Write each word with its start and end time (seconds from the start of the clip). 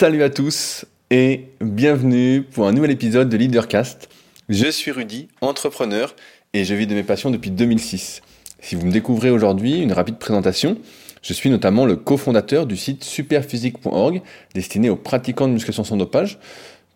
Salut 0.00 0.22
à 0.22 0.30
tous 0.30 0.86
et 1.10 1.50
bienvenue 1.60 2.42
pour 2.42 2.66
un 2.66 2.72
nouvel 2.72 2.90
épisode 2.90 3.28
de 3.28 3.36
Leadercast. 3.36 4.08
Je 4.48 4.66
suis 4.70 4.92
Rudy, 4.92 5.28
entrepreneur 5.42 6.16
et 6.54 6.64
je 6.64 6.74
vis 6.74 6.86
de 6.86 6.94
mes 6.94 7.02
passions 7.02 7.30
depuis 7.30 7.50
2006. 7.50 8.22
Si 8.60 8.76
vous 8.76 8.86
me 8.86 8.92
découvrez 8.92 9.28
aujourd'hui, 9.28 9.82
une 9.82 9.92
rapide 9.92 10.16
présentation. 10.16 10.78
Je 11.20 11.34
suis 11.34 11.50
notamment 11.50 11.84
le 11.84 11.96
cofondateur 11.96 12.64
du 12.64 12.78
site 12.78 13.04
superphysique.org 13.04 14.22
destiné 14.54 14.88
aux 14.88 14.96
pratiquants 14.96 15.48
de 15.48 15.52
musculation 15.52 15.84
sans 15.84 15.98
dopage 15.98 16.38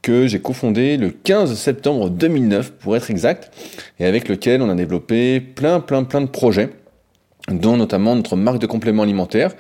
que 0.00 0.26
j'ai 0.26 0.40
cofondé 0.40 0.96
le 0.96 1.10
15 1.10 1.58
septembre 1.58 2.08
2009 2.08 2.72
pour 2.72 2.96
être 2.96 3.10
exact 3.10 3.52
et 3.98 4.06
avec 4.06 4.28
lequel 4.28 4.62
on 4.62 4.70
a 4.70 4.74
développé 4.74 5.42
plein 5.42 5.80
plein 5.80 6.04
plein 6.04 6.22
de 6.22 6.28
projets 6.28 6.70
dont 7.48 7.76
notamment 7.76 8.16
notre 8.16 8.34
marque 8.34 8.60
de 8.60 8.66
compléments 8.66 9.02
alimentaires 9.02 9.54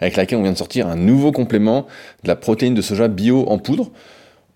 avec 0.00 0.16
laquelle 0.16 0.38
on 0.38 0.42
vient 0.42 0.52
de 0.52 0.58
sortir 0.58 0.86
un 0.88 0.96
nouveau 0.96 1.32
complément 1.32 1.86
de 2.22 2.28
la 2.28 2.36
protéine 2.36 2.74
de 2.74 2.82
soja 2.82 3.08
bio 3.08 3.44
en 3.48 3.58
poudre. 3.58 3.90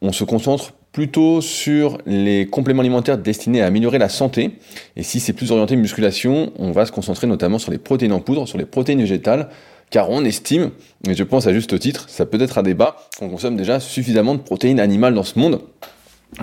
On 0.03 0.13
se 0.13 0.25
concentre 0.25 0.73
plutôt 0.93 1.41
sur 1.41 1.99
les 2.07 2.47
compléments 2.47 2.81
alimentaires 2.81 3.19
destinés 3.19 3.63
à 3.63 3.67
améliorer 3.67 3.99
la 3.99 4.09
santé. 4.09 4.59
Et 4.97 5.03
si 5.03 5.19
c'est 5.19 5.33
plus 5.33 5.51
orienté 5.51 5.75
musculation, 5.75 6.53
on 6.57 6.71
va 6.71 6.87
se 6.87 6.93
concentrer 6.93 7.27
notamment 7.27 7.59
sur 7.59 7.73
les 7.73 7.79
protéines 7.79 8.13
en 8.13 8.21
poudre, 8.21 8.47
sur 8.47 8.59
les 8.59 8.65
protéines 8.65 9.01
végétales, 9.01 9.49
car 9.91 10.11
on 10.11 10.25
estime, 10.25 10.71
et 11.09 11.15
je 11.15 11.25
pense 11.25 11.47
à 11.47 11.53
juste 11.53 11.79
titre, 11.79 12.09
ça 12.09 12.27
peut 12.27 12.41
être 12.41 12.59
un 12.59 12.63
débat, 12.63 12.97
qu'on 13.19 13.29
consomme 13.29 13.57
déjà 13.57 13.81
suffisamment 13.81 14.35
de 14.35 14.41
protéines 14.41 14.81
animales 14.81 15.15
dans 15.15 15.25
ce 15.25 15.39
monde. 15.39 15.61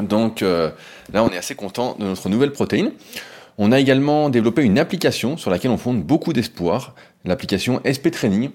Donc 0.01 0.41
euh, 0.41 0.69
là, 1.13 1.23
on 1.23 1.29
est 1.29 1.37
assez 1.37 1.55
content 1.55 1.95
de 1.97 2.05
notre 2.05 2.29
nouvelle 2.29 2.51
protéine. 2.51 2.91
On 3.57 3.71
a 3.71 3.79
également 3.79 4.29
développé 4.29 4.63
une 4.63 4.79
application 4.79 5.37
sur 5.37 5.51
laquelle 5.51 5.71
on 5.71 5.77
fonde 5.77 6.03
beaucoup 6.03 6.33
d'espoir, 6.33 6.95
l'application 7.25 7.81
SP 7.85 8.09
Training. 8.11 8.49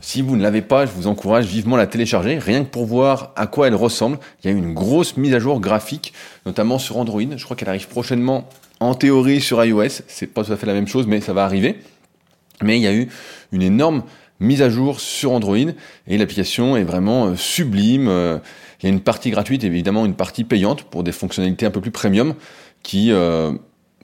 Si 0.00 0.22
vous 0.22 0.36
ne 0.36 0.42
l'avez 0.42 0.62
pas, 0.62 0.86
je 0.86 0.92
vous 0.92 1.06
encourage 1.06 1.46
vivement 1.46 1.76
à 1.76 1.78
la 1.78 1.86
télécharger, 1.86 2.38
rien 2.38 2.64
que 2.64 2.70
pour 2.70 2.86
voir 2.86 3.32
à 3.36 3.46
quoi 3.46 3.68
elle 3.68 3.74
ressemble. 3.74 4.18
Il 4.42 4.50
y 4.50 4.52
a 4.52 4.56
eu 4.56 4.58
une 4.58 4.74
grosse 4.74 5.16
mise 5.16 5.34
à 5.34 5.38
jour 5.38 5.60
graphique, 5.60 6.12
notamment 6.46 6.78
sur 6.78 6.96
Android. 6.98 7.22
Je 7.36 7.44
crois 7.44 7.56
qu'elle 7.56 7.68
arrive 7.68 7.88
prochainement 7.88 8.48
en 8.80 8.94
théorie 8.94 9.40
sur 9.40 9.64
iOS. 9.64 10.02
C'est 10.06 10.26
pas 10.26 10.44
tout 10.44 10.52
à 10.52 10.56
fait 10.56 10.66
la 10.66 10.74
même 10.74 10.88
chose, 10.88 11.06
mais 11.06 11.20
ça 11.20 11.32
va 11.32 11.44
arriver. 11.44 11.78
Mais 12.62 12.76
il 12.76 12.82
y 12.82 12.86
a 12.86 12.92
eu 12.92 13.08
une 13.50 13.62
énorme 13.62 14.04
mise 14.40 14.62
à 14.62 14.68
jour 14.68 15.00
sur 15.00 15.32
Android 15.32 15.56
et 15.56 16.18
l'application 16.18 16.76
est 16.76 16.84
vraiment 16.84 17.26
euh, 17.26 17.36
sublime. 17.36 18.08
Euh, 18.08 18.38
il 18.80 18.86
y 18.86 18.90
a 18.90 18.92
une 18.92 19.00
partie 19.00 19.30
gratuite, 19.30 19.62
évidemment 19.64 20.04
une 20.04 20.14
partie 20.14 20.44
payante 20.44 20.82
pour 20.82 21.04
des 21.04 21.12
fonctionnalités 21.12 21.64
un 21.66 21.70
peu 21.70 21.80
plus 21.80 21.92
premium 21.92 22.34
qui 22.82 23.12
euh, 23.12 23.52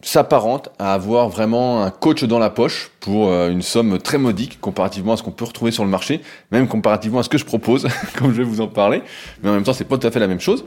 s'apparente 0.02 0.68
à 0.78 0.94
avoir 0.94 1.28
vraiment 1.28 1.82
un 1.82 1.91
coach 1.91 2.24
dans 2.24 2.38
la 2.38 2.50
poche 2.50 2.91
pour 3.00 3.28
euh, 3.28 3.50
une 3.50 3.62
somme 3.62 3.98
très 3.98 4.18
modique 4.18 4.60
comparativement 4.60 5.14
à 5.14 5.16
ce 5.16 5.22
qu'on 5.22 5.32
peut 5.32 5.44
retrouver 5.44 5.70
sur 5.70 5.84
le 5.84 5.90
marché, 5.90 6.20
même 6.52 6.68
comparativement 6.68 7.20
à 7.20 7.22
ce 7.22 7.28
que 7.28 7.38
je 7.38 7.44
propose, 7.44 7.88
comme 8.16 8.32
je 8.32 8.38
vais 8.38 8.44
vous 8.44 8.60
en 8.60 8.68
parler. 8.68 9.02
Mais 9.42 9.50
en 9.50 9.55
même 9.55 9.64
temps, 9.64 9.72
c'est 9.72 9.84
pas 9.84 9.98
tout 9.98 10.06
à 10.06 10.10
fait 10.10 10.20
la 10.20 10.28
même 10.28 10.40
chose. 10.40 10.64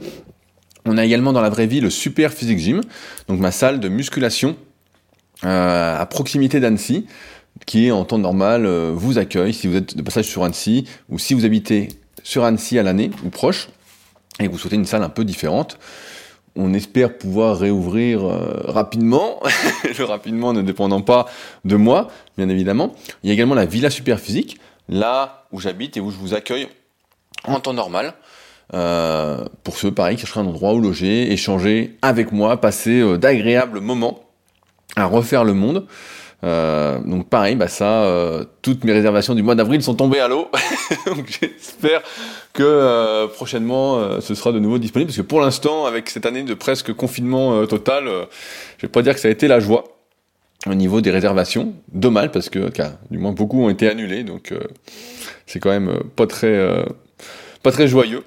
On 0.85 0.97
a 0.97 1.05
également 1.05 1.31
dans 1.31 1.41
la 1.41 1.49
vraie 1.49 1.67
vie 1.67 1.79
le 1.79 1.89
Super 1.89 2.33
Physique 2.33 2.59
Gym, 2.59 2.81
donc 3.27 3.39
ma 3.39 3.51
salle 3.51 3.79
de 3.79 3.88
musculation 3.88 4.55
euh, 5.43 5.99
à 5.99 6.05
proximité 6.07 6.59
d'Annecy, 6.59 7.05
qui 7.66 7.91
en 7.91 8.03
temps 8.03 8.17
normal 8.17 8.66
euh, 8.66 8.91
vous 8.93 9.17
accueille 9.17 9.53
si 9.53 9.67
vous 9.67 9.77
êtes 9.77 9.95
de 9.95 10.01
passage 10.01 10.25
sur 10.25 10.43
Annecy 10.43 10.88
ou 11.09 11.19
si 11.19 11.33
vous 11.33 11.45
habitez 11.45 11.89
sur 12.23 12.43
Annecy 12.43 12.79
à 12.79 12.83
l'année 12.83 13.11
ou 13.23 13.29
proche 13.29 13.69
et 14.39 14.47
que 14.47 14.51
vous 14.51 14.57
souhaitez 14.57 14.75
une 14.75 14.85
salle 14.85 15.03
un 15.03 15.09
peu 15.09 15.23
différente 15.23 15.77
on 16.55 16.73
espère 16.73 17.17
pouvoir 17.17 17.57
réouvrir 17.57 18.25
euh, 18.25 18.61
rapidement, 18.66 19.39
le 19.97 20.03
rapidement 20.03 20.53
ne 20.53 20.61
dépendant 20.61 21.02
pas 21.02 21.25
de 21.66 21.75
moi, 21.75 22.07
bien 22.38 22.49
évidemment. 22.49 22.94
Il 23.23 23.27
y 23.27 23.30
a 23.31 23.33
également 23.33 23.55
la 23.55 23.66
Villa 23.66 23.89
Superphysique, 23.89 24.59
là 24.89 25.45
où 25.52 25.59
j'habite 25.59 25.97
et 25.97 25.99
où 25.99 26.11
je 26.11 26.17
vous 26.17 26.33
accueille 26.33 26.67
en 27.45 27.59
temps 27.59 27.73
normal. 27.73 28.13
Euh, 28.73 29.45
pour 29.63 29.77
ceux, 29.77 29.91
pareil, 29.91 30.16
qui 30.16 30.22
chercheraient 30.22 30.41
un 30.41 30.47
endroit 30.47 30.73
où 30.73 30.79
loger, 30.79 31.31
échanger 31.31 31.97
avec 32.02 32.31
moi, 32.31 32.59
passer 32.59 33.02
euh, 33.02 33.17
d'agréables 33.17 33.79
moments 33.79 34.22
à 34.95 35.06
refaire 35.06 35.44
le 35.44 35.53
monde. 35.53 35.88
Euh, 36.44 37.00
donc 37.00 37.29
pareil, 37.29 37.56
bah 37.56 37.68
ça, 37.68 38.03
euh, 38.03 38.46
toutes 38.62 38.84
mes 38.84 38.94
réservations 38.94 39.35
du 39.35 39.44
mois 39.44 39.56
d'avril 39.56 39.81
sont 39.84 39.94
tombées 39.94 40.19
à 40.19 40.28
l'eau. 40.28 40.50
donc 41.06 41.40
j'espère 41.40 42.02
que 42.53 42.63
euh, 42.63 43.28
prochainement 43.28 44.19
ce 44.22 44.34
sera 44.35 44.51
de 44.51 44.59
nouveau 44.59 44.80
disponible, 44.80 45.09
parce 45.09 45.18
que 45.18 45.24
pour 45.24 45.41
l'instant, 45.41 45.85
avec 45.85 46.09
cette 46.09 46.25
année 46.25 46.44
de 46.44 46.53
presque 46.53 46.94
confinement 46.94 47.66
total, 47.68 48.06
je 48.78 48.88
vais 48.88 48.91
pas 48.91 49.01
dire 49.01 49.13
que 49.13 49.19
ça 49.19 49.28
a 49.28 49.31
été 49.31 49.47
la 49.47 49.59
joie 49.59 49.84
au 50.68 50.74
niveau 50.74 51.01
des 51.01 51.12
réservations. 51.12 51.74
Dommage 51.91 52.31
parce 52.31 52.50
que, 52.50 52.72
du 53.09 53.18
moins 53.18 53.31
beaucoup 53.31 53.63
ont 53.63 53.69
été 53.69 53.88
annulés, 53.88 54.24
donc 54.24 54.53
c'est 55.46 55.59
quand 55.59 55.69
même 55.69 56.00
pas 56.16 56.28
très, 56.28 56.85
pas 57.62 57.72
très 57.72 57.88
joyeux. 57.88 58.24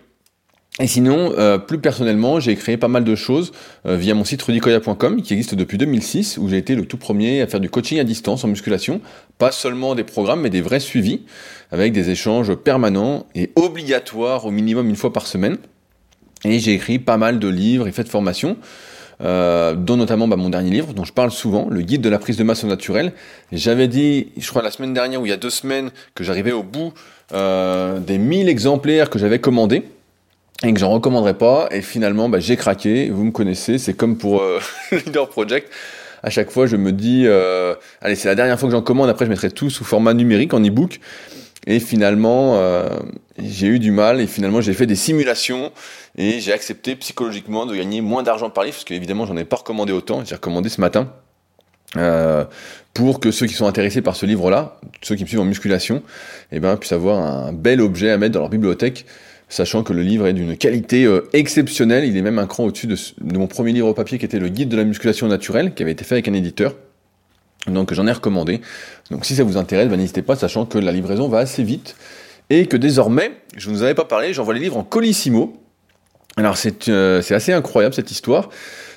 Et 0.80 0.88
sinon, 0.88 1.32
euh, 1.38 1.56
plus 1.56 1.78
personnellement, 1.78 2.40
j'ai 2.40 2.56
créé 2.56 2.76
pas 2.76 2.88
mal 2.88 3.04
de 3.04 3.14
choses 3.14 3.52
euh, 3.86 3.96
via 3.96 4.12
mon 4.14 4.24
site 4.24 4.42
rudicoya.com 4.42 5.22
qui 5.22 5.32
existe 5.32 5.54
depuis 5.54 5.78
2006, 5.78 6.36
où 6.38 6.48
j'ai 6.48 6.56
été 6.56 6.74
le 6.74 6.84
tout 6.84 6.96
premier 6.96 7.42
à 7.42 7.46
faire 7.46 7.60
du 7.60 7.70
coaching 7.70 8.00
à 8.00 8.04
distance 8.04 8.42
en 8.42 8.48
musculation, 8.48 9.00
pas 9.38 9.52
seulement 9.52 9.94
des 9.94 10.02
programmes, 10.02 10.40
mais 10.40 10.50
des 10.50 10.62
vrais 10.62 10.80
suivis, 10.80 11.20
avec 11.70 11.92
des 11.92 12.10
échanges 12.10 12.52
permanents 12.56 13.26
et 13.36 13.52
obligatoires 13.54 14.46
au 14.46 14.50
minimum 14.50 14.88
une 14.88 14.96
fois 14.96 15.12
par 15.12 15.28
semaine. 15.28 15.58
Et 16.44 16.58
j'ai 16.58 16.72
écrit 16.72 16.98
pas 16.98 17.18
mal 17.18 17.38
de 17.38 17.48
livres 17.48 17.86
et 17.86 17.92
fait 17.92 18.02
de 18.02 18.08
formations, 18.08 18.56
euh, 19.20 19.74
dont 19.74 19.96
notamment 19.96 20.26
bah, 20.26 20.34
mon 20.34 20.50
dernier 20.50 20.70
livre, 20.70 20.92
dont 20.92 21.04
je 21.04 21.12
parle 21.12 21.30
souvent, 21.30 21.68
le 21.70 21.82
guide 21.82 22.00
de 22.00 22.08
la 22.08 22.18
prise 22.18 22.36
de 22.36 22.42
masse 22.42 22.64
naturelle. 22.64 23.12
J'avais 23.52 23.86
dit, 23.86 24.32
je 24.36 24.48
crois 24.48 24.60
la 24.60 24.72
semaine 24.72 24.92
dernière 24.92 25.22
ou 25.22 25.26
il 25.26 25.28
y 25.28 25.32
a 25.32 25.36
deux 25.36 25.50
semaines, 25.50 25.92
que 26.16 26.24
j'arrivais 26.24 26.52
au 26.52 26.64
bout 26.64 26.92
des 27.30 28.18
1000 28.18 28.48
exemplaires 28.48 29.08
que 29.08 29.18
j'avais 29.18 29.38
commandés 29.38 29.84
et 30.64 30.72
que 30.72 30.80
j'en 30.80 30.90
recommanderais 30.90 31.34
pas. 31.34 31.68
Et 31.70 31.82
finalement, 31.82 32.28
bah, 32.28 32.40
j'ai 32.40 32.56
craqué. 32.56 33.10
Vous 33.10 33.24
me 33.24 33.30
connaissez, 33.30 33.78
c'est 33.78 33.94
comme 33.94 34.16
pour 34.16 34.40
euh, 34.40 34.60
Leader 34.92 35.28
Project. 35.28 35.70
À 36.22 36.30
chaque 36.30 36.50
fois, 36.50 36.66
je 36.66 36.76
me 36.76 36.92
dis, 36.92 37.24
euh, 37.26 37.74
allez, 38.00 38.14
c'est 38.14 38.28
la 38.28 38.34
dernière 38.34 38.58
fois 38.58 38.68
que 38.68 38.74
j'en 38.74 38.82
commande. 38.82 39.08
Après, 39.08 39.26
je 39.26 39.30
mettrai 39.30 39.50
tout 39.50 39.70
sous 39.70 39.84
format 39.84 40.14
numérique 40.14 40.54
en 40.54 40.64
e-book. 40.64 41.00
Et 41.66 41.80
finalement, 41.80 42.56
euh, 42.56 42.88
j'ai 43.38 43.66
eu 43.66 43.78
du 43.78 43.90
mal. 43.90 44.20
Et 44.20 44.26
finalement, 44.26 44.60
j'ai 44.60 44.72
fait 44.72 44.86
des 44.86 44.96
simulations 44.96 45.72
et 46.16 46.40
j'ai 46.40 46.52
accepté 46.52 46.96
psychologiquement 46.96 47.66
de 47.66 47.76
gagner 47.76 48.00
moins 48.00 48.22
d'argent 48.22 48.50
par 48.50 48.64
livre, 48.64 48.76
parce 48.76 48.84
qu'évidemment, 48.84 49.26
j'en 49.26 49.36
ai 49.36 49.44
pas 49.44 49.56
recommandé 49.56 49.92
autant. 49.92 50.24
J'ai 50.24 50.34
recommandé 50.34 50.68
ce 50.68 50.80
matin. 50.80 51.12
Euh, 51.96 52.44
pour 52.92 53.20
que 53.20 53.30
ceux 53.30 53.46
qui 53.46 53.54
sont 53.54 53.66
intéressés 53.66 54.02
par 54.02 54.16
ce 54.16 54.24
livre-là, 54.24 54.78
ceux 55.02 55.16
qui 55.16 55.24
me 55.24 55.28
suivent 55.28 55.40
en 55.40 55.44
musculation, 55.44 56.02
eh 56.52 56.60
ben, 56.60 56.76
puissent 56.76 56.92
avoir 56.92 57.18
un 57.20 57.52
bel 57.52 57.80
objet 57.80 58.10
à 58.10 58.18
mettre 58.18 58.34
dans 58.34 58.40
leur 58.40 58.50
bibliothèque 58.50 59.04
sachant 59.54 59.84
que 59.84 59.92
le 59.92 60.02
livre 60.02 60.26
est 60.26 60.32
d'une 60.32 60.56
qualité 60.56 61.04
euh, 61.04 61.28
exceptionnelle. 61.32 62.04
Il 62.04 62.16
est 62.16 62.22
même 62.22 62.40
un 62.40 62.46
cran 62.46 62.64
au-dessus 62.64 62.88
de, 62.88 62.96
mon 63.38 63.46
premier 63.46 63.72
livre 63.72 63.86
au 63.86 63.94
papier 63.94 64.18
qui 64.18 64.24
était 64.24 64.40
le 64.40 64.48
guide 64.48 64.68
de 64.68 64.76
la 64.76 64.82
musculation 64.82 65.28
naturelle, 65.28 65.74
qui 65.74 65.82
avait 65.84 65.92
été 65.92 66.04
fait 66.04 66.16
avec 66.16 66.26
un 66.26 66.32
éditeur. 66.32 66.74
Donc 67.68 67.94
j'en 67.94 68.06
ai 68.08 68.12
recommandé. 68.12 68.60
Donc 69.12 69.24
si 69.24 69.36
ça 69.36 69.44
vous 69.44 69.56
intéresse, 69.56 69.88
ben, 69.88 69.96
n'hésitez 69.96 70.22
pas, 70.22 70.34
sachant 70.34 70.66
que 70.66 70.76
la 70.78 70.90
livraison 70.90 71.28
va 71.28 71.38
assez 71.38 71.62
vite. 71.62 71.94
Et 72.50 72.66
que 72.66 72.76
désormais, 72.76 73.30
je 73.56 73.70
ne 73.70 73.76
vous 73.76 73.82
avais 73.84 73.94
pas 73.94 74.04
parlé, 74.04 74.34
j'envoie 74.34 74.54
les 74.54 74.60
livres 74.60 74.76
en 74.76 74.82
colissimo. 74.82 75.56
Alors 76.36 76.56
c'est 76.56 76.88
euh, 76.88 77.22
assez 77.30 77.52
incroyable 77.52 77.94
cette 77.94 78.10
histoire. 78.10 78.50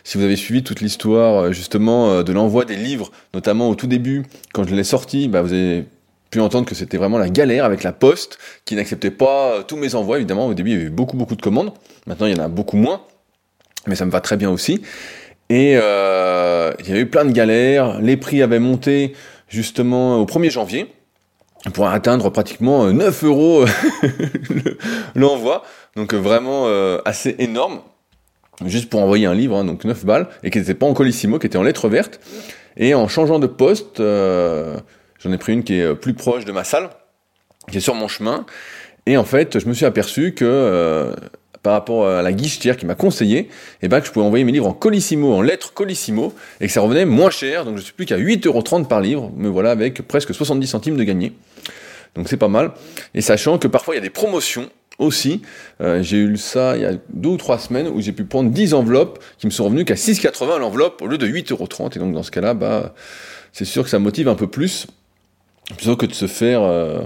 Si 0.04 0.18
vous 0.18 0.24
avez 0.24 0.36
suivi 0.36 0.64
toute 0.64 0.82
l'histoire 0.82 1.44
euh, 1.44 1.52
justement 1.52 2.24
de 2.24 2.34
l'envoi 2.34 2.66
des 2.66 2.78
livres, 2.78 3.12
notamment 3.36 3.70
au 3.70 3.76
tout 3.76 3.88
début, 3.88 4.24
quand 4.54 4.68
je 4.68 4.74
l'ai 4.74 4.84
sorti, 4.84 5.28
bah, 5.28 5.44
vous 5.44 5.54
avez 5.54 5.86
pu 6.30 6.40
entendre 6.40 6.66
que 6.66 6.76
c'était 6.76 6.98
vraiment 6.98 7.18
la 7.18 7.30
galère 7.30 7.66
avec 7.66 7.84
la 7.84 7.92
poste 7.92 8.38
qui 8.66 8.76
n'acceptait 8.76 9.12
pas 9.12 9.52
euh, 9.52 9.64
tous 9.64 9.78
mes 9.78 9.96
envois. 9.96 10.18
Évidemment, 10.18 10.48
au 10.48 10.54
début, 10.54 10.72
il 10.72 10.78
y 10.78 10.82
avait 10.82 10.90
beaucoup, 10.90 11.18
beaucoup 11.18 11.36
de 11.36 11.42
commandes. 11.42 11.72
Maintenant, 12.06 12.28
il 12.28 12.36
y 12.36 12.40
en 12.40 12.44
a 12.44 12.48
beaucoup 12.48 12.78
moins. 12.78 13.02
Mais 13.86 13.96
ça 13.96 14.06
me 14.06 14.12
va 14.12 14.20
très 14.20 14.38
bien 14.38 14.50
aussi. 14.50 14.82
Et 15.50 15.78
euh, 15.82 16.74
il 16.80 16.88
y 16.88 16.92
avait 16.92 17.02
eu 17.02 17.06
plein 17.10 17.24
de 17.24 17.32
galères. 17.32 18.02
Les 18.02 18.18
prix 18.18 18.42
avaient 18.42 18.60
monté 18.60 19.14
justement 19.48 20.22
au 20.22 20.26
1er 20.26 20.52
janvier 20.52 20.94
pour 21.74 21.88
atteindre 21.88 22.30
pratiquement 22.30 22.92
9 22.92 23.24
euh, 23.24 23.28
euros 23.28 23.66
l'envoi. 25.16 25.64
Donc 25.96 26.14
vraiment 26.14 26.68
assez 27.06 27.36
énorme. 27.40 27.80
Juste 28.66 28.90
pour 28.90 29.02
envoyer 29.02 29.28
un 29.28 29.36
livre, 29.36 29.56
hein, 29.56 29.64
donc 29.64 29.86
9 29.86 30.06
balles, 30.06 30.28
et 30.44 30.50
qui 30.50 30.58
n'était 30.58 30.74
pas 30.74 30.88
en 30.88 30.94
colissimo, 30.94 31.40
qui 31.40 31.48
était 31.48 31.58
en 31.58 31.64
lettres 31.64 31.90
vertes. 31.90 32.20
Et 32.76 32.94
en 32.94 33.08
changeant 33.08 33.40
de 33.40 33.48
poste, 33.48 34.02
J'en 35.20 35.32
ai 35.32 35.38
pris 35.38 35.54
une 35.54 35.64
qui 35.64 35.80
est 35.80 35.84
euh, 35.84 35.96
plus 35.96 36.14
proche 36.14 36.46
de 36.46 36.52
ma 36.52 36.64
salle, 36.64 36.90
qui 37.72 37.78
est 37.78 37.82
sur 37.82 37.96
mon 37.96 38.08
chemin. 38.08 38.46
Et 39.06 39.18
en 39.18 39.24
fait, 39.24 39.60
je 39.60 39.68
me 39.68 39.74
suis 39.74 39.86
aperçu 39.86 40.34
que 40.34 40.46
euh, 40.46 41.14
par 41.64 41.74
rapport 41.74 42.08
à 42.08 42.22
la 42.22 42.32
guichetière 42.32 42.78
qui 42.78 42.86
m'a 42.86 42.96
conseillé, 42.96 43.50
eh 43.82 43.88
ben, 43.88 44.00
que 44.00 44.08
je 44.08 44.12
pouvais 44.12 44.26
envoyer 44.26 44.46
mes 44.46 44.52
livres 44.52 44.68
en 44.68 44.74
colissimo, 44.74 45.34
en 45.34 45.42
lettres 45.42 45.74
colissimo, 45.74 46.34
et 46.62 46.68
que 46.68 46.72
ça 46.72 46.82
revenait 46.82 47.06
moins 47.06 47.30
cher. 47.30 47.66
Donc 47.66 47.78
je 47.78 47.82
suis 47.82 47.94
plus 47.94 48.06
qu'à 48.06 48.18
8,30€ 48.18 48.88
par 48.88 49.02
livre, 49.02 49.32
me 49.36 49.50
voilà 49.50 49.72
avec 49.72 50.02
presque 50.08 50.34
70 50.34 50.68
centimes 50.68 50.98
de 50.98 51.04
gagné. 51.04 51.34
Donc 52.16 52.30
c'est 52.30 52.38
pas 52.38 52.48
mal. 52.48 52.72
Et 53.14 53.22
sachant 53.22 53.58
que 53.58 53.68
parfois 53.68 53.96
il 53.96 53.98
y 53.98 54.02
a 54.02 54.04
des 54.04 54.10
promotions 54.10 54.70
aussi. 55.00 55.42
Euh, 55.82 56.02
j'ai 56.02 56.18
eu 56.18 56.38
ça 56.38 56.76
il 56.76 56.82
y 56.82 56.86
a 56.86 56.94
deux 57.14 57.30
ou 57.30 57.38
trois 57.38 57.60
semaines 57.60 57.88
où 57.88 58.02
j'ai 58.02 58.12
pu 58.12 58.26
prendre 58.26 58.50
10 58.50 58.74
enveloppes 58.74 59.24
qui 59.38 59.46
me 59.46 59.52
sont 59.52 59.66
revenues 59.66 59.86
qu'à 59.86 59.96
6,80 59.96 60.60
l'enveloppe 60.60 61.02
au 61.02 61.08
lieu 61.08 61.18
de 61.18 61.28
8,30€. 61.28 61.96
Et 61.96 62.00
donc 62.00 62.14
dans 62.14 62.24
ce 62.24 62.32
cas-là, 62.32 62.54
bah, 62.54 62.94
c'est 63.54 63.66
sûr 63.66 63.84
que 63.84 63.90
ça 63.90 64.00
motive 64.00 64.28
un 64.28 64.36
peu 64.36 64.48
plus 64.48 64.88
plutôt 65.76 65.96
que 65.96 66.06
de 66.06 66.14
se 66.14 66.28
faire 66.28 66.62
euh, 66.62 67.02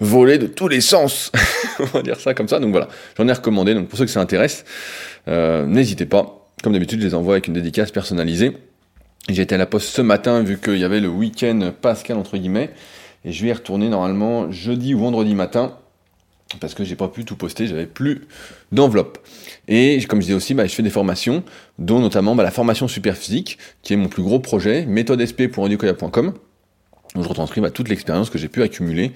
voler 0.00 0.38
de 0.38 0.46
tous 0.46 0.68
les 0.68 0.80
sens 0.80 1.30
on 1.80 1.84
va 1.84 2.02
dire 2.02 2.20
ça 2.20 2.34
comme 2.34 2.48
ça. 2.48 2.60
Donc 2.60 2.70
voilà, 2.70 2.88
j'en 3.16 3.28
ai 3.28 3.32
recommandé. 3.32 3.74
Donc 3.74 3.88
pour 3.88 3.98
ceux 3.98 4.04
que 4.04 4.10
ça 4.10 4.20
intéresse, 4.20 4.64
euh, 5.28 5.66
n'hésitez 5.66 6.06
pas. 6.06 6.46
Comme 6.62 6.72
d'habitude, 6.72 7.00
je 7.00 7.06
les 7.06 7.14
envoie 7.14 7.34
avec 7.34 7.46
une 7.46 7.54
dédicace 7.54 7.90
personnalisée. 7.90 8.56
J'ai 9.28 9.42
été 9.42 9.54
à 9.54 9.58
la 9.58 9.66
poste 9.66 9.88
ce 9.88 10.02
matin 10.02 10.42
vu 10.42 10.58
qu'il 10.58 10.78
y 10.78 10.84
avait 10.84 11.00
le 11.00 11.08
week-end 11.08 11.72
pascal 11.80 12.16
entre 12.16 12.36
guillemets. 12.36 12.70
Et 13.24 13.32
je 13.32 13.42
vais 13.42 13.50
y 13.50 13.52
retourner 13.52 13.88
normalement 13.88 14.50
jeudi 14.50 14.94
ou 14.94 15.00
vendredi 15.00 15.34
matin 15.34 15.76
parce 16.60 16.74
que 16.74 16.82
j'ai 16.82 16.96
pas 16.96 17.08
pu 17.08 17.24
tout 17.24 17.36
poster, 17.36 17.66
j'avais 17.66 17.86
plus 17.86 18.26
d'enveloppe. 18.72 19.18
Et 19.66 20.02
comme 20.08 20.20
je 20.20 20.26
disais 20.26 20.36
aussi, 20.36 20.54
bah, 20.54 20.66
je 20.66 20.74
fais 20.74 20.82
des 20.82 20.90
formations, 20.90 21.42
dont 21.78 22.00
notamment 22.00 22.34
bah, 22.34 22.42
la 22.42 22.50
formation 22.50 22.88
super 22.88 23.16
physique, 23.16 23.58
qui 23.82 23.92
est 23.92 23.96
mon 23.96 24.08
plus 24.08 24.22
gros 24.22 24.40
projet, 24.40 24.86
méthodesp.educoya.com, 24.86 26.32
où 27.14 27.22
je 27.22 27.28
retranscris 27.28 27.60
bah, 27.60 27.70
toute 27.70 27.88
l'expérience 27.88 28.30
que 28.30 28.38
j'ai 28.38 28.48
pu 28.48 28.62
accumuler. 28.62 29.12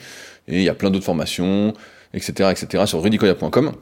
Et 0.49 0.59
il 0.59 0.63
y 0.63 0.69
a 0.69 0.75
plein 0.75 0.91
d'autres 0.91 1.05
formations, 1.05 1.73
etc., 2.15 2.51
etc., 2.51 2.85
sur 2.87 3.03
rudicoya.com. 3.03 3.73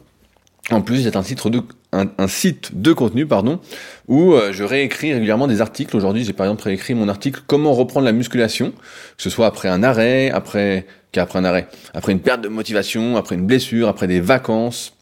En 0.70 0.82
plus, 0.82 1.02
j'ai 1.02 1.08
un 1.16 1.50
de, 1.50 1.62
un, 1.92 2.28
site 2.28 2.80
de 2.80 2.92
contenu 2.92 3.26
pardon, 3.26 3.58
où 4.06 4.34
euh, 4.34 4.52
je 4.52 4.62
réécris 4.62 5.12
régulièrement 5.12 5.48
des 5.48 5.60
articles. 5.60 5.96
Aujourd'hui, 5.96 6.24
j'ai 6.24 6.32
par 6.32 6.46
exemple 6.46 6.62
réécrit 6.62 6.94
mon 6.94 7.08
article 7.08 7.40
Comment 7.46 7.72
reprendre 7.72 8.06
la 8.06 8.12
musculation, 8.12 8.70
que 8.70 9.22
ce 9.22 9.30
soit 9.30 9.46
après 9.46 9.68
un 9.68 9.82
arrêt, 9.82 10.30
après 10.30 10.86
qu'après 11.12 11.40
un 11.40 11.44
arrêt, 11.44 11.66
après 11.92 12.12
une 12.12 12.20
perte 12.20 12.42
de 12.42 12.48
motivation, 12.48 13.16
après 13.16 13.34
une 13.34 13.46
blessure, 13.46 13.88
après 13.88 14.06
des 14.06 14.20
vacances, 14.20 14.92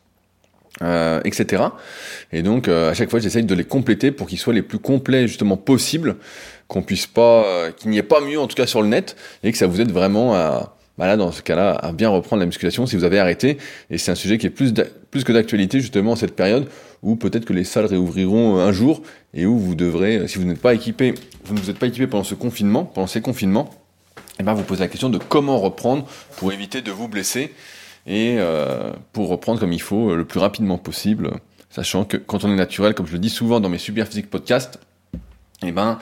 euh, 0.83 1.21
etc. 1.25 1.63
Et 2.33 2.43
donc 2.43 2.69
euh, 2.69 2.91
à 2.91 2.95
chaque 2.95 3.11
fois, 3.11 3.19
j'essaye 3.19 3.45
de 3.45 3.55
les 3.55 3.65
compléter 3.65 4.13
pour 4.13 4.29
qu'ils 4.29 4.39
soient 4.39 4.55
les 4.55 4.63
plus 4.63 4.79
complets 4.79 5.27
justement 5.27 5.57
possible, 5.57 6.17
qu'on 6.69 6.83
puisse 6.83 7.07
pas, 7.07 7.45
euh, 7.45 7.73
qu'il 7.73 7.91
n'y 7.91 7.99
ait 7.99 8.03
pas 8.03 8.21
mieux 8.21 8.39
en 8.39 8.47
tout 8.47 8.55
cas 8.55 8.67
sur 8.67 8.83
le 8.83 8.89
net, 8.89 9.17
et 9.43 9.51
que 9.53 9.59
ça 9.59 9.67
vous 9.67 9.81
aide 9.81 9.91
vraiment 9.91 10.35
à, 10.35 10.77
bah 10.97 11.07
là, 11.07 11.17
dans 11.17 11.33
ce 11.33 11.43
cas-là, 11.43 11.73
à 11.73 11.93
bien 11.93 12.09
reprendre 12.09 12.41
la 12.41 12.47
musculation 12.47 12.87
si 12.87 12.97
vous 12.97 13.05
avez 13.05 13.19
arrêté. 13.19 13.59
Et 13.91 13.99
c'est 13.99 14.13
un 14.13 14.17
sujet 14.17 14.39
qui 14.39 14.47
est 14.47 14.51
plus, 14.51 14.73
plus 15.11 15.25
que 15.25 15.33
d'actualité 15.33 15.81
justement 15.81 16.13
en 16.13 16.17
cette 16.17 16.37
période 16.37 16.69
où 17.03 17.17
peut-être 17.17 17.45
que 17.45 17.53
les 17.53 17.65
salles 17.65 17.87
réouvriront 17.87 18.59
un 18.59 18.73
jour 18.73 19.03
et 19.35 19.47
où 19.47 19.59
vous 19.59 19.75
devrez, 19.75 20.27
si 20.27 20.39
vous 20.39 20.45
n'êtes 20.45 20.61
pas 20.61 20.75
équipé, 20.75 21.15
vous 21.45 21.55
ne 21.55 21.61
vous 21.61 21.71
êtes 21.71 21.79
pas 21.79 21.87
équipé 21.87 22.07
pendant 22.07 22.25
ce 22.25 22.35
confinement, 22.35 22.85
pendant 22.85 23.07
ces 23.07 23.21
confinements, 23.21 23.71
et 24.39 24.43
eh 24.43 24.45
ben 24.45 24.55
vous 24.55 24.63
posez 24.63 24.81
la 24.81 24.89
question 24.89 25.11
de 25.11 25.19
comment 25.19 25.59
reprendre 25.59 26.07
pour 26.37 26.53
éviter 26.53 26.81
de 26.81 26.93
vous 26.93 27.09
blesser 27.09 27.53
et 28.09 28.37
euh, 28.39 28.91
pour 29.13 29.29
reprendre 29.29 29.61
comme 29.61 29.73
il 29.73 29.83
faut 29.83 30.11
euh, 30.11 30.17
le 30.17 30.25
plus 30.25 30.41
rapidement 30.41 30.79
possible, 30.79 31.31
sachant 31.69 32.05
que 32.05 32.17
quand 32.17 32.43
on 32.43 32.51
est 32.51 32.57
naturel, 32.57 32.95
comme 32.95 33.07
je 33.07 33.13
le 33.13 33.19
dis 33.19 33.29
souvent 33.29 33.61
dans 33.61 33.69
mes 33.69 33.79
Super 33.79 34.09
Physique 34.09 34.31
podcasts, 34.31 34.81
et 35.63 35.69
eh 35.69 35.73
ben 35.73 35.99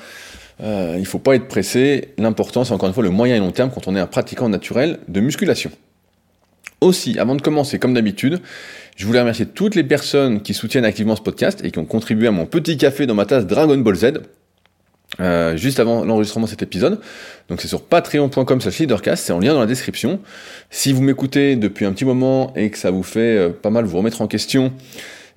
euh, 0.62 0.96
il 0.98 1.04
faut 1.04 1.18
pas 1.18 1.34
être 1.34 1.48
pressé. 1.48 2.14
L'important, 2.16 2.64
c'est 2.64 2.72
encore 2.72 2.88
une 2.88 2.94
fois 2.94 3.02
le 3.02 3.10
moyen 3.10 3.34
et 3.34 3.38
long 3.40 3.50
terme 3.50 3.70
quand 3.74 3.88
on 3.88 3.96
est 3.96 4.00
un 4.00 4.06
pratiquant 4.06 4.48
naturel 4.48 5.00
de 5.08 5.20
musculation. 5.20 5.70
Aussi, 6.80 7.18
avant 7.18 7.34
de 7.34 7.42
commencer, 7.42 7.78
comme 7.78 7.94
d'habitude, 7.94 8.40
je 8.96 9.06
voulais 9.06 9.20
remercier 9.20 9.46
toutes 9.46 9.74
les 9.74 9.84
personnes 9.84 10.42
qui 10.42 10.54
soutiennent 10.54 10.84
activement 10.84 11.16
ce 11.16 11.22
podcast 11.22 11.60
et 11.64 11.70
qui 11.70 11.78
ont 11.78 11.86
contribué 11.86 12.28
à 12.28 12.30
mon 12.30 12.46
petit 12.46 12.76
café 12.76 13.06
dans 13.06 13.14
ma 13.14 13.26
tasse 13.26 13.46
Dragon 13.46 13.76
Ball 13.78 13.96
Z. 13.96 14.12
Euh, 15.20 15.56
juste 15.56 15.80
avant 15.80 16.04
l'enregistrement 16.04 16.46
de 16.46 16.50
cet 16.50 16.62
épisode. 16.62 17.00
Donc 17.48 17.60
c'est 17.60 17.68
sur 17.68 17.82
patreon.com 17.82 18.60
slash 18.60 18.78
leadercast, 18.80 19.24
c'est 19.24 19.32
en 19.32 19.38
lien 19.38 19.54
dans 19.54 19.60
la 19.60 19.66
description. 19.66 20.20
Si 20.68 20.92
vous 20.92 21.00
m'écoutez 21.00 21.56
depuis 21.56 21.84
un 21.86 21.92
petit 21.92 22.04
moment 22.04 22.52
et 22.56 22.70
que 22.70 22.76
ça 22.76 22.90
vous 22.90 23.04
fait 23.04 23.38
euh, 23.38 23.50
pas 23.50 23.70
mal 23.70 23.84
vous 23.84 23.96
remettre 23.96 24.20
en 24.20 24.26
question 24.26 24.72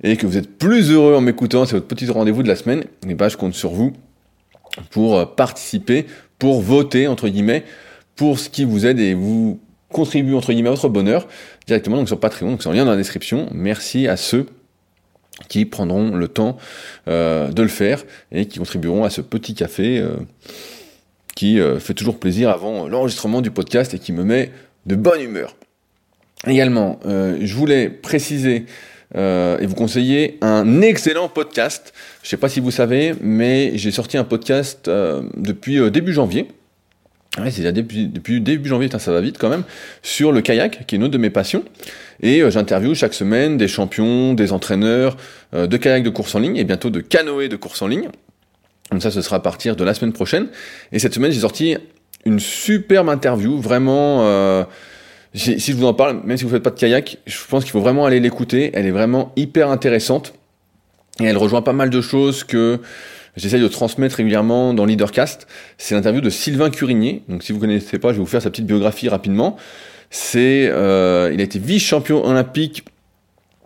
et 0.03 0.17
que 0.17 0.25
vous 0.25 0.37
êtes 0.37 0.57
plus 0.57 0.91
heureux 0.91 1.15
en 1.15 1.21
m'écoutant, 1.21 1.65
c'est 1.65 1.75
votre 1.75 1.87
petit 1.87 2.09
rendez-vous 2.09 2.43
de 2.43 2.47
la 2.47 2.55
semaine, 2.55 2.79
et 2.79 3.11
eh 3.11 3.13
ben 3.13 3.29
je 3.29 3.37
compte 3.37 3.53
sur 3.53 3.69
vous 3.71 3.93
pour 4.89 5.17
euh, 5.17 5.25
participer, 5.25 6.07
pour 6.39 6.61
voter 6.61 7.07
entre 7.07 7.29
guillemets, 7.29 7.63
pour 8.15 8.39
ce 8.39 8.49
qui 8.49 8.65
vous 8.65 8.85
aide 8.85 8.99
et 8.99 9.13
vous 9.13 9.59
contribue 9.93 10.33
entre 10.33 10.51
guillemets 10.51 10.69
à 10.69 10.73
votre 10.73 10.89
bonheur 10.89 11.27
directement 11.67 11.97
donc 11.97 12.07
sur 12.07 12.19
Patreon, 12.19 12.51
donc 12.51 12.63
c'est 12.63 12.69
en 12.69 12.73
lien 12.73 12.85
dans 12.85 12.91
la 12.91 12.97
description. 12.97 13.47
Merci 13.53 14.07
à 14.07 14.17
ceux 14.17 14.47
qui 15.47 15.65
prendront 15.65 16.15
le 16.15 16.27
temps 16.27 16.57
euh, 17.07 17.49
de 17.49 17.61
le 17.61 17.67
faire 17.67 18.03
et 18.31 18.45
qui 18.45 18.59
contribueront 18.59 19.03
à 19.03 19.09
ce 19.09 19.21
petit 19.21 19.53
café 19.53 19.99
euh, 19.99 20.15
qui 21.35 21.59
euh, 21.59 21.79
fait 21.79 21.93
toujours 21.93 22.19
plaisir 22.19 22.49
avant 22.49 22.87
l'enregistrement 22.87 23.41
du 23.41 23.51
podcast 23.51 23.93
et 23.93 23.99
qui 23.99 24.11
me 24.11 24.23
met 24.23 24.51
de 24.85 24.95
bonne 24.95 25.21
humeur. 25.21 25.55
Également, 26.47 27.01
je 27.03 27.53
voulais 27.53 27.89
préciser 27.89 28.65
et 29.13 29.65
vous 29.65 29.75
conseiller 29.75 30.37
un 30.39 30.81
excellent 30.81 31.27
podcast. 31.27 31.93
Je 32.21 32.27
ne 32.27 32.29
sais 32.29 32.37
pas 32.37 32.47
si 32.47 32.61
vous 32.61 32.71
savez, 32.71 33.13
mais 33.19 33.77
j'ai 33.77 33.91
sorti 33.91 34.15
un 34.15 34.23
podcast 34.23 34.89
depuis 35.35 35.91
début 35.91 36.13
janvier 36.13 36.47
Ouais, 37.37 37.51
c'est 37.51 37.71
depuis, 37.71 38.07
depuis 38.07 38.41
début 38.41 38.67
janvier, 38.67 38.89
ça 38.97 39.11
va 39.11 39.21
vite 39.21 39.37
quand 39.37 39.49
même, 39.49 39.63
sur 40.01 40.31
le 40.31 40.41
kayak, 40.41 40.87
qui 40.87 40.95
est 40.95 40.97
une 40.97 41.03
autre 41.03 41.13
de 41.13 41.19
mes 41.19 41.29
passions. 41.29 41.63
Et 42.21 42.41
euh, 42.41 42.49
j'interviewe 42.49 42.95
chaque 42.95 43.13
semaine 43.13 43.57
des 43.57 43.67
champions, 43.67 44.33
des 44.33 44.51
entraîneurs 44.51 45.15
euh, 45.53 45.67
de 45.67 45.77
kayak 45.77 46.03
de 46.03 46.09
course 46.09 46.33
en 46.35 46.39
ligne 46.39 46.57
et 46.57 46.63
bientôt 46.63 46.89
de 46.89 47.01
canoë 47.01 47.47
de 47.47 47.55
course 47.55 47.81
en 47.81 47.87
ligne. 47.87 48.09
Donc 48.91 49.03
ça, 49.03 49.11
ce 49.11 49.21
sera 49.21 49.37
à 49.37 49.39
partir 49.39 49.75
de 49.75 49.83
la 49.83 49.93
semaine 49.93 50.11
prochaine. 50.11 50.47
Et 50.91 50.97
cette 50.97 51.13
semaine, 51.13 51.31
j'ai 51.31 51.41
sorti 51.41 51.77
une 52.25 52.39
superbe 52.39 53.09
interview, 53.09 53.59
vraiment... 53.59 54.25
Euh, 54.25 54.63
si 55.35 55.59
je 55.59 55.73
vous 55.73 55.85
en 55.85 55.93
parle, 55.93 56.21
même 56.23 56.37
si 56.37 56.43
vous 56.43 56.49
faites 56.49 56.63
pas 56.63 56.71
de 56.71 56.79
kayak, 56.79 57.19
je 57.27 57.37
pense 57.47 57.63
qu'il 57.63 57.71
faut 57.71 57.81
vraiment 57.81 58.07
aller 58.07 58.19
l'écouter. 58.19 58.71
Elle 58.73 58.87
est 58.87 58.91
vraiment 58.91 59.31
hyper 59.35 59.69
intéressante. 59.69 60.33
Et 61.19 61.25
elle 61.25 61.37
rejoint 61.37 61.61
pas 61.61 61.73
mal 61.73 61.91
de 61.91 62.01
choses 62.01 62.43
que 62.43 62.79
j'essaye 63.39 63.61
de 63.61 63.67
transmettre 63.67 64.17
régulièrement 64.17 64.73
dans 64.73 64.85
Leadercast. 64.85 65.47
C'est 65.77 65.95
l'interview 65.95 66.21
de 66.21 66.29
Sylvain 66.29 66.69
Curigné. 66.69 67.23
Donc 67.29 67.43
si 67.43 67.51
vous 67.51 67.59
connaissez 67.59 67.97
pas, 67.97 68.09
je 68.09 68.15
vais 68.15 68.19
vous 68.19 68.25
faire 68.25 68.41
sa 68.41 68.49
petite 68.49 68.65
biographie 68.65 69.09
rapidement. 69.09 69.57
C'est, 70.09 70.67
euh, 70.69 71.31
il 71.33 71.39
a 71.39 71.43
été 71.43 71.59
vice-champion 71.59 72.25
olympique 72.25 72.83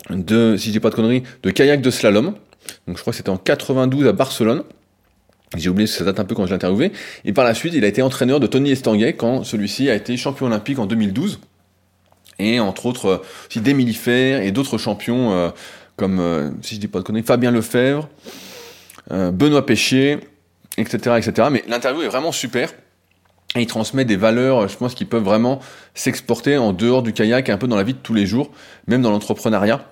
de, 0.09 0.55
si 0.57 0.67
je 0.67 0.71
dis 0.73 0.79
pas 0.79 0.89
de 0.89 0.95
conneries, 0.95 1.23
de 1.41 1.49
kayak 1.49 1.81
de 1.81 1.89
slalom. 1.89 2.35
Donc 2.87 2.97
je 2.97 3.01
crois 3.01 3.11
que 3.11 3.17
c'était 3.17 3.29
en 3.29 3.37
92 3.37 4.07
à 4.07 4.13
Barcelone. 4.13 4.63
J'ai 5.55 5.69
oublié 5.69 5.87
ça 5.87 6.03
date 6.03 6.19
un 6.19 6.25
peu 6.25 6.35
quand 6.35 6.45
je 6.45 6.49
l'ai 6.49 6.55
interviewé. 6.55 6.91
Et 7.25 7.33
par 7.33 7.45
la 7.45 7.53
suite, 7.53 7.73
il 7.75 7.83
a 7.83 7.87
été 7.87 8.01
entraîneur 8.01 8.39
de 8.39 8.47
Tony 8.47 8.71
Estanguet 8.71 9.13
quand 9.13 9.43
celui-ci 9.43 9.89
a 9.89 9.95
été 9.95 10.17
champion 10.17 10.47
olympique 10.47 10.79
en 10.79 10.85
2012. 10.85 11.39
Et 12.39 12.59
entre 12.59 12.85
autres, 12.85 13.05
euh, 13.05 13.17
aussi 13.49 13.61
d'Emily 13.61 13.93
Fer 13.93 14.41
et 14.41 14.51
d'autres 14.51 14.77
champions 14.77 15.31
euh, 15.31 15.49
comme, 15.95 16.57
si 16.63 16.75
je 16.75 16.79
dis 16.79 16.87
pas 16.87 16.99
de 16.99 17.03
conneries, 17.03 17.23
Fabien 17.23 17.51
Lefebvre, 17.51 18.09
Benoît 19.09 19.65
Péchier, 19.65 20.19
etc., 20.77 21.15
etc. 21.17 21.49
Mais 21.51 21.63
l'interview 21.67 22.03
est 22.03 22.07
vraiment 22.07 22.31
super. 22.31 22.73
Et 23.55 23.61
il 23.61 23.67
transmet 23.67 24.05
des 24.05 24.15
valeurs, 24.15 24.67
je 24.67 24.75
pense, 24.75 24.95
qui 24.95 25.05
peuvent 25.05 25.23
vraiment 25.23 25.59
s'exporter 25.93 26.57
en 26.57 26.73
dehors 26.73 27.03
du 27.03 27.13
kayak, 27.13 27.49
un 27.49 27.57
peu 27.57 27.67
dans 27.67 27.75
la 27.75 27.83
vie 27.83 27.93
de 27.93 27.99
tous 27.99 28.13
les 28.13 28.25
jours, 28.25 28.51
même 28.87 29.01
dans 29.01 29.11
l'entrepreneuriat 29.11 29.85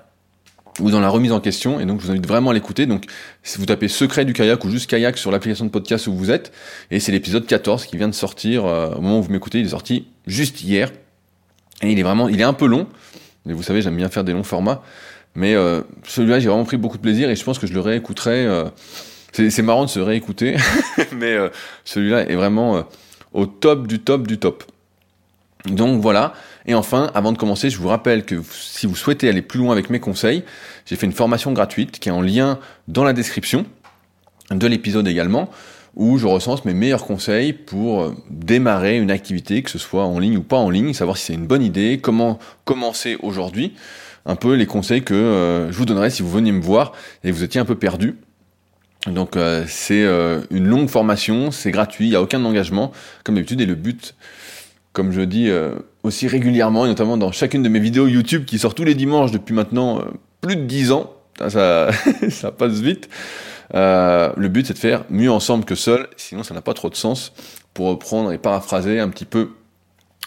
ou 0.80 0.90
dans 0.90 1.00
la 1.00 1.10
remise 1.10 1.32
en 1.32 1.40
question. 1.40 1.80
Et 1.80 1.86
donc, 1.86 2.02
je 2.02 2.06
vous 2.06 2.12
invite 2.12 2.26
vraiment 2.26 2.50
à 2.50 2.54
l'écouter. 2.54 2.88
Donc, 2.88 3.06
si 3.44 3.60
vous 3.60 3.66
tapez 3.66 3.88
secret 3.88 4.26
du 4.26 4.34
kayak 4.34 4.64
ou 4.64 4.70
juste 4.70 4.90
kayak 4.90 5.18
sur 5.18 5.30
l'application 5.32 5.66
de 5.66 5.70
podcast 5.70 6.08
où 6.08 6.14
vous 6.14 6.32
êtes, 6.32 6.52
et 6.90 7.00
c'est 7.00 7.12
l'épisode 7.12 7.46
14 7.46 7.86
qui 7.86 7.98
vient 7.98 8.08
de 8.08 8.16
sortir, 8.16 8.66
euh, 8.66 8.96
au 8.96 9.02
moment 9.02 9.20
où 9.20 9.24
vous 9.24 9.32
m'écoutez, 9.32 9.60
il 9.60 9.66
est 9.66 9.70
sorti 9.70 10.08
juste 10.26 10.64
hier. 10.64 10.92
Et 11.84 11.92
il 11.92 12.00
est 12.00 12.04
vraiment, 12.04 12.30
il 12.30 12.40
est 12.40 12.46
un 12.46 12.54
peu 12.54 12.66
long. 12.66 12.88
Mais 13.46 13.54
vous 13.54 13.64
savez, 13.64 13.82
j'aime 13.82 13.98
bien 13.98 14.10
faire 14.10 14.24
des 14.24 14.34
longs 14.34 14.44
formats. 14.44 14.82
Mais 15.36 15.56
euh, 15.56 15.82
celui-là, 16.08 16.40
j'ai 16.40 16.50
vraiment 16.50 16.66
pris 16.66 16.78
beaucoup 16.78 16.98
de 16.98 17.02
plaisir 17.02 17.30
et 17.30 17.36
je 17.36 17.44
pense 17.44 17.60
que 17.60 17.68
je 17.68 17.74
le 17.74 17.80
réécouterai. 17.80 18.46
Euh, 18.46 18.66
c'est 19.34 19.62
marrant 19.62 19.86
de 19.86 19.90
se 19.90 20.00
réécouter, 20.00 20.58
mais 21.14 21.34
euh, 21.34 21.50
celui-là 21.86 22.30
est 22.30 22.36
vraiment 22.36 22.84
au 23.32 23.46
top 23.46 23.88
du 23.88 24.00
top 24.00 24.28
du 24.28 24.38
top. 24.38 24.66
Donc 25.66 26.02
voilà. 26.02 26.34
Et 26.66 26.76
enfin, 26.76 27.10
avant 27.14 27.32
de 27.32 27.38
commencer, 27.38 27.70
je 27.70 27.78
vous 27.78 27.88
rappelle 27.88 28.26
que 28.26 28.42
si 28.52 28.88
vous 28.88 28.96
souhaitez 28.96 29.30
aller 29.30 29.42
plus 29.42 29.60
loin 29.60 29.72
avec 29.72 29.90
mes 29.90 30.00
conseils, 30.00 30.44
j'ai 30.86 30.96
fait 30.96 31.06
une 31.06 31.14
formation 31.14 31.54
gratuite 31.54 32.00
qui 32.00 32.10
est 32.10 32.12
en 32.12 32.22
lien 32.22 32.60
dans 32.88 33.04
la 33.04 33.14
description 33.14 33.66
de 34.50 34.68
l'épisode 34.68 35.08
également, 35.08 35.50
où 35.96 36.18
je 36.18 36.28
recense 36.28 36.66
mes 36.66 36.74
meilleurs 36.74 37.06
conseils 37.06 37.54
pour 37.54 38.14
démarrer 38.30 38.98
une 38.98 39.12
activité, 39.12 39.64
que 39.64 39.70
ce 39.70 39.80
soit 39.80 40.04
en 40.04 40.20
ligne 40.20 40.38
ou 40.38 40.44
pas 40.44 40.58
en 40.58 40.70
ligne, 40.70 40.94
savoir 40.94 41.16
si 41.16 41.28
c'est 41.28 41.34
une 41.34 41.48
bonne 41.48 41.64
idée, 41.64 42.00
comment 42.02 42.38
commencer 42.66 43.18
aujourd'hui 43.22 43.74
un 44.26 44.36
peu 44.36 44.54
les 44.54 44.66
conseils 44.66 45.04
que 45.04 45.14
euh, 45.14 45.72
je 45.72 45.78
vous 45.78 45.86
donnerais 45.86 46.10
si 46.10 46.22
vous 46.22 46.30
veniez 46.30 46.52
me 46.52 46.62
voir 46.62 46.94
et 47.24 47.32
vous 47.32 47.44
étiez 47.44 47.60
un 47.60 47.66
peu 47.66 47.76
perdu. 47.76 48.18
Donc 49.08 49.36
euh, 49.36 49.66
c'est 49.68 50.04
euh, 50.04 50.42
une 50.52 50.68
longue 50.68 50.90
formation, 50.90 51.52
c'est 51.52 51.72
gratuit, 51.72 52.06
il 52.06 52.10
n'y 52.10 52.16
a 52.16 52.22
aucun 52.22 52.44
engagement, 52.46 52.92
comme 53.24 53.36
d'habitude, 53.36 53.62
et 53.62 53.66
le 53.66 53.76
but, 53.76 54.16
comme 54.94 55.12
je 55.12 55.22
dis 55.22 55.50
aussi 56.04 56.28
régulièrement, 56.28 56.86
et 56.86 56.90
notamment 56.90 57.18
dans 57.18 57.32
chacune 57.32 57.64
de 57.64 57.70
mes 57.70 57.80
vidéos 57.80 58.08
YouTube 58.08 58.46
qui 58.46 58.60
sort 58.60 58.76
tous 58.76 58.84
les 58.84 58.94
dimanches 58.94 59.32
depuis 59.32 59.54
maintenant 59.54 60.04
plus 60.42 60.58
de 60.58 60.64
10 60.64 60.92
ans, 60.92 61.14
ça, 61.48 61.90
ça 62.30 62.52
passe 62.58 62.74
vite, 62.74 63.10
le 63.74 64.48
but 64.48 64.68
c'est 64.68 64.74
de 64.74 64.80
faire 64.80 65.06
mieux 65.10 65.32
ensemble 65.32 65.64
que 65.64 65.76
seul, 65.76 66.08
sinon 66.18 66.44
ça 66.44 66.54
n'a 66.54 66.62
pas 66.62 66.74
trop 66.74 66.90
de 66.90 66.96
sens, 66.96 67.32
pour 67.74 67.88
reprendre 67.88 68.34
et 68.34 68.38
paraphraser 68.38 69.00
un 69.00 69.08
petit 69.08 69.24
peu 69.24 69.52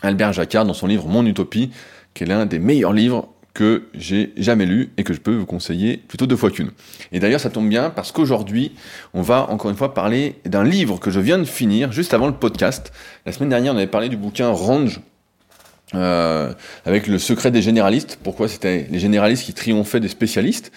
Albert 0.02 0.32
Jacquard 0.32 0.64
dans 0.64 0.74
son 0.74 0.86
livre 0.86 1.06
Mon 1.08 1.26
Utopie, 1.26 1.70
qui 2.14 2.24
est 2.24 2.26
l'un 2.26 2.46
des 2.46 2.58
meilleurs 2.58 2.92
livres 2.92 3.28
que 3.54 3.84
j'ai 3.94 4.32
jamais 4.36 4.66
lu 4.66 4.90
et 4.96 5.04
que 5.04 5.14
je 5.14 5.20
peux 5.20 5.34
vous 5.34 5.46
conseiller 5.46 5.96
plutôt 5.96 6.26
deux 6.26 6.36
fois 6.36 6.50
qu'une. 6.50 6.72
Et 7.12 7.20
d'ailleurs, 7.20 7.40
ça 7.40 7.50
tombe 7.50 7.68
bien 7.68 7.88
parce 7.88 8.10
qu'aujourd'hui, 8.10 8.72
on 9.14 9.22
va 9.22 9.48
encore 9.48 9.70
une 9.70 9.76
fois 9.76 9.94
parler 9.94 10.34
d'un 10.44 10.64
livre 10.64 10.98
que 10.98 11.10
je 11.12 11.20
viens 11.20 11.38
de 11.38 11.44
finir 11.44 11.92
juste 11.92 12.14
avant 12.14 12.26
le 12.26 12.34
podcast. 12.34 12.92
La 13.26 13.32
semaine 13.32 13.50
dernière, 13.50 13.72
on 13.72 13.76
avait 13.76 13.86
parlé 13.86 14.08
du 14.08 14.16
bouquin 14.16 14.48
Range 14.48 15.00
avec 15.92 17.06
le 17.06 17.18
secret 17.18 17.52
des 17.52 17.62
généralistes. 17.62 18.18
Pourquoi 18.20 18.48
c'était 18.48 18.88
les 18.90 18.98
généralistes 18.98 19.44
qui 19.44 19.54
triomphaient 19.54 20.00
des 20.00 20.08
spécialistes, 20.08 20.72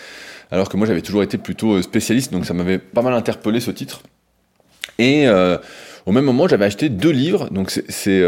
alors 0.51 0.69
que 0.69 0.77
moi 0.77 0.86
j'avais 0.86 1.01
toujours 1.01 1.24
été 1.24 1.39
plutôt 1.39 1.81
spécialiste, 1.81 2.31
donc 2.31 2.46
ça 2.46 2.53
m'avait 2.53 2.77
pas 2.77 3.01
mal 3.01 3.15
interpellé 3.15 3.60
ce 3.60 3.72
titre. 3.72 4.03
Et 5.00 5.27
au 6.05 6.12
même 6.12 6.25
moment, 6.25 6.48
j'avais 6.48 6.65
acheté 6.65 6.89
deux 6.89 7.10
livres, 7.10 7.50
donc 7.50 7.72
c'est 7.72 8.24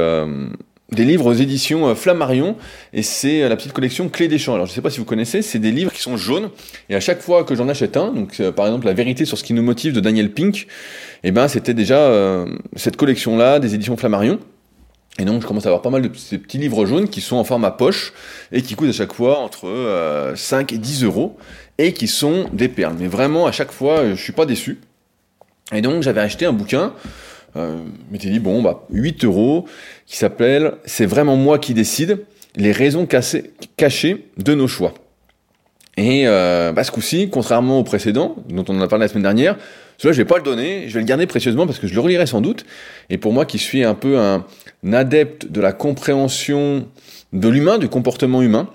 des 0.92 1.06
livres 1.06 1.26
aux 1.26 1.34
éditions 1.34 1.88
euh, 1.88 1.96
Flammarion 1.96 2.56
et 2.94 3.04
c'est 3.04 3.44
euh, 3.44 3.50
la 3.50 3.56
petite 3.56 3.74
collection 3.74 4.10
Clé 4.10 4.28
des. 4.28 4.40
Alors 4.50 4.66
je 4.66 4.72
ne 4.72 4.76
sais 4.76 4.82
pas 4.82 4.90
si 4.90 5.00
vous 5.00 5.06
connaissez, 5.06 5.42
c'est 5.42 5.60
des 5.60 5.72
livres 5.72 5.92
qui 5.92 6.02
sont 6.02 6.18
jaunes 6.18 6.50
et 6.90 6.96
à 6.96 7.00
chaque 7.00 7.22
fois 7.22 7.44
que 7.44 7.56
j'en 7.56 7.70
achète 7.70 7.98
un, 7.98 8.12
donc 8.12 8.40
euh, 8.40 8.52
par 8.52 8.66
exemple 8.66 8.86
La 8.86 8.94
vérité 8.94 9.26
sur 9.26 9.38
ce 9.38 9.44
qui 9.44 9.54
nous 9.54 9.62
motive 9.62 9.94
de 9.94 10.00
Daniel 10.00 10.32
Pink, 10.32 10.68
eh 11.24 11.32
ben 11.32 11.48
c'était 11.48 11.74
déjà 11.74 12.00
cette 12.76 12.96
collection 12.96 13.38
là 13.38 13.60
des 13.60 13.76
éditions 13.76 13.98
Flammarion. 13.98 14.40
Et 15.20 15.26
donc 15.26 15.42
je 15.42 15.48
commence 15.48 15.66
à 15.66 15.70
avoir 15.70 15.82
pas 15.82 15.90
mal 15.90 16.02
de 16.02 16.16
ces 16.16 16.38
petits 16.38 16.58
livres 16.58 16.86
jaunes 16.86 17.10
qui 17.10 17.20
sont 17.20 17.36
en 17.36 17.44
format 17.44 17.72
poche 17.72 18.14
et 18.54 18.62
qui 18.62 18.76
coûtent 18.76 18.90
à 18.90 18.94
chaque 18.94 19.12
fois 19.12 19.40
entre 19.40 20.34
5 20.36 20.72
et 20.72 20.78
10 20.78 21.04
euros 21.04 21.38
et 21.78 21.92
qui 21.92 22.08
sont 22.08 22.46
des 22.54 22.70
perles. 22.70 22.96
Mais 22.98 23.08
vraiment 23.08 23.46
à 23.46 23.52
chaque 23.52 23.72
fois 23.72 24.10
je 24.10 24.22
suis 24.22 24.32
pas 24.32 24.46
déçu. 24.46 24.80
Et 25.74 25.82
donc 25.82 26.04
j'avais 26.04 26.22
acheté 26.22 26.46
un 26.46 26.54
bouquin 26.54 26.94
euh, 27.56 27.78
m'étais 28.12 28.30
dit, 28.30 28.40
bon, 28.40 28.62
bah, 28.62 28.86
8 28.92 29.26
euros, 29.26 29.66
qui 30.06 30.18
s'appelle 30.18 30.74
C'est 30.86 31.06
vraiment 31.06 31.36
moi 31.36 31.60
qui 31.60 31.74
décide, 31.74 32.26
les 32.56 32.72
raisons 32.72 33.08
cachées 33.08 34.26
de 34.38 34.54
nos 34.54 34.68
choix. 34.68 34.94
Et 35.98 36.28
euh, 36.28 36.72
bah, 36.72 36.84
ce 36.84 36.92
coup-ci, 36.92 37.30
contrairement 37.30 37.80
au 37.80 37.84
précédent, 37.84 38.38
dont 38.48 38.64
on 38.70 38.78
en 38.78 38.82
a 38.82 38.88
parlé 38.88 39.04
la 39.04 39.10
semaine 39.10 39.24
dernière, 39.24 39.58
celui-là, 39.98 40.14
je 40.14 40.22
vais 40.22 40.26
pas 40.26 40.38
le 40.38 40.44
donner, 40.44 40.88
je 40.88 40.94
vais 40.94 41.02
le 41.02 41.06
garder 41.06 41.28
précieusement 41.28 41.66
parce 41.66 41.78
que 41.78 41.88
je 41.88 41.94
le 41.94 42.00
relirai 42.00 42.26
sans 42.26 42.40
doute. 42.40 42.66
Et 43.10 43.18
pour 43.18 43.34
moi, 43.34 43.46
qui 43.46 43.58
suis 43.58 43.84
un 43.84 43.96
peu 43.96 44.18
un, 44.18 44.46
adepte 44.94 45.52
de 45.52 45.60
la 45.60 45.74
compréhension 45.74 46.88
de 47.34 47.50
l'humain, 47.50 47.78
du 47.78 47.90
comportement 47.90 48.42
humain, 48.42 48.70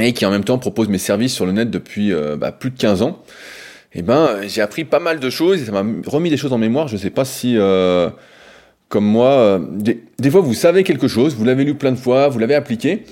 et 0.00 0.12
qui 0.12 0.24
en 0.24 0.30
même 0.30 0.44
temps 0.44 0.58
propose 0.58 0.88
mes 0.88 0.98
services 0.98 1.34
sur 1.34 1.44
le 1.44 1.50
net 1.50 1.70
depuis 1.70 2.12
euh, 2.12 2.36
bah, 2.36 2.52
plus 2.52 2.70
de 2.70 2.78
15 2.78 3.02
ans, 3.02 3.20
eh 3.94 4.02
ben, 4.02 4.40
j'ai 4.46 4.60
appris 4.60 4.84
pas 4.84 5.00
mal 5.00 5.18
de 5.18 5.30
choses 5.30 5.62
et 5.62 5.64
ça 5.64 5.72
m'a 5.72 5.84
remis 6.06 6.30
des 6.30 6.36
choses 6.36 6.52
en 6.52 6.58
mémoire. 6.58 6.88
Je 6.88 6.94
ne 6.94 7.00
sais 7.00 7.10
pas 7.10 7.24
si, 7.24 7.56
euh, 7.56 8.10
comme 8.88 9.04
moi, 9.04 9.30
euh, 9.30 9.58
des, 9.60 10.30
fois 10.30 10.40
vous 10.40 10.54
savez 10.54 10.84
quelque 10.84 11.08
chose, 11.08 11.34
vous 11.34 11.44
l'avez 11.44 11.64
lu 11.64 11.74
plein 11.74 11.92
de 11.92 11.96
fois, 11.96 12.28
vous 12.28 12.38
l'avez 12.38 12.54
appliqué, 12.54 13.04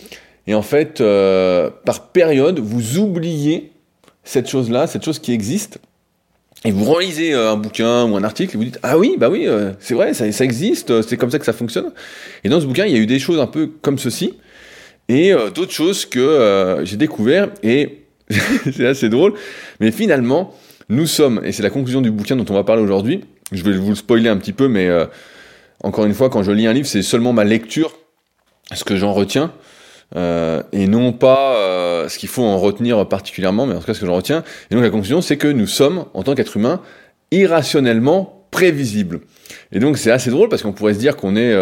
et 0.47 0.54
en 0.54 0.62
fait, 0.62 1.00
euh, 1.00 1.71
par 1.85 2.09
période, 2.09 2.59
vous 2.59 2.99
oubliez 2.99 3.73
cette 4.23 4.49
chose-là, 4.49 4.87
cette 4.87 5.04
chose 5.04 5.18
qui 5.18 5.33
existe, 5.33 5.78
et 6.64 6.73
vous 6.73 6.85
relisez 6.85 7.33
un 7.33 7.56
bouquin 7.56 8.04
ou 8.04 8.16
un 8.16 8.25
article 8.25 8.56
et 8.56 8.59
vous 8.59 8.64
dites 8.64 8.78
ah 8.83 8.97
oui 8.97 9.16
bah 9.18 9.28
oui 9.28 9.47
c'est 9.78 9.92
vrai 9.92 10.14
ça, 10.14 10.33
ça 10.33 10.42
existe 10.42 11.02
c'est 11.02 11.18
comme 11.18 11.30
ça 11.30 11.38
que 11.38 11.45
ça 11.45 11.52
fonctionne 11.52 11.92
et 12.45 12.49
dans 12.49 12.59
ce 12.61 12.64
bouquin 12.64 12.87
il 12.87 12.92
y 12.92 12.97
a 12.97 12.99
eu 12.99 13.06
des 13.06 13.18
choses 13.18 13.38
un 13.38 13.47
peu 13.47 13.71
comme 13.83 13.99
ceci 13.99 14.35
et 15.11 15.33
d'autres 15.54 15.71
choses 15.71 16.06
que 16.06 16.80
j'ai 16.83 16.97
découvert 16.97 17.50
et 17.62 18.06
c'est 18.75 18.87
assez 18.87 19.11
drôle 19.11 19.35
mais 19.80 19.92
finalement 19.92 20.54
nous 20.88 21.07
sommes, 21.07 21.40
et 21.45 21.52
c'est 21.52 21.62
la 21.62 21.71
conclusion 21.71 22.00
du 22.00 22.11
bouquin 22.11 22.37
dont 22.37 22.45
on 22.49 22.55
va 22.55 22.64
parler 22.64 22.83
aujourd'hui, 22.83 23.25
je 23.52 23.62
vais 23.62 23.73
vous 23.73 23.90
le 23.90 23.95
spoiler 23.97 24.28
un 24.28 24.37
petit 24.37 24.52
peu, 24.52 24.69
mais 24.69 24.87
euh, 24.87 25.07
encore 25.83 26.05
une 26.05 26.14
fois, 26.14 26.31
quand 26.31 26.43
je 26.43 26.52
lis 26.52 26.66
un 26.66 26.73
livre, 26.73 26.87
c'est 26.87 27.02
seulement 27.02 27.33
ma 27.33 27.45
lecture, 27.45 27.97
ce 28.73 28.85
que 28.85 28.97
j'en 28.97 29.12
retiens, 29.12 29.52
euh, 30.14 30.62
et 30.73 30.87
non 30.87 31.12
pas 31.12 31.57
euh, 31.57 32.09
ce 32.09 32.19
qu'il 32.19 32.28
faut 32.28 32.45
en 32.45 32.59
retenir 32.59 33.09
particulièrement, 33.09 33.66
mais 33.66 33.75
en 33.75 33.81
tout 33.81 33.87
cas 33.87 33.95
ce 33.95 34.00
que 34.00 34.07
j'en 34.07 34.14
retiens. 34.14 34.45
Et 34.71 34.75
donc 34.75 34.85
la 34.85 34.90
conclusion, 34.90 35.21
c'est 35.21 35.37
que 35.37 35.49
nous 35.49 35.66
sommes, 35.66 36.07
en 36.14 36.23
tant 36.23 36.35
qu'être 36.35 36.57
humain, 36.57 36.81
irrationnellement 37.33 38.47
prévisibles. 38.50 39.21
Et 39.73 39.81
donc 39.81 39.99
c'est 39.99 40.11
assez 40.11 40.31
drôle 40.31 40.49
parce 40.49 40.62
qu'on 40.62 40.73
pourrait 40.73 40.95
se 40.95 40.99
dire 40.99 41.16
qu'on 41.16 41.37
est... 41.37 41.55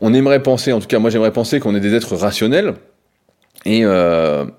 on 0.00 0.14
aimerait 0.14 0.42
penser, 0.42 0.72
en 0.72 0.80
tout 0.80 0.86
cas 0.86 0.98
moi 0.98 1.10
j'aimerais 1.10 1.32
penser 1.32 1.60
qu'on 1.60 1.74
est 1.74 1.80
des 1.80 1.94
êtres 1.94 2.16
rationnels, 2.16 2.74
et 3.66 3.82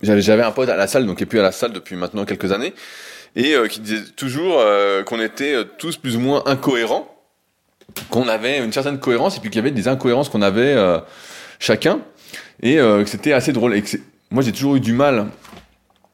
j'avais 0.04 0.44
un 0.44 0.52
pote 0.52 0.70
à 0.70 0.78
la 0.78 0.88
salle, 0.88 1.06
donc 1.08 1.18
qui 1.18 1.24
est 1.24 1.28
plus 1.28 1.40
à 1.40 1.44
la 1.44 1.52
salle 1.52 1.74
depuis 1.74 1.96
maintenant 1.96 2.26
quelques 2.26 2.52
années, 2.52 2.74
et 3.36 3.54
euh, 3.54 3.68
qui 3.68 3.80
disait 3.80 4.04
toujours 4.16 4.58
euh, 4.60 5.04
qu'on 5.04 5.20
était 5.20 5.54
euh, 5.54 5.64
tous 5.78 5.98
plus 5.98 6.16
ou 6.16 6.20
moins 6.20 6.44
incohérents, 6.46 7.16
qu'on 8.10 8.28
avait 8.28 8.60
une 8.60 8.74
certaine 8.74 9.00
cohérence 9.00 9.38
et 9.38 9.40
puis 9.40 9.50
qu'il 9.50 9.58
y 9.58 9.62
avait 9.62 9.72
des 9.72 9.88
incohérences 9.88 10.30
qu'on 10.30 10.42
avait 10.42 10.76
chacun 11.58 12.02
et 12.62 12.76
que 12.76 13.06
c'était 13.08 13.34
assez 13.34 13.52
drôle. 13.52 13.82
Moi 14.30 14.44
j'ai 14.44 14.52
toujours 14.52 14.76
eu 14.76 14.80
du 14.80 14.94
mal 14.94 15.28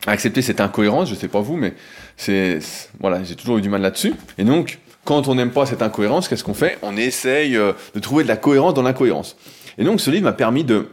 à 0.07 0.12
accepter 0.12 0.41
cette 0.41 0.62
incohérence, 0.62 1.10
je 1.10 1.15
sais 1.15 1.27
pas 1.27 1.41
vous, 1.41 1.57
mais 1.57 1.74
c'est 2.15 2.60
voilà, 3.01 3.24
j'ai 3.24 3.36
toujours 3.36 3.57
eu 3.57 3.62
du 3.62 3.67
mal 3.67 3.81
là-dessus. 3.81 4.13
Et 4.38 4.45
donc 4.45 4.79
quand 5.03 5.27
on 5.27 5.36
n'aime 5.36 5.51
pas 5.51 5.65
cette 5.65 5.81
incohérence, 5.81 6.29
qu'est-ce 6.29 6.45
qu'on 6.45 6.53
fait? 6.53 6.79
On 6.81 6.95
essaye 6.95 7.51
de 7.51 8.00
trouver 8.00 8.24
de 8.24 8.29
la 8.29 8.38
cohérence 8.38 8.74
dans 8.74 8.84
l'incohérence. 8.84 9.36
Et 9.77 9.84
donc 9.84 10.00
ce 10.00 10.10
livre 10.10 10.24
m'a 10.24 10.34
permis 10.34 10.63
de 10.63 10.88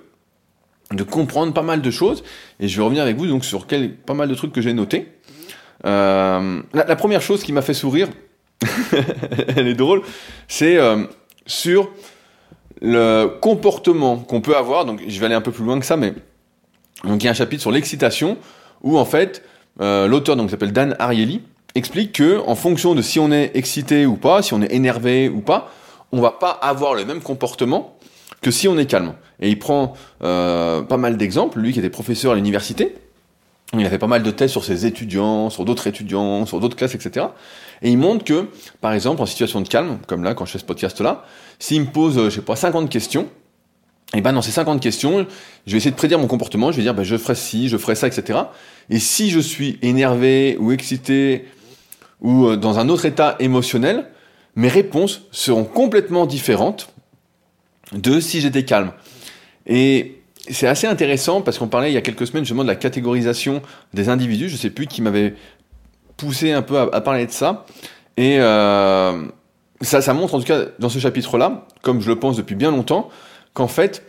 de 0.90 1.04
comprendre 1.04 1.54
pas 1.54 1.62
mal 1.62 1.80
de 1.80 1.90
choses 1.90 2.22
et 2.60 2.68
je 2.68 2.76
vais 2.76 2.82
revenir 2.82 3.02
avec 3.02 3.16
vous 3.16 3.26
donc 3.26 3.44
sur 3.44 3.66
pas 4.04 4.14
mal 4.14 4.28
de 4.28 4.34
trucs 4.34 4.52
que 4.52 4.60
j'ai 4.60 4.72
notés. 4.72 5.08
Euh, 5.84 6.62
la, 6.72 6.96
première 6.96 7.22
chose 7.22 7.42
qui 7.42 7.52
m'a 7.52 7.62
fait 7.62 7.74
sourire, 7.74 8.08
elle 9.56 9.66
est 9.66 9.74
drôle, 9.74 10.02
c'est 10.46 10.76
euh, 10.76 11.04
sur 11.46 11.90
le 12.80 13.26
comportement 13.40 14.16
qu'on 14.16 14.40
peut 14.40 14.56
avoir. 14.56 14.84
Donc, 14.84 15.02
je 15.06 15.18
vais 15.18 15.26
aller 15.26 15.34
un 15.34 15.40
peu 15.40 15.50
plus 15.50 15.64
loin 15.64 15.78
que 15.80 15.86
ça, 15.86 15.96
mais 15.96 16.14
donc 17.04 17.22
il 17.22 17.24
y 17.24 17.28
a 17.28 17.32
un 17.32 17.34
chapitre 17.34 17.62
sur 17.62 17.72
l'excitation 17.72 18.36
où 18.82 18.96
en 18.96 19.04
fait 19.04 19.42
euh, 19.80 20.06
l'auteur 20.06 20.36
donc 20.36 20.50
s'appelle 20.50 20.72
Dan 20.72 20.94
Ariely 21.00 21.40
explique 21.74 22.12
que 22.12 22.40
en 22.46 22.54
fonction 22.54 22.94
de 22.94 23.02
si 23.02 23.18
on 23.18 23.32
est 23.32 23.50
excité 23.54 24.06
ou 24.06 24.16
pas, 24.16 24.42
si 24.42 24.54
on 24.54 24.62
est 24.62 24.72
énervé 24.72 25.28
ou 25.28 25.40
pas, 25.40 25.72
on 26.12 26.20
va 26.20 26.30
pas 26.30 26.50
avoir 26.50 26.94
le 26.94 27.04
même 27.04 27.20
comportement 27.20 27.96
que 28.40 28.50
si 28.50 28.68
on 28.68 28.78
est 28.78 28.86
calme. 28.86 29.14
Et 29.40 29.48
il 29.48 29.58
prend 29.58 29.94
pas 30.20 30.96
mal 30.96 31.16
d'exemples, 31.16 31.58
lui 31.58 31.72
qui 31.72 31.78
était 31.78 31.90
professeur 31.90 32.32
à 32.32 32.34
l'université, 32.34 32.94
il 33.80 33.86
a 33.86 33.90
fait 33.90 33.98
pas 33.98 34.06
mal 34.06 34.22
de 34.22 34.30
tests 34.30 34.52
sur 34.52 34.64
ses 34.64 34.84
étudiants, 34.84 35.48
sur 35.48 35.64
d'autres 35.64 35.86
étudiants, 35.86 36.44
sur 36.44 36.60
d'autres 36.60 36.76
classes, 36.76 36.94
etc. 36.94 37.26
Et 37.80 37.90
il 37.90 37.98
montre 37.98 38.24
que, 38.24 38.48
par 38.80 38.92
exemple, 38.92 39.22
en 39.22 39.26
situation 39.26 39.60
de 39.60 39.68
calme, 39.68 39.98
comme 40.06 40.24
là, 40.24 40.34
quand 40.34 40.44
je 40.44 40.52
fais 40.52 40.58
ce 40.58 40.64
podcast-là, 40.64 41.24
s'il 41.58 41.80
me 41.82 41.86
pose, 41.86 42.18
euh, 42.18 42.24
je 42.28 42.36
sais 42.36 42.42
pas, 42.42 42.56
50 42.56 42.90
questions, 42.90 43.28
et 44.14 44.20
ben 44.20 44.32
dans 44.34 44.42
ces 44.42 44.50
50 44.50 44.80
questions, 44.80 45.26
je 45.66 45.72
vais 45.72 45.78
essayer 45.78 45.90
de 45.90 45.96
prédire 45.96 46.18
mon 46.18 46.26
comportement, 46.26 46.70
je 46.70 46.76
vais 46.76 46.82
dire, 46.82 46.94
ben, 46.94 47.02
je 47.02 47.16
ferai 47.16 47.34
ci, 47.34 47.68
je 47.68 47.78
ferai 47.78 47.94
ça, 47.94 48.06
etc. 48.06 48.40
Et 48.90 48.98
si 48.98 49.30
je 49.30 49.40
suis 49.40 49.78
énervé 49.80 50.56
ou 50.60 50.70
excité 50.72 51.46
ou 52.20 52.46
euh, 52.46 52.56
dans 52.56 52.78
un 52.78 52.90
autre 52.90 53.06
état 53.06 53.36
émotionnel, 53.40 54.06
mes 54.54 54.68
réponses 54.68 55.22
seront 55.30 55.64
complètement 55.64 56.26
différentes 56.26 56.92
de 57.92 58.20
si 58.20 58.40
j'étais 58.42 58.64
calme. 58.64 58.92
Et 59.66 60.21
c'est 60.50 60.66
assez 60.66 60.86
intéressant 60.86 61.40
parce 61.40 61.58
qu'on 61.58 61.68
parlait 61.68 61.90
il 61.90 61.94
y 61.94 61.98
a 61.98 62.00
quelques 62.00 62.26
semaines 62.26 62.44
justement 62.44 62.64
de 62.64 62.68
la 62.68 62.76
catégorisation 62.76 63.62
des 63.94 64.08
individus. 64.08 64.48
Je 64.48 64.56
sais 64.56 64.70
plus 64.70 64.86
qui 64.86 65.02
m'avait 65.02 65.34
poussé 66.16 66.52
un 66.52 66.62
peu 66.62 66.78
à, 66.78 67.00
parler 67.00 67.26
de 67.26 67.32
ça. 67.32 67.64
Et 68.16 68.38
euh, 68.40 69.24
ça, 69.80 70.02
ça 70.02 70.14
montre 70.14 70.34
en 70.34 70.40
tout 70.40 70.46
cas 70.46 70.64
dans 70.78 70.88
ce 70.88 70.98
chapitre-là, 70.98 71.66
comme 71.82 72.00
je 72.00 72.08
le 72.08 72.16
pense 72.16 72.36
depuis 72.36 72.54
bien 72.54 72.70
longtemps, 72.70 73.08
qu'en 73.54 73.68
fait, 73.68 74.04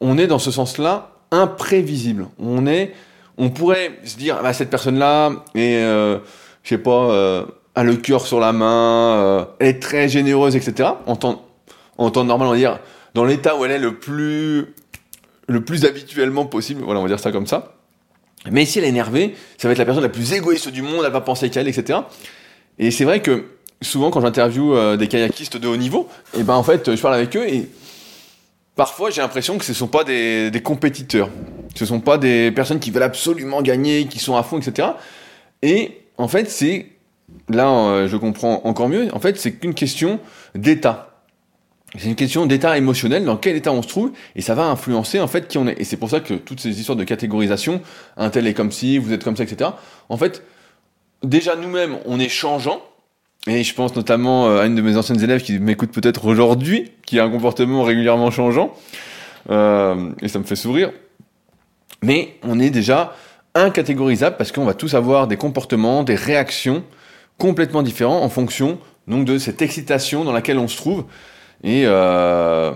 on 0.00 0.18
est 0.18 0.26
dans 0.26 0.38
ce 0.38 0.50
sens-là 0.50 1.10
imprévisible. 1.30 2.28
On 2.38 2.66
est, 2.66 2.92
on 3.36 3.50
pourrait 3.50 3.98
se 4.04 4.16
dire, 4.16 4.42
bah, 4.42 4.52
cette 4.52 4.70
personne-là 4.70 5.32
est, 5.54 5.76
euh, 5.76 6.18
je 6.62 6.70
sais 6.70 6.78
pas, 6.78 7.10
euh, 7.10 7.44
a 7.74 7.84
le 7.84 7.96
cœur 7.96 8.26
sur 8.26 8.40
la 8.40 8.52
main, 8.52 9.48
elle 9.58 9.68
est 9.68 9.82
très 9.82 10.08
généreuse, 10.08 10.56
etc. 10.56 10.90
En 11.06 11.16
temps, 11.16 11.44
en 11.98 12.10
normal, 12.24 12.48
on 12.48 12.52
va 12.52 12.56
dire, 12.56 12.78
dans 13.14 13.24
l'état 13.24 13.56
où 13.56 13.64
elle 13.64 13.72
est 13.72 13.78
le 13.78 13.98
plus 13.98 14.74
le 15.48 15.64
plus 15.64 15.84
habituellement 15.84 16.46
possible, 16.46 16.82
voilà, 16.82 17.00
on 17.00 17.02
va 17.02 17.08
dire 17.08 17.20
ça 17.20 17.32
comme 17.32 17.46
ça. 17.46 17.76
Mais 18.50 18.66
si 18.66 18.78
elle 18.78 18.84
est 18.84 18.88
énervée, 18.88 19.34
ça 19.56 19.68
va 19.68 19.72
être 19.72 19.78
la 19.78 19.84
personne 19.84 20.02
la 20.02 20.10
plus 20.10 20.32
égoïste 20.32 20.68
du 20.68 20.82
monde, 20.82 21.02
elle 21.04 21.12
va 21.12 21.20
penser 21.20 21.48
qu'elle, 21.50 21.68
etc. 21.68 22.00
Et 22.78 22.90
c'est 22.90 23.04
vrai 23.04 23.22
que 23.22 23.46
souvent 23.82 24.10
quand 24.10 24.20
j'interviewe 24.20 24.74
euh, 24.74 24.96
des 24.96 25.08
kayakistes 25.08 25.56
de 25.56 25.68
haut 25.68 25.76
niveau, 25.76 26.08
et 26.34 26.40
eh 26.40 26.42
ben 26.42 26.54
en 26.54 26.62
fait 26.62 26.94
je 26.94 27.00
parle 27.00 27.14
avec 27.14 27.36
eux 27.36 27.46
et 27.46 27.68
parfois 28.76 29.10
j'ai 29.10 29.20
l'impression 29.20 29.58
que 29.58 29.64
ce 29.64 29.72
ne 29.72 29.76
sont 29.76 29.86
pas 29.86 30.04
des, 30.04 30.50
des, 30.50 30.62
compétiteurs, 30.62 31.28
ce 31.74 31.84
ne 31.84 31.88
sont 31.88 32.00
pas 32.00 32.18
des 32.18 32.50
personnes 32.50 32.80
qui 32.80 32.90
veulent 32.90 33.02
absolument 33.02 33.62
gagner, 33.62 34.06
qui 34.06 34.18
sont 34.18 34.36
à 34.36 34.42
fond, 34.42 34.58
etc. 34.58 34.88
Et 35.62 36.02
en 36.18 36.28
fait 36.28 36.50
c'est, 36.50 36.86
là 37.48 37.68
euh, 37.68 38.08
je 38.08 38.16
comprends 38.16 38.62
encore 38.64 38.88
mieux, 38.88 39.08
en 39.14 39.20
fait 39.20 39.38
c'est 39.38 39.52
qu'une 39.52 39.74
question 39.74 40.18
d'état. 40.54 41.13
C'est 41.96 42.08
une 42.08 42.16
question 42.16 42.46
d'état 42.46 42.76
émotionnel, 42.76 43.24
dans 43.24 43.36
quel 43.36 43.54
état 43.54 43.72
on 43.72 43.82
se 43.82 43.88
trouve, 43.88 44.12
et 44.34 44.42
ça 44.42 44.54
va 44.54 44.64
influencer 44.64 45.20
en 45.20 45.28
fait 45.28 45.46
qui 45.46 45.58
on 45.58 45.68
est. 45.68 45.80
Et 45.80 45.84
c'est 45.84 45.96
pour 45.96 46.10
ça 46.10 46.20
que 46.20 46.34
toutes 46.34 46.60
ces 46.60 46.80
histoires 46.80 46.96
de 46.96 47.04
catégorisation, 47.04 47.80
un 48.16 48.30
tel 48.30 48.46
est 48.46 48.54
comme 48.54 48.72
si, 48.72 48.98
vous 48.98 49.12
êtes 49.12 49.22
comme 49.22 49.36
ça, 49.36 49.44
etc. 49.44 49.70
En 50.08 50.16
fait, 50.16 50.42
déjà 51.22 51.54
nous-mêmes, 51.54 51.98
on 52.06 52.18
est 52.18 52.28
changeant. 52.28 52.82
Et 53.46 53.62
je 53.62 53.74
pense 53.74 53.94
notamment 53.94 54.48
euh, 54.48 54.62
à 54.62 54.66
une 54.66 54.74
de 54.74 54.82
mes 54.82 54.96
anciennes 54.96 55.22
élèves 55.22 55.42
qui 55.42 55.58
m'écoute 55.58 55.92
peut-être 55.92 56.24
aujourd'hui, 56.24 56.92
qui 57.06 57.20
a 57.20 57.24
un 57.24 57.30
comportement 57.30 57.82
régulièrement 57.82 58.30
changeant. 58.30 58.72
Euh, 59.50 60.10
et 60.22 60.28
ça 60.28 60.38
me 60.38 60.44
fait 60.44 60.56
sourire. 60.56 60.90
Mais 62.02 62.36
on 62.42 62.58
est 62.58 62.70
déjà 62.70 63.14
incatégorisable 63.54 64.36
parce 64.36 64.50
qu'on 64.50 64.64
va 64.64 64.74
tous 64.74 64.94
avoir 64.94 65.28
des 65.28 65.36
comportements, 65.36 66.02
des 66.02 66.16
réactions 66.16 66.82
complètement 67.38 67.82
différents 67.82 68.22
en 68.22 68.28
fonction 68.28 68.78
donc 69.06 69.26
de 69.26 69.38
cette 69.38 69.60
excitation 69.62 70.24
dans 70.24 70.32
laquelle 70.32 70.58
on 70.58 70.68
se 70.68 70.76
trouve. 70.76 71.04
Et 71.64 71.86
euh, 71.86 72.72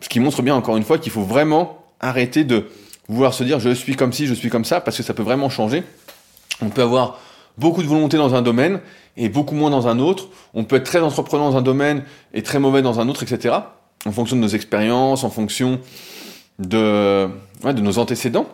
ce 0.00 0.08
qui 0.08 0.20
montre 0.20 0.40
bien 0.42 0.54
encore 0.54 0.76
une 0.76 0.84
fois 0.84 0.98
qu'il 0.98 1.12
faut 1.12 1.24
vraiment 1.24 1.84
arrêter 2.00 2.44
de 2.44 2.68
vouloir 3.08 3.34
se 3.34 3.42
dire 3.42 3.58
je 3.58 3.70
suis 3.70 3.96
comme 3.96 4.12
ci, 4.12 4.26
je 4.26 4.34
suis 4.34 4.48
comme 4.48 4.64
ça, 4.64 4.80
parce 4.80 4.96
que 4.96 5.02
ça 5.02 5.12
peut 5.12 5.24
vraiment 5.24 5.50
changer. 5.50 5.82
On 6.62 6.70
peut 6.70 6.82
avoir 6.82 7.20
beaucoup 7.58 7.82
de 7.82 7.88
volonté 7.88 8.16
dans 8.16 8.34
un 8.36 8.42
domaine 8.42 8.80
et 9.16 9.28
beaucoup 9.28 9.56
moins 9.56 9.70
dans 9.70 9.88
un 9.88 9.98
autre. 9.98 10.28
On 10.54 10.64
peut 10.64 10.76
être 10.76 10.84
très 10.84 11.00
entreprenant 11.00 11.50
dans 11.50 11.56
un 11.56 11.62
domaine 11.62 12.04
et 12.32 12.42
très 12.42 12.60
mauvais 12.60 12.80
dans 12.80 13.00
un 13.00 13.08
autre, 13.08 13.24
etc. 13.24 13.56
En 14.06 14.12
fonction 14.12 14.36
de 14.36 14.40
nos 14.40 14.48
expériences, 14.48 15.24
en 15.24 15.30
fonction 15.30 15.80
de, 16.60 17.28
nos 17.64 17.98
antécédents, 17.98 18.46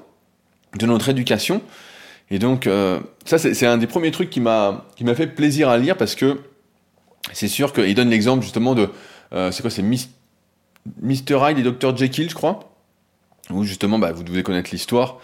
de 0.79 0.87
notre 0.87 1.11
éducation. 1.11 1.61
Et 2.31 2.39
donc, 2.39 2.67
euh, 2.67 3.01
ça, 3.27 3.37
c'est 3.37 3.67
un 3.67 3.77
des 3.77 3.87
premiers 3.87 4.11
trucs 4.11 4.31
qui 4.31 4.41
m'a 4.41 4.83
fait 5.15 5.27
plaisir 5.27 5.69
à 5.69 5.77
lire 5.77 5.99
parce 5.99 6.15
que 6.15 6.41
c'est 7.33 7.49
sûr 7.49 7.75
qu'il 7.75 7.95
donne 7.95 8.09
l'exemple 8.09 8.43
justement 8.43 8.75
de. 8.75 8.89
Euh, 9.35 9.51
c'est 9.51 9.63
quoi 9.63 9.71
C'est 9.71 9.83
Mr. 9.83 10.01
Hyde 11.03 11.59
et 11.59 11.63
Dr. 11.63 11.97
Jekyll, 11.97 12.31
je 12.31 12.35
crois. 12.35 12.61
Où 13.51 13.65
justement, 13.65 13.99
bah, 13.99 14.13
vous 14.13 14.23
devez 14.23 14.43
connaître 14.43 14.71
l'histoire. 14.73 15.19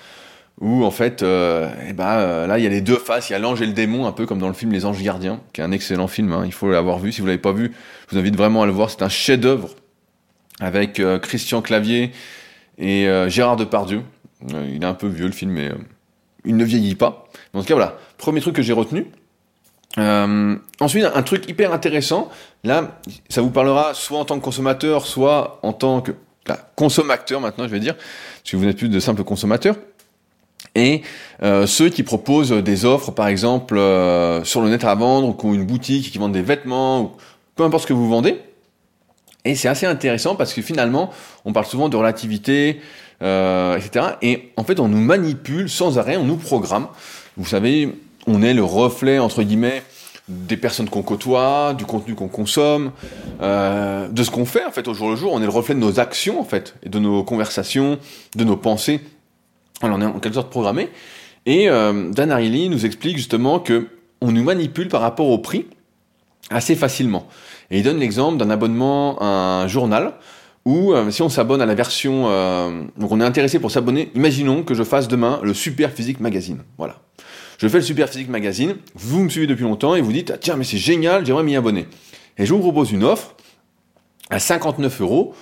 Où 0.61 0.85
en 0.85 0.91
fait, 0.91 1.23
euh, 1.23 1.71
et 1.89 1.93
bah, 1.93 2.47
là, 2.47 2.59
il 2.59 2.65
y 2.65 2.67
a 2.67 2.71
les 2.71 2.81
deux 2.81 2.99
faces. 2.99 3.31
Il 3.31 3.33
y 3.33 3.37
a 3.37 3.39
l'ange 3.39 3.63
et 3.63 3.67
le 3.67 3.73
démon, 3.73 4.07
un 4.07 4.13
peu 4.13 4.27
comme 4.27 4.39
dans 4.39 4.49
le 4.49 4.55
film 4.55 4.73
Les 4.73 4.85
Anges 4.85 5.03
Gardiens, 5.03 5.41
qui 5.53 5.61
est 5.61 5.65
un 5.65 5.73
excellent 5.73 6.09
film. 6.09 6.33
Hein, 6.33 6.43
il 6.45 6.53
faut 6.53 6.71
l'avoir 6.71 6.99
vu. 6.99 7.13
Si 7.13 7.21
vous 7.21 7.27
l'avez 7.27 7.39
pas 7.39 7.53
vu, 7.53 7.73
je 8.09 8.15
vous 8.15 8.21
invite 8.21 8.37
vraiment 8.37 8.63
à 8.63 8.67
le 8.67 8.73
voir. 8.73 8.91
C'est 8.91 9.03
un 9.03 9.09
chef-d'œuvre 9.09 9.71
avec 10.61 11.01
Christian 11.23 11.63
Clavier 11.63 12.13
et 12.77 13.09
Gérard 13.29 13.57
Depardieu. 13.57 14.03
il 14.51 14.83
est 14.83 14.87
un 14.87 14.93
peu 14.93 15.07
vieux 15.07 15.25
le 15.25 15.33
film, 15.33 15.53
mais 15.53 15.71
il 16.45 16.57
ne 16.57 16.65
vieillit 16.65 16.95
pas. 16.95 17.29
En 17.55 17.61
tout 17.61 17.67
cas, 17.67 17.75
voilà, 17.75 17.97
premier 18.19 18.43
truc 18.43 18.57
que 18.57 18.63
j'ai 18.63 18.75
retenu. 18.75 19.07
Euh, 19.99 20.57
ensuite, 20.79 21.05
un 21.05 21.23
truc 21.23 21.49
hyper 21.49 21.73
intéressant, 21.73 22.29
là, 22.63 22.99
ça 23.29 23.43
vous 23.43 23.51
parlera 23.51 23.95
soit 23.95 24.19
en 24.19 24.25
tant 24.25 24.39
que 24.39 24.45
consommateur, 24.45 25.07
soit 25.07 25.59
en 25.63 25.73
tant 25.73 26.01
que 26.01 26.13
consommateur 26.77 27.41
maintenant, 27.41 27.67
je 27.67 27.71
vais 27.71 27.81
dire, 27.81 27.97
parce 27.97 28.51
que 28.51 28.57
vous 28.57 28.65
n'êtes 28.65 28.77
plus 28.77 28.89
de 28.89 29.01
simples 29.01 29.25
consommateurs. 29.25 29.77
Et 30.75 31.03
euh, 31.43 31.67
ceux 31.67 31.89
qui 31.89 32.03
proposent 32.03 32.53
des 32.53 32.85
offres, 32.85 33.11
par 33.11 33.29
exemple, 33.29 33.77
euh, 33.77 34.45
sur 34.45 34.61
le 34.61 34.69
net 34.69 34.85
à 34.85 34.95
vendre, 34.95 35.29
ou 35.29 35.35
qui 35.35 35.47
ont 35.47 35.55
une 35.55 35.67
boutique, 35.67 36.11
qui 36.11 36.19
vendent 36.19 36.33
des 36.33 36.43
vêtements, 36.43 37.01
ou 37.01 37.13
peu 37.57 37.65
importe 37.65 37.83
ce 37.85 37.89
que 37.89 37.93
vous 37.93 38.09
vendez. 38.09 38.41
Et 39.45 39.55
c'est 39.55 39.69
assez 39.69 39.87
intéressant 39.87 40.37
parce 40.37 40.53
que 40.53 40.63
finalement, 40.63 41.11
on 41.45 41.53
parle 41.53 41.67
souvent 41.67 41.89
de 41.89 41.97
relativité, 41.97 42.81
euh, 43.23 43.77
etc. 43.77 44.17
Et 44.23 44.51
en 44.57 44.65
fait, 44.65 44.81
on 44.81 44.89
nous 44.89 45.01
manipule 45.01 45.69
sans 45.69 45.99
arrêt, 45.99 46.17
on 46.17 46.25
nous 46.25 46.37
programme. 46.37 46.89
Vous 47.37 47.47
savez, 47.47 47.95
on 48.27 48.43
est 48.43 48.55
le 48.55 48.65
reflet, 48.65 49.19
entre 49.19 49.43
guillemets, 49.43 49.83
des 50.29 50.57
personnes 50.57 50.89
qu'on 50.89 51.03
côtoie, 51.03 51.75
du 51.77 51.85
contenu 51.85 52.15
qu'on 52.15 52.29
consomme, 52.29 52.93
euh, 53.41 54.09
de 54.09 54.23
ce 54.23 54.31
qu'on 54.31 54.45
fait 54.45 54.65
en 54.65 54.71
fait 54.71 54.87
au 54.87 54.95
jour 54.95 55.11
le 55.11 55.17
jour. 55.17 55.33
On 55.33 55.41
est 55.41 55.45
le 55.45 55.51
reflet 55.51 55.75
de 55.75 55.81
nos 55.81 55.99
actions 55.99 56.41
en 56.41 56.45
fait, 56.45 56.77
et 56.83 56.89
de 56.89 56.99
nos 56.99 57.25
conversations, 57.25 57.99
de 58.37 58.45
nos 58.45 58.57
pensées. 58.57 59.01
Alors 59.83 59.99
on 59.99 60.03
est 60.03 60.07
en 60.07 60.21
quelque 60.21 60.35
sorte 60.35 60.51
programmé. 60.51 60.89
Et 61.47 61.69
euh, 61.69 62.11
Dan 62.11 62.31
Ariely 62.31 62.69
nous 62.69 62.87
explique 62.87 63.17
justement 63.17 63.59
que 63.59 63.89
on 64.21 64.31
nous 64.33 64.45
manipule 64.45 64.89
par 64.89 65.01
rapport 65.01 65.29
au 65.29 65.39
prix 65.39 65.67
assez 66.51 66.75
facilement. 66.75 67.27
Et 67.71 67.79
il 67.79 67.83
donne 67.83 67.99
l'exemple 67.99 68.37
d'un 68.37 68.51
abonnement 68.51 69.19
à 69.21 69.63
un 69.63 69.69
journal 69.69 70.15
ou 70.67 70.93
euh, 70.93 71.11
si 71.11 71.23
on 71.23 71.29
s'abonne 71.29 71.63
à 71.63 71.67
la 71.67 71.75
version, 71.75 72.27
euh, 72.29 72.83
donc 72.99 73.13
on 73.13 73.21
est 73.21 73.25
intéressé 73.25 73.59
pour 73.59 73.71
s'abonner, 73.71 74.11
imaginons 74.15 74.63
que 74.63 74.75
je 74.75 74.83
fasse 74.83 75.09
demain 75.09 75.41
le 75.43 75.55
Super 75.55 75.91
Physique 75.91 76.21
Magazine. 76.21 76.59
Voilà. 76.77 76.97
Je 77.61 77.69
fais 77.69 77.77
le 77.77 77.85
Super 77.85 78.09
Physique 78.09 78.31
Magazine, 78.31 78.77
vous 78.95 79.23
me 79.23 79.29
suivez 79.29 79.47
depuis 79.47 79.65
longtemps 79.65 79.95
et 79.95 80.01
vous 80.01 80.13
dites, 80.13 80.33
tiens, 80.41 80.57
mais 80.57 80.65
c'est 80.65 80.79
génial, 80.79 81.27
j'aimerais 81.27 81.43
m'y 81.43 81.57
abonner. 81.57 81.89
Et 82.39 82.47
je 82.47 82.55
vous 82.55 82.61
propose 82.61 82.91
une 82.91 83.05
offre 83.05 83.35
à 84.31 84.39
59 84.39 85.03
euros. 85.03 85.35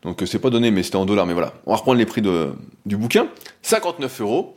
Donc 0.00 0.22
c'est 0.24 0.38
pas 0.38 0.48
donné, 0.48 0.70
mais 0.70 0.82
c'était 0.82 0.96
en 0.96 1.04
dollars, 1.04 1.26
mais 1.26 1.34
voilà. 1.34 1.52
On 1.66 1.72
va 1.72 1.76
reprendre 1.76 1.98
les 1.98 2.06
prix 2.06 2.22
de, 2.22 2.54
du 2.86 2.96
bouquin. 2.96 3.28
59 3.60 4.22
euros. 4.22 4.54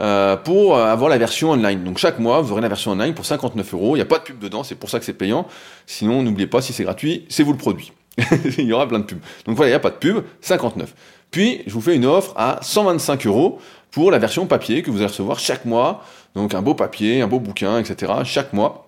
Euh, 0.00 0.36
pour 0.36 0.78
avoir 0.78 1.10
la 1.10 1.18
version 1.18 1.50
online. 1.50 1.84
Donc 1.84 1.98
chaque 1.98 2.18
mois, 2.18 2.40
vous 2.40 2.52
aurez 2.52 2.62
la 2.62 2.68
version 2.68 2.92
online 2.92 3.12
pour 3.12 3.26
59 3.26 3.74
euros. 3.74 3.94
Il 3.94 3.98
n'y 3.98 4.02
a 4.02 4.06
pas 4.06 4.18
de 4.18 4.24
pub 4.24 4.38
dedans, 4.38 4.62
c'est 4.62 4.76
pour 4.76 4.88
ça 4.88 4.98
que 4.98 5.04
c'est 5.04 5.12
payant. 5.12 5.46
Sinon, 5.86 6.22
n'oubliez 6.22 6.46
pas, 6.46 6.62
si 6.62 6.72
c'est 6.72 6.84
gratuit, 6.84 7.26
c'est 7.28 7.42
vous 7.42 7.52
le 7.52 7.58
produit. 7.58 7.92
il 8.58 8.64
y 8.64 8.72
aura 8.72 8.88
plein 8.88 9.00
de 9.00 9.04
pubs. 9.04 9.20
Donc 9.44 9.56
voilà, 9.56 9.68
il 9.68 9.72
n'y 9.72 9.76
a 9.76 9.80
pas 9.80 9.90
de 9.90 9.96
pub, 9.96 10.24
59. 10.40 10.94
Puis, 11.36 11.60
je 11.66 11.74
vous 11.74 11.82
fais 11.82 11.94
une 11.94 12.06
offre 12.06 12.32
à 12.34 12.60
125 12.62 13.26
euros 13.26 13.58
pour 13.90 14.10
la 14.10 14.18
version 14.18 14.46
papier 14.46 14.80
que 14.80 14.90
vous 14.90 14.96
allez 14.96 15.08
recevoir 15.08 15.38
chaque 15.38 15.66
mois. 15.66 16.02
Donc 16.34 16.54
un 16.54 16.62
beau 16.62 16.72
papier, 16.72 17.20
un 17.20 17.26
beau 17.26 17.40
bouquin, 17.40 17.78
etc. 17.78 18.10
chaque 18.24 18.54
mois. 18.54 18.86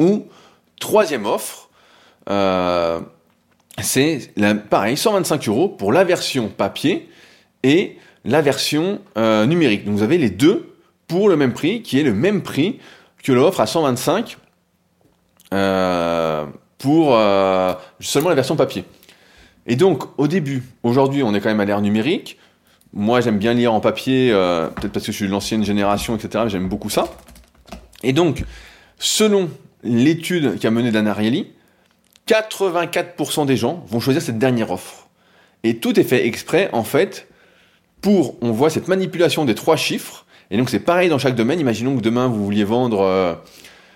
Ou, 0.00 0.26
troisième 0.80 1.24
offre, 1.24 1.68
euh, 2.28 2.98
c'est 3.80 4.32
pareil, 4.70 4.96
125 4.96 5.46
euros 5.46 5.68
pour 5.68 5.92
la 5.92 6.02
version 6.02 6.48
papier 6.48 7.08
et 7.62 7.96
la 8.24 8.42
version 8.42 8.98
euh, 9.16 9.46
numérique. 9.46 9.84
Donc 9.84 9.94
vous 9.94 10.02
avez 10.02 10.18
les 10.18 10.30
deux 10.30 10.74
pour 11.06 11.28
le 11.28 11.36
même 11.36 11.52
prix, 11.52 11.82
qui 11.82 12.00
est 12.00 12.02
le 12.02 12.12
même 12.12 12.42
prix 12.42 12.80
que 13.22 13.30
l'offre 13.30 13.60
à 13.60 13.68
125 13.68 14.36
euh, 15.54 16.44
pour 16.78 17.16
seulement 18.00 18.30
la 18.30 18.34
version 18.34 18.56
papier. 18.56 18.84
Et 19.66 19.76
donc, 19.76 20.04
au 20.18 20.26
début, 20.26 20.62
aujourd'hui, 20.82 21.22
on 21.22 21.34
est 21.34 21.40
quand 21.40 21.48
même 21.48 21.60
à 21.60 21.64
l'ère 21.64 21.80
numérique. 21.80 22.38
Moi, 22.92 23.20
j'aime 23.20 23.38
bien 23.38 23.54
lire 23.54 23.72
en 23.72 23.80
papier, 23.80 24.30
euh, 24.32 24.68
peut-être 24.68 24.92
parce 24.92 25.06
que 25.06 25.12
je 25.12 25.16
suis 25.16 25.26
de 25.26 25.30
l'ancienne 25.30 25.64
génération, 25.64 26.16
etc. 26.16 26.44
J'aime 26.48 26.68
beaucoup 26.68 26.90
ça. 26.90 27.04
Et 28.02 28.12
donc, 28.12 28.44
selon 28.98 29.48
l'étude 29.82 30.58
qui 30.58 30.66
a 30.66 30.70
mené 30.70 30.90
Dan 30.90 31.06
Ariely, 31.06 31.52
84% 32.28 33.46
des 33.46 33.56
gens 33.56 33.84
vont 33.88 34.00
choisir 34.00 34.20
cette 34.20 34.38
dernière 34.38 34.70
offre. 34.70 35.08
Et 35.64 35.78
tout 35.78 35.98
est 35.98 36.04
fait 36.04 36.26
exprès, 36.26 36.68
en 36.72 36.84
fait, 36.84 37.28
pour, 38.00 38.36
on 38.42 38.50
voit 38.50 38.68
cette 38.68 38.88
manipulation 38.88 39.44
des 39.44 39.54
trois 39.54 39.76
chiffres. 39.76 40.26
Et 40.50 40.58
donc, 40.58 40.68
c'est 40.68 40.80
pareil 40.80 41.08
dans 41.08 41.18
chaque 41.18 41.36
domaine. 41.36 41.60
Imaginons 41.60 41.96
que 41.96 42.02
demain, 42.02 42.26
vous 42.26 42.44
vouliez 42.44 42.64
vendre... 42.64 43.00
Euh, 43.00 43.34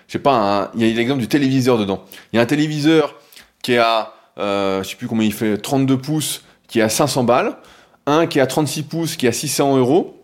je 0.07 0.13
sais 0.13 0.19
pas, 0.19 0.71
il 0.73 0.87
y 0.87 0.89
a 0.89 0.95
l'exemple 0.95 1.19
du 1.19 1.27
téléviseur 1.27 1.77
dedans. 1.77 2.05
Il 2.31 2.37
y 2.37 2.39
a 2.39 2.41
un 2.41 2.45
téléviseur 2.45 3.15
qui 3.61 3.73
est 3.73 3.77
à, 3.77 4.16
euh, 4.37 4.83
je 4.83 4.89
sais 4.89 4.95
plus 4.95 5.07
combien 5.07 5.25
il 5.25 5.33
fait, 5.33 5.57
32 5.57 5.97
pouces, 5.97 6.43
qui 6.67 6.79
est 6.79 6.83
à 6.83 6.89
500 6.89 7.23
balles, 7.23 7.57
un 8.05 8.27
qui 8.27 8.39
est 8.39 8.41
à 8.41 8.47
36 8.47 8.83
pouces, 8.83 9.15
qui 9.15 9.25
est 9.25 9.29
à 9.29 9.33
600 9.33 9.77
euros, 9.77 10.23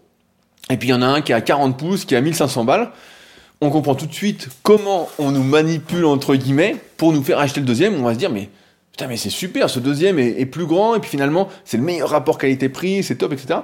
et 0.69 0.77
puis 0.77 0.89
il 0.89 0.91
y 0.91 0.93
en 0.93 1.01
a 1.01 1.07
un 1.07 1.21
qui 1.21 1.31
est 1.31 1.35
à 1.35 1.41
40 1.41 1.77
pouces, 1.77 2.05
qui 2.05 2.13
est 2.13 2.17
à 2.17 2.21
1500 2.21 2.63
balles. 2.65 2.91
On 3.61 3.69
comprend 3.69 3.95
tout 3.95 4.05
de 4.05 4.13
suite 4.13 4.49
comment 4.61 5.09
on 5.19 5.31
nous 5.31 5.43
manipule, 5.43 6.05
entre 6.05 6.35
guillemets, 6.35 6.75
pour 6.97 7.13
nous 7.13 7.23
faire 7.23 7.39
acheter 7.39 7.59
le 7.59 7.65
deuxième. 7.65 7.95
On 7.95 8.03
va 8.03 8.13
se 8.13 8.19
dire, 8.19 8.29
mais 8.29 8.49
putain, 8.91 9.07
mais 9.07 9.17
c'est 9.17 9.29
super, 9.29 9.69
ce 9.69 9.79
deuxième 9.79 10.19
est, 10.19 10.39
est 10.39 10.45
plus 10.45 10.65
grand, 10.65 10.95
et 10.95 10.99
puis 10.99 11.09
finalement, 11.09 11.49
c'est 11.65 11.77
le 11.77 11.83
meilleur 11.83 12.09
rapport 12.09 12.37
qualité-prix, 12.37 13.03
c'est 13.03 13.15
top, 13.15 13.33
etc. 13.33 13.59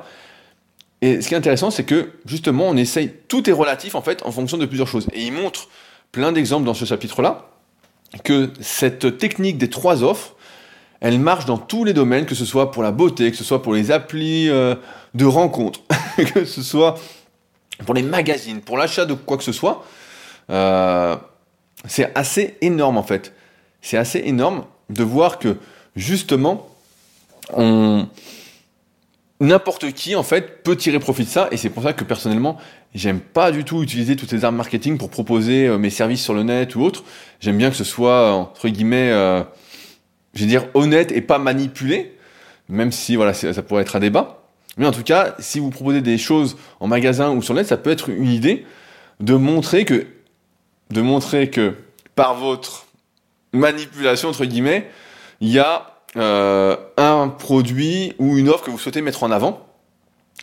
Et 1.01 1.21
ce 1.21 1.27
qui 1.27 1.33
est 1.33 1.37
intéressant, 1.37 1.71
c'est 1.71 1.85
que 1.85 2.09
justement, 2.25 2.65
on 2.67 2.75
essaye, 2.75 3.13
tout 3.27 3.49
est 3.49 3.53
relatif 3.53 3.95
en 3.95 4.01
fait 4.01 4.21
en 4.25 4.31
fonction 4.31 4.57
de 4.57 4.65
plusieurs 4.65 4.87
choses. 4.87 5.07
Et 5.13 5.23
il 5.23 5.31
montre 5.31 5.69
plein 6.11 6.31
d'exemples 6.31 6.65
dans 6.65 6.73
ce 6.73 6.85
chapitre-là, 6.85 7.49
que 8.23 8.49
cette 8.59 9.17
technique 9.17 9.57
des 9.57 9.69
trois 9.69 10.03
offres, 10.03 10.35
elle 11.01 11.19
marche 11.19 11.45
dans 11.45 11.57
tous 11.57 11.85
les 11.85 11.93
domaines, 11.93 12.25
que 12.25 12.35
ce 12.35 12.45
soit 12.45 12.71
pour 12.71 12.83
la 12.83 12.91
beauté, 12.91 13.31
que 13.31 13.37
ce 13.37 13.43
soit 13.43 13.61
pour 13.61 13.73
les 13.73 13.91
applis 13.91 14.49
euh, 14.49 14.75
de 15.13 15.25
rencontres, 15.25 15.81
que 16.33 16.45
ce 16.45 16.61
soit 16.61 16.95
pour 17.85 17.93
les 17.93 18.03
magazines, 18.03 18.61
pour 18.61 18.77
l'achat 18.77 19.05
de 19.05 19.13
quoi 19.13 19.37
que 19.37 19.43
ce 19.43 19.53
soit. 19.53 19.85
Euh, 20.49 21.15
c'est 21.85 22.11
assez 22.15 22.57
énorme 22.61 22.97
en 22.97 23.03
fait. 23.03 23.33
C'est 23.81 23.97
assez 23.97 24.21
énorme 24.25 24.65
de 24.89 25.03
voir 25.03 25.39
que 25.39 25.55
justement, 25.95 26.67
n'importe 29.39 29.93
qui 29.93 30.15
en 30.17 30.23
fait 30.23 30.63
peut 30.63 30.75
tirer 30.75 30.99
profit 30.99 31.23
de 31.23 31.29
ça 31.29 31.47
et 31.51 31.57
c'est 31.57 31.69
pour 31.69 31.83
ça 31.83 31.93
que 31.93 32.03
personnellement 32.03 32.57
j'aime 32.93 33.21
pas 33.21 33.51
du 33.51 33.63
tout 33.63 33.81
utiliser 33.81 34.15
toutes 34.17 34.29
ces 34.29 34.43
armes 34.43 34.57
marketing 34.57 34.97
pour 34.97 35.09
proposer 35.09 35.67
euh, 35.67 35.77
mes 35.77 35.89
services 35.89 36.21
sur 36.21 36.33
le 36.33 36.43
net 36.43 36.75
ou 36.75 36.81
autre 36.81 37.03
j'aime 37.39 37.57
bien 37.57 37.69
que 37.69 37.75
ce 37.75 37.85
soit 37.85 38.33
entre 38.33 38.67
guillemets 38.67 39.11
je 40.39 40.45
vais 40.45 40.49
dire 40.49 40.67
honnête 40.73 41.11
et 41.11 41.21
pas 41.21 41.37
manipulé 41.37 42.15
même 42.67 42.91
si 42.91 43.15
voilà 43.15 43.33
ça 43.33 43.61
pourrait 43.63 43.81
être 43.81 43.95
un 43.95 43.99
débat 43.99 44.43
mais 44.77 44.85
en 44.85 44.91
tout 44.91 45.03
cas 45.03 45.35
si 45.39 45.59
vous 45.59 45.69
proposez 45.69 46.01
des 46.01 46.17
choses 46.17 46.57
en 46.79 46.87
magasin 46.87 47.31
ou 47.31 47.41
sur 47.41 47.53
net 47.53 47.67
ça 47.67 47.77
peut 47.77 47.89
être 47.89 48.09
une 48.09 48.31
idée 48.31 48.65
de 49.19 49.33
montrer 49.33 49.85
que 49.85 50.07
de 50.91 51.01
montrer 51.01 51.49
que 51.49 51.75
par 52.15 52.35
votre 52.35 52.87
manipulation 53.53 54.29
entre 54.29 54.45
guillemets 54.45 54.89
il 55.41 55.49
y 55.49 55.59
a 55.59 55.99
euh, 56.17 56.75
un 56.97 57.27
produit 57.27 58.13
ou 58.17 58.37
une 58.37 58.49
offre 58.49 58.63
que 58.63 58.71
vous 58.71 58.79
souhaitez 58.79 59.01
mettre 59.01 59.23
en 59.23 59.31
avant. 59.31 59.67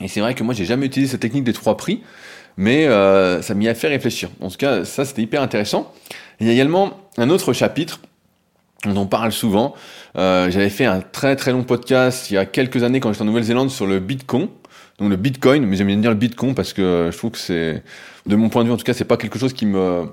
Et 0.00 0.08
c'est 0.08 0.20
vrai 0.20 0.34
que 0.34 0.44
moi, 0.44 0.54
j'ai 0.54 0.64
jamais 0.64 0.86
utilisé 0.86 1.12
cette 1.12 1.20
technique 1.20 1.44
des 1.44 1.52
trois 1.52 1.76
prix, 1.76 2.02
mais 2.56 2.86
euh, 2.86 3.42
ça 3.42 3.54
m'y 3.54 3.66
a 3.68 3.74
fait 3.74 3.88
réfléchir. 3.88 4.28
En 4.40 4.48
tout 4.48 4.58
cas, 4.58 4.84
ça, 4.84 5.04
c'était 5.04 5.22
hyper 5.22 5.42
intéressant. 5.42 5.92
Il 6.38 6.46
y 6.46 6.50
a 6.50 6.52
également 6.52 7.00
un 7.16 7.30
autre 7.30 7.52
chapitre 7.52 8.00
on 8.94 9.06
parle 9.06 9.32
souvent. 9.32 9.74
Euh, 10.16 10.50
j'avais 10.50 10.70
fait 10.70 10.84
un 10.84 11.00
très 11.00 11.36
très 11.36 11.52
long 11.52 11.64
podcast 11.64 12.30
il 12.30 12.34
y 12.34 12.36
a 12.38 12.46
quelques 12.46 12.82
années 12.82 13.00
quand 13.00 13.12
j'étais 13.12 13.22
en 13.22 13.26
Nouvelle-Zélande 13.26 13.70
sur 13.70 13.86
le 13.86 13.98
Bitcoin. 13.98 14.48
Donc 14.98 15.10
le 15.10 15.16
Bitcoin, 15.16 15.66
mais 15.66 15.76
j'aime 15.76 15.88
bien 15.88 15.96
dire 15.96 16.10
le 16.10 16.16
Bitcoin 16.16 16.54
parce 16.54 16.72
que 16.72 17.10
je 17.12 17.16
trouve 17.16 17.32
que 17.32 17.38
c'est, 17.38 17.82
de 18.26 18.36
mon 18.36 18.48
point 18.48 18.62
de 18.62 18.68
vue 18.68 18.74
en 18.74 18.76
tout 18.76 18.84
cas, 18.84 18.94
c'est 18.94 19.04
pas 19.04 19.16
quelque 19.16 19.38
chose 19.38 19.52
qui 19.52 19.66
me, 19.66 20.06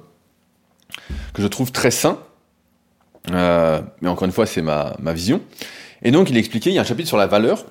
que 1.33 1.41
je 1.41 1.47
trouve 1.47 1.71
très 1.71 1.91
sain. 1.91 2.19
Euh, 3.31 3.81
mais 4.01 4.09
encore 4.09 4.25
une 4.25 4.33
fois, 4.33 4.45
c'est 4.45 4.61
ma, 4.61 4.95
ma 4.99 5.13
vision. 5.13 5.41
Et 6.01 6.11
donc 6.11 6.29
il 6.29 6.37
expliquait, 6.37 6.69
il 6.69 6.73
y 6.73 6.77
a 6.77 6.81
un 6.81 6.85
chapitre 6.85 7.07
sur 7.07 7.17
la 7.17 7.27
valeur, 7.27 7.65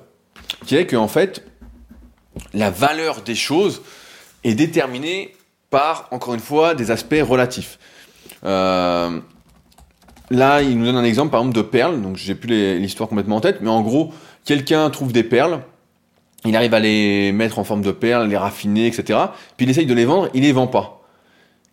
qui 0.65 0.75
est 0.75 0.87
qu'en 0.87 1.07
fait, 1.07 1.45
la 2.53 2.71
valeur 2.71 3.21
des 3.21 3.35
choses 3.35 3.81
est 4.43 4.55
déterminée 4.55 5.35
par, 5.69 6.07
encore 6.11 6.33
une 6.33 6.39
fois, 6.39 6.75
des 6.75 6.91
aspects 6.91 7.21
relatifs. 7.21 7.77
Euh, 8.43 9.19
là, 10.29 10.61
il 10.61 10.77
nous 10.77 10.85
donne 10.85 10.97
un 10.97 11.03
exemple, 11.03 11.31
par 11.31 11.41
exemple, 11.41 11.55
de 11.55 11.61
perles. 11.61 12.01
Donc, 12.01 12.17
j'ai 12.17 12.35
plus 12.35 12.79
l'histoire 12.79 13.09
complètement 13.09 13.37
en 13.37 13.41
tête, 13.41 13.59
mais 13.61 13.69
en 13.69 13.81
gros, 13.81 14.11
quelqu'un 14.45 14.89
trouve 14.89 15.13
des 15.13 15.23
perles, 15.23 15.61
il 16.45 16.55
arrive 16.55 16.73
à 16.73 16.79
les 16.79 17.31
mettre 17.31 17.59
en 17.59 17.63
forme 17.63 17.81
de 17.81 17.91
perles, 17.91 18.27
les 18.27 18.37
raffiner, 18.37 18.87
etc. 18.87 19.19
Puis 19.55 19.65
il 19.65 19.69
essaye 19.69 19.85
de 19.85 19.93
les 19.93 20.05
vendre, 20.05 20.29
il 20.33 20.43
les 20.43 20.51
vend 20.51 20.67
pas. 20.67 21.01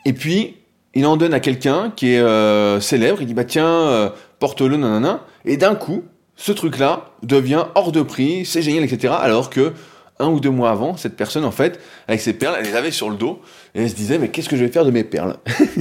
Et 0.04 0.12
puis, 0.12 0.56
il 0.94 1.06
en 1.06 1.16
donne 1.16 1.34
à 1.34 1.40
quelqu'un 1.40 1.92
qui 1.94 2.12
est 2.12 2.20
euh, 2.20 2.80
célèbre, 2.80 3.20
il 3.20 3.26
dit 3.26 3.34
bah 3.34 3.44
tiens, 3.44 3.66
euh, 3.66 4.10
porte-le, 4.38 4.76
nanana. 4.76 5.24
Et 5.44 5.56
d'un 5.56 5.74
coup, 5.74 6.04
ce 6.36 6.52
truc-là 6.52 7.06
devient 7.22 7.64
hors 7.74 7.92
de 7.92 8.02
prix, 8.02 8.44
c'est 8.44 8.62
génial, 8.62 8.84
etc. 8.84 9.14
Alors 9.20 9.50
que 9.50 9.72
un 10.20 10.28
ou 10.28 10.38
deux 10.38 10.50
mois 10.50 10.70
avant, 10.70 10.96
cette 10.96 11.16
personne, 11.16 11.44
en 11.44 11.50
fait, 11.50 11.80
avec 12.06 12.20
ses 12.20 12.34
perles, 12.34 12.56
elle 12.58 12.66
les 12.66 12.76
avait 12.76 12.90
sur 12.90 13.08
le 13.08 13.16
dos, 13.16 13.40
et 13.74 13.82
elle 13.82 13.90
se 13.90 13.94
disait, 13.94 14.18
mais 14.18 14.28
qu'est-ce 14.28 14.48
que 14.48 14.56
je 14.56 14.64
vais 14.64 14.70
faire 14.70 14.84
de 14.84 14.90
mes 14.90 15.02
perles? 15.02 15.36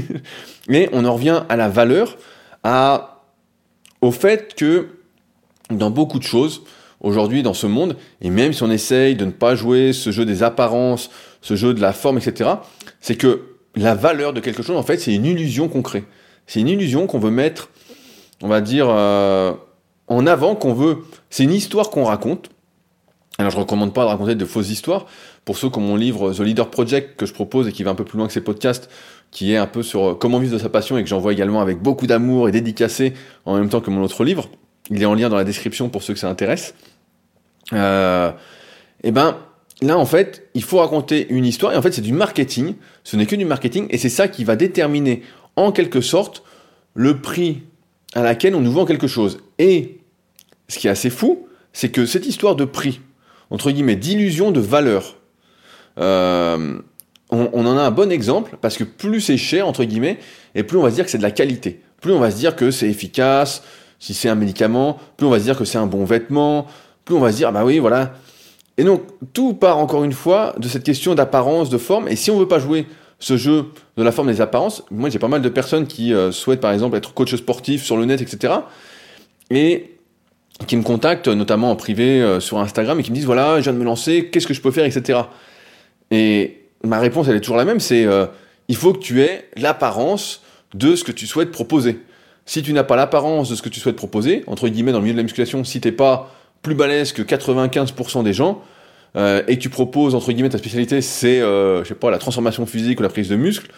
Mais 0.70 0.90
on 0.94 1.04
en 1.04 1.14
revient 1.14 1.44
à 1.50 1.58
la 1.58 1.68
valeur, 1.68 2.18
à, 2.64 3.24
au 4.02 4.12
fait 4.12 4.56
que 4.56 4.90
dans 5.70 5.92
beaucoup 5.92 6.20
de 6.20 6.24
choses, 6.24 6.64
aujourd'hui 7.02 7.44
dans 7.44 7.54
ce 7.54 7.68
monde, 7.68 7.96
et 8.22 8.30
même 8.30 8.54
si 8.54 8.64
on 8.64 8.72
essaye 8.72 9.16
de 9.16 9.26
ne 9.26 9.32
pas 9.32 9.56
jouer 9.56 9.94
ce 9.94 10.12
jeu 10.12 10.26
des 10.26 10.44
apparences, 10.44 11.10
ce 11.42 11.56
jeu 11.56 11.74
de 11.74 11.82
la 11.82 11.94
forme, 11.94 12.18
etc., 12.18 12.50
c'est 13.02 13.16
que 13.16 13.56
la 13.76 13.96
valeur 13.96 14.34
de 14.34 14.40
quelque 14.40 14.64
chose, 14.64 14.78
en 14.78 14.84
fait, 14.84 14.98
c'est 14.98 15.14
une 15.14 15.26
illusion 15.26 15.70
qu'on 15.70 15.82
crée. 15.82 16.06
C'est 16.48 16.60
une 16.60 16.68
illusion 16.68 17.08
qu'on 17.08 17.20
veut 17.20 17.32
mettre, 17.32 17.70
on 18.42 18.48
va 18.48 18.62
dire, 18.62 18.88
euh, 18.90 19.54
en 20.08 20.26
avant, 20.26 20.56
qu'on 20.56 20.74
veut. 20.74 20.98
C'est 21.30 21.44
une 21.44 21.54
histoire 21.54 21.92
qu'on 21.92 22.04
raconte, 22.04 22.50
alors 23.38 23.52
je 23.52 23.58
recommande 23.58 23.94
pas 23.94 24.04
de 24.04 24.10
raconter 24.10 24.36
de 24.36 24.46
fausses 24.46 24.70
histoires. 24.70 25.06
Pour 25.46 25.58
ceux 25.58 25.68
ont 25.68 25.80
mon 25.80 25.96
livre 25.96 26.34
The 26.34 26.40
Leader 26.40 26.70
Project 26.70 27.16
que 27.16 27.26
je 27.26 27.34
propose 27.34 27.68
et 27.68 27.72
qui 27.72 27.84
va 27.84 27.92
un 27.92 27.96
peu 27.96 28.04
plus 28.04 28.18
loin 28.18 28.28
que 28.28 28.34
ces 28.34 28.42
podcasts, 28.42 28.90
qui 29.32 29.54
est 29.54 29.58
un 29.58 29.68
peu 29.68 29.84
sur 29.84 30.04
euh, 30.04 30.14
comment 30.16 30.40
vivre 30.40 30.54
de 30.54 30.58
sa 30.58 30.70
passion 30.70 30.98
et 30.98 31.04
que 31.04 31.10
j'envoie 31.10 31.34
également 31.34 31.62
avec 31.62 31.80
beaucoup 31.80 32.08
d'amour 32.08 32.50
et 32.50 32.52
dédicacé 32.52 33.14
en 33.46 33.58
même 33.58 33.70
temps 33.70 33.82
que 33.82 33.90
mon 33.90 34.04
autre 34.04 34.24
livre. 34.24 34.50
Il 34.90 35.02
est 35.02 35.06
en 35.06 35.14
lien 35.14 35.30
dans 35.30 35.36
la 35.36 35.44
description 35.44 35.90
pour 35.90 36.04
ceux 36.04 36.14
que 36.14 36.20
ça 36.20 36.30
intéresse. 36.30 36.74
Euh, 37.74 38.32
et 39.04 39.10
eh 39.10 39.12
ben 39.12 39.38
là 39.82 39.98
en 39.98 40.06
fait, 40.06 40.50
il 40.56 40.64
faut 40.64 40.80
raconter 40.80 41.28
une 41.30 41.46
histoire 41.46 41.74
et 41.74 41.78
en 41.78 41.82
fait 41.82 41.92
c'est 41.92 42.02
du 42.02 42.14
marketing. 42.14 42.76
Ce 43.04 43.16
n'est 43.16 43.26
que 43.26 43.36
du 43.36 43.46
marketing 43.46 43.88
et 43.92 43.98
c'est 43.98 44.10
ça 44.10 44.28
qui 44.28 44.44
va 44.44 44.56
déterminer 44.56 45.22
en 45.56 45.72
quelque 45.72 46.02
sorte 46.02 46.44
le 46.96 47.22
prix 47.22 47.62
à 48.14 48.24
laquelle 48.24 48.56
on 48.56 48.62
nous 48.62 48.72
vend 48.72 48.86
quelque 48.86 49.08
chose. 49.08 49.40
Et 49.60 50.00
ce 50.68 50.80
qui 50.80 50.88
est 50.88 50.92
assez 50.92 51.10
fou, 51.10 51.48
c'est 51.74 51.90
que 51.90 52.06
cette 52.06 52.26
histoire 52.26 52.56
de 52.56 52.66
prix, 52.66 53.02
entre 53.50 53.72
guillemets, 53.72 53.96
d'illusion 53.96 54.52
de 54.52 54.60
valeur. 54.60 55.18
Euh, 56.00 56.80
on, 57.30 57.50
on, 57.54 57.66
en 57.66 57.78
a 57.78 57.82
un 57.82 57.92
bon 57.92 58.12
exemple 58.12 58.58
parce 58.62 58.78
que 58.78 58.84
plus 58.84 59.22
c'est 59.22 59.38
cher, 59.38 59.68
entre 59.68 59.84
guillemets, 59.84 60.20
et 60.56 60.64
plus 60.64 60.78
on 60.78 60.82
va 60.82 60.90
se 60.90 60.96
dire 60.96 61.06
que 61.06 61.12
c'est 61.12 61.18
de 61.18 61.24
la 61.24 61.32
qualité. 61.32 61.82
Plus 62.02 62.14
on 62.14 62.20
va 62.20 62.32
se 62.32 62.38
dire 62.38 62.56
que 62.56 62.72
c'est 62.72 62.90
efficace, 62.90 63.64
si 64.00 64.14
c'est 64.14 64.30
un 64.30 64.36
médicament, 64.36 64.98
plus 65.18 65.28
on 65.28 65.30
va 65.30 65.40
se 65.40 65.44
dire 65.44 65.58
que 65.58 65.66
c'est 65.66 65.78
un 65.78 65.86
bon 65.86 66.06
vêtement, 66.06 66.66
plus 67.06 67.16
on 67.16 67.20
va 67.20 67.32
se 67.32 67.38
dire, 67.38 67.52
bah 67.52 67.66
oui, 67.66 67.80
voilà. 67.80 68.14
Et 68.78 68.84
donc, 68.84 69.02
tout 69.34 69.54
part 69.54 69.78
encore 69.78 70.04
une 70.06 70.14
fois 70.14 70.56
de 70.58 70.68
cette 70.68 70.84
question 70.84 71.14
d'apparence, 71.14 71.70
de 71.70 71.78
forme, 71.78 72.08
et 72.08 72.16
si 72.16 72.32
on 72.32 72.40
veut 72.40 72.48
pas 72.48 72.60
jouer 72.60 72.88
ce 73.20 73.36
jeu 73.36 73.66
de 73.98 74.04
la 74.04 74.14
forme 74.14 74.30
des 74.30 74.40
apparences, 74.40 74.84
moi 74.90 75.10
j'ai 75.10 75.20
pas 75.20 75.28
mal 75.28 75.42
de 75.42 75.50
personnes 75.50 75.86
qui 75.86 76.14
euh, 76.14 76.32
souhaitent 76.32 76.62
par 76.62 76.72
exemple 76.72 76.96
être 76.96 77.14
coach 77.14 77.36
sportif 77.36 77.84
sur 77.84 77.98
le 77.98 78.06
net, 78.06 78.22
etc. 78.22 78.54
Et 79.52 79.98
qui 80.68 80.78
me 80.78 80.84
contactent, 80.84 81.28
notamment 81.28 81.72
en 81.72 81.76
privé 81.76 82.22
euh, 82.22 82.40
sur 82.40 82.60
Instagram, 82.60 83.00
et 83.00 83.04
qui 83.04 83.12
me 83.12 83.16
disent 83.16 83.26
voilà, 83.26 83.58
je 83.58 83.64
viens 83.64 83.74
de 83.74 83.78
me 83.78 83.84
lancer, 83.84 84.30
qu'est-ce 84.30 84.48
que 84.48 84.54
je 84.54 84.62
peux 84.62 84.72
faire, 84.72 84.86
etc. 84.86 85.20
Et 86.12 86.69
ma 86.84 87.00
réponse, 87.00 87.28
elle 87.28 87.36
est 87.36 87.42
toujours 87.42 87.58
la 87.58 87.66
même, 87.66 87.80
c'est 87.80 88.06
euh, 88.06 88.26
il 88.68 88.76
faut 88.76 88.94
que 88.94 89.00
tu 89.00 89.22
aies 89.22 89.50
l'apparence 89.56 90.42
de 90.74 90.96
ce 90.96 91.04
que 91.04 91.12
tu 91.12 91.28
souhaites 91.28 91.52
proposer. 91.52 92.00
Si 92.46 92.64
tu 92.64 92.74
n'as 92.74 92.84
pas 92.84 92.96
l'apparence 92.96 93.50
de 93.50 93.56
ce 93.56 93.62
que 93.62 93.70
tu 93.70 93.80
souhaites 93.80 93.96
proposer, 93.96 94.44
entre 94.48 94.68
guillemets, 94.70 94.92
dans 94.92 95.00
le 95.00 95.04
milieu 95.04 95.14
de 95.14 95.20
la 95.20 95.24
musculation, 95.24 95.64
si 95.64 95.82
t'es 95.82 95.92
pas 95.92 96.34
plus 96.62 96.76
balèze 96.76 97.14
que 97.14 97.22
95% 97.22 98.24
des 98.24 98.34
gens, 98.34 98.62
euh, 99.16 99.44
et 99.48 99.58
tu 99.58 99.70
proposes, 99.70 100.16
entre 100.16 100.32
guillemets, 100.32 100.50
ta 100.50 100.58
spécialité, 100.58 101.02
c'est, 101.02 101.40
je 101.40 101.84
sais 101.88 101.96
pas, 101.96 102.12
la 102.12 102.18
transformation 102.18 102.66
physique 102.66 103.00
ou 103.00 103.04
la 103.04 103.10
prise 103.10 103.30
de 103.30 103.36
muscle, 103.36 103.72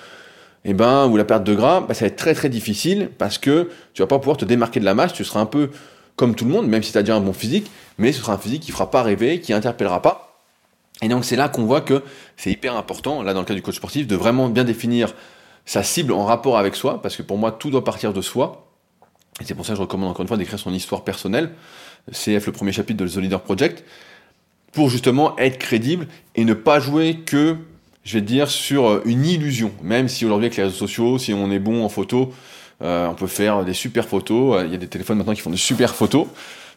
eh 0.63 0.73
ben, 0.73 1.07
ou 1.07 1.17
la 1.17 1.25
perte 1.25 1.43
de 1.43 1.55
gras, 1.55 1.81
bah, 1.81 1.93
ça 1.93 2.01
va 2.01 2.07
être 2.07 2.17
très 2.17 2.33
très 2.33 2.49
difficile 2.49 3.09
parce 3.17 3.37
que 3.37 3.69
tu 3.93 4.01
vas 4.01 4.07
pas 4.07 4.19
pouvoir 4.19 4.37
te 4.37 4.45
démarquer 4.45 4.79
de 4.79 4.85
la 4.85 4.93
masse, 4.93 5.13
tu 5.13 5.23
seras 5.23 5.39
un 5.39 5.45
peu 5.45 5.69
comme 6.15 6.35
tout 6.35 6.45
le 6.45 6.51
monde, 6.51 6.67
même 6.67 6.83
si 6.83 6.91
tu 6.91 6.97
as 6.97 7.01
déjà 7.01 7.15
un 7.15 7.21
bon 7.21 7.33
physique, 7.33 7.71
mais 7.97 8.11
ce 8.11 8.21
sera 8.21 8.33
un 8.33 8.37
physique 8.37 8.61
qui 8.61 8.71
fera 8.71 8.91
pas 8.91 9.01
rêver, 9.01 9.39
qui 9.39 9.53
interpellera 9.53 10.01
pas. 10.01 10.39
Et 11.01 11.07
donc 11.07 11.25
c'est 11.25 11.35
là 11.35 11.49
qu'on 11.49 11.65
voit 11.65 11.81
que 11.81 12.03
c'est 12.41 12.49
hyper 12.49 12.75
important, 12.75 13.21
là 13.21 13.35
dans 13.35 13.41
le 13.41 13.45
cas 13.45 13.53
du 13.53 13.61
coach 13.61 13.75
sportif, 13.75 14.07
de 14.07 14.15
vraiment 14.15 14.49
bien 14.49 14.63
définir 14.63 15.13
sa 15.65 15.83
cible 15.83 16.11
en 16.11 16.25
rapport 16.25 16.57
avec 16.57 16.73
soi, 16.73 16.99
parce 16.99 17.15
que 17.15 17.21
pour 17.21 17.37
moi 17.37 17.51
tout 17.51 17.69
doit 17.69 17.83
partir 17.83 18.13
de 18.13 18.21
soi. 18.21 18.67
Et 19.39 19.43
c'est 19.45 19.53
pour 19.53 19.63
ça 19.63 19.73
que 19.73 19.77
je 19.77 19.81
recommande 19.83 20.09
encore 20.09 20.23
une 20.23 20.27
fois 20.27 20.37
d'écrire 20.37 20.57
son 20.57 20.73
histoire 20.73 21.03
personnelle, 21.03 21.51
CF 22.11 22.47
le 22.47 22.51
premier 22.51 22.71
chapitre 22.71 23.05
de 23.05 23.07
The 23.07 23.17
Leader 23.17 23.41
Project, 23.41 23.83
pour 24.71 24.89
justement 24.89 25.37
être 25.37 25.59
crédible 25.59 26.07
et 26.33 26.43
ne 26.43 26.55
pas 26.55 26.79
jouer 26.79 27.19
que, 27.19 27.57
je 28.03 28.17
vais 28.17 28.21
dire, 28.21 28.49
sur 28.49 29.05
une 29.05 29.23
illusion. 29.23 29.71
Même 29.83 30.07
si 30.07 30.25
aujourd'hui 30.25 30.47
avec 30.47 30.57
les 30.57 30.63
réseaux 30.63 30.75
sociaux, 30.75 31.19
si 31.19 31.35
on 31.35 31.51
est 31.51 31.59
bon 31.59 31.85
en 31.85 31.89
photo, 31.89 32.33
euh, 32.81 33.07
on 33.07 33.13
peut 33.13 33.27
faire 33.27 33.63
des 33.63 33.73
super 33.75 34.07
photos. 34.07 34.57
Euh, 34.57 34.65
il 34.65 34.71
y 34.71 34.75
a 34.75 34.79
des 34.79 34.87
téléphones 34.87 35.19
maintenant 35.19 35.35
qui 35.35 35.41
font 35.41 35.51
de 35.51 35.55
super 35.55 35.93
photos. 35.93 36.25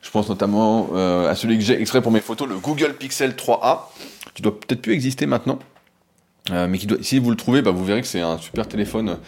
Je 0.03 0.11
pense 0.11 0.29
notamment 0.29 0.91
euh, 0.93 1.31
à 1.31 1.35
celui 1.35 1.57
que 1.57 1.65
j'ai 1.65 1.81
extrait 1.81 2.03
pour 2.03 2.13
mes 2.13 2.21
photos, 2.21 2.47
le 2.47 2.59
Google 2.59 2.93
Pixel 2.93 3.33
3a, 3.33 3.79
qui 4.35 4.43
doit 4.43 4.59
peut-être 4.59 4.83
plus 4.83 4.93
exister 4.93 5.27
maintenant. 5.27 5.59
mais 6.51 6.79
qui 6.79 6.87
doit, 6.87 6.99
si 7.01 7.19
vous 7.19 7.31
le 7.31 7.37
trouvez, 7.37 7.63
bah, 7.63 7.71
vous 7.71 7.85
verrez 7.85 8.01
que 8.01 8.07
c'est 8.07 8.21
un 8.21 8.39
super 8.39 8.69
téléphone 8.69 9.19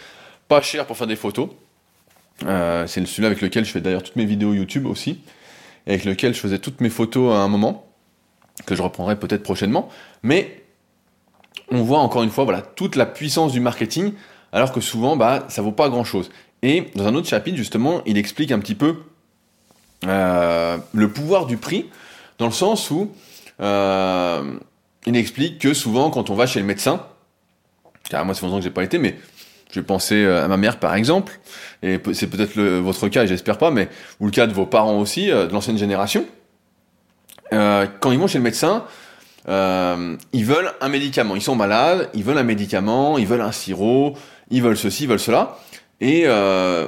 pas 0.47 0.61
cher 0.61 0.85
pour 0.85 0.97
faire 0.97 1.07
des 1.07 1.15
photos. 1.15 1.49
c'est 2.41 3.05
celui-là 3.05 3.27
avec 3.27 3.41
lequel 3.41 3.65
je 3.65 3.71
fais 3.71 3.81
d'ailleurs 3.81 4.03
toutes 4.03 4.15
mes 4.15 4.25
vidéos 4.25 4.53
YouTube 4.53 4.85
aussi, 4.85 5.21
et 5.85 5.91
avec 5.91 6.05
lequel 6.05 6.33
je 6.33 6.39
faisais 6.39 6.59
toutes 6.59 6.81
mes 6.81 6.89
photos 6.89 7.33
à 7.33 7.39
un 7.39 7.47
moment, 7.47 7.87
que 8.65 8.75
je 8.75 8.81
reprendrai 8.81 9.17
peut-être 9.17 9.43
prochainement. 9.43 9.89
Mais 10.23 10.63
on 11.71 11.83
voit 11.83 11.99
encore 11.99 12.23
une 12.23 12.29
fois 12.29 12.43
voilà, 12.43 12.61
toute 12.61 12.95
la 12.95 13.05
puissance 13.05 13.51
du 13.51 13.59
marketing, 13.59 14.13
alors 14.51 14.71
que 14.71 14.81
souvent 14.81 15.15
bah, 15.15 15.45
ça 15.49 15.61
vaut 15.61 15.71
pas 15.71 15.89
grand-chose. 15.89 16.29
Et 16.61 16.85
dans 16.95 17.05
un 17.05 17.15
autre 17.15 17.27
chapitre, 17.27 17.57
justement, 17.57 18.01
il 18.05 18.17
explique 18.17 18.51
un 18.51 18.59
petit 18.59 18.75
peu 18.75 18.97
euh, 20.05 20.77
le 20.93 21.11
pouvoir 21.11 21.45
du 21.45 21.57
prix, 21.57 21.89
dans 22.39 22.45
le 22.45 22.51
sens 22.51 22.89
où 22.91 23.11
euh, 23.61 24.57
il 25.07 25.15
explique 25.17 25.59
que 25.59 25.73
souvent, 25.73 26.09
quand 26.09 26.29
on 26.29 26.35
va 26.35 26.45
chez 26.45 26.59
le 26.59 26.65
médecin, 26.65 27.05
car 28.09 28.25
moi, 28.25 28.35
c'est 28.35 28.43
longtemps 28.43 28.57
que 28.57 28.63
j'ai 28.63 28.69
pas 28.69 28.83
été, 28.83 28.99
mais 28.99 29.15
je 29.71 29.79
vais 29.79 29.85
penser 29.85 30.23
euh, 30.23 30.45
à 30.45 30.47
ma 30.47 30.57
mère, 30.57 30.79
par 30.79 30.95
exemple, 30.95 31.39
et 31.83 31.99
c'est 32.13 32.27
peut-être 32.27 32.59
votre 32.59 33.07
cas, 33.09 33.23
et 33.23 33.27
j'espère 33.27 33.57
pas, 33.57 33.71
mais 33.71 33.89
ou 34.19 34.25
le 34.25 34.31
cas 34.31 34.47
de 34.47 34.53
vos 34.53 34.65
parents 34.65 34.99
aussi, 34.99 35.27
de 35.27 35.51
l'ancienne 35.51 35.77
génération. 35.77 36.25
quand 37.51 38.11
ils 38.11 38.19
vont 38.19 38.27
chez 38.27 38.37
le 38.37 38.43
médecin, 38.43 38.85
ils 39.47 40.45
veulent 40.45 40.71
un 40.81 40.89
médicament. 40.89 41.35
Ils 41.35 41.41
sont 41.41 41.55
malades, 41.55 42.09
ils 42.13 42.23
veulent 42.23 42.37
un 42.37 42.43
médicament, 42.43 43.17
ils 43.17 43.27
veulent 43.27 43.41
un 43.41 43.51
sirop, 43.51 44.15
ils 44.49 44.61
veulent 44.61 44.77
ceci, 44.77 45.03
ils 45.03 45.09
veulent 45.09 45.19
cela. 45.19 45.57
Et 45.99 46.23
euh, 46.25 46.87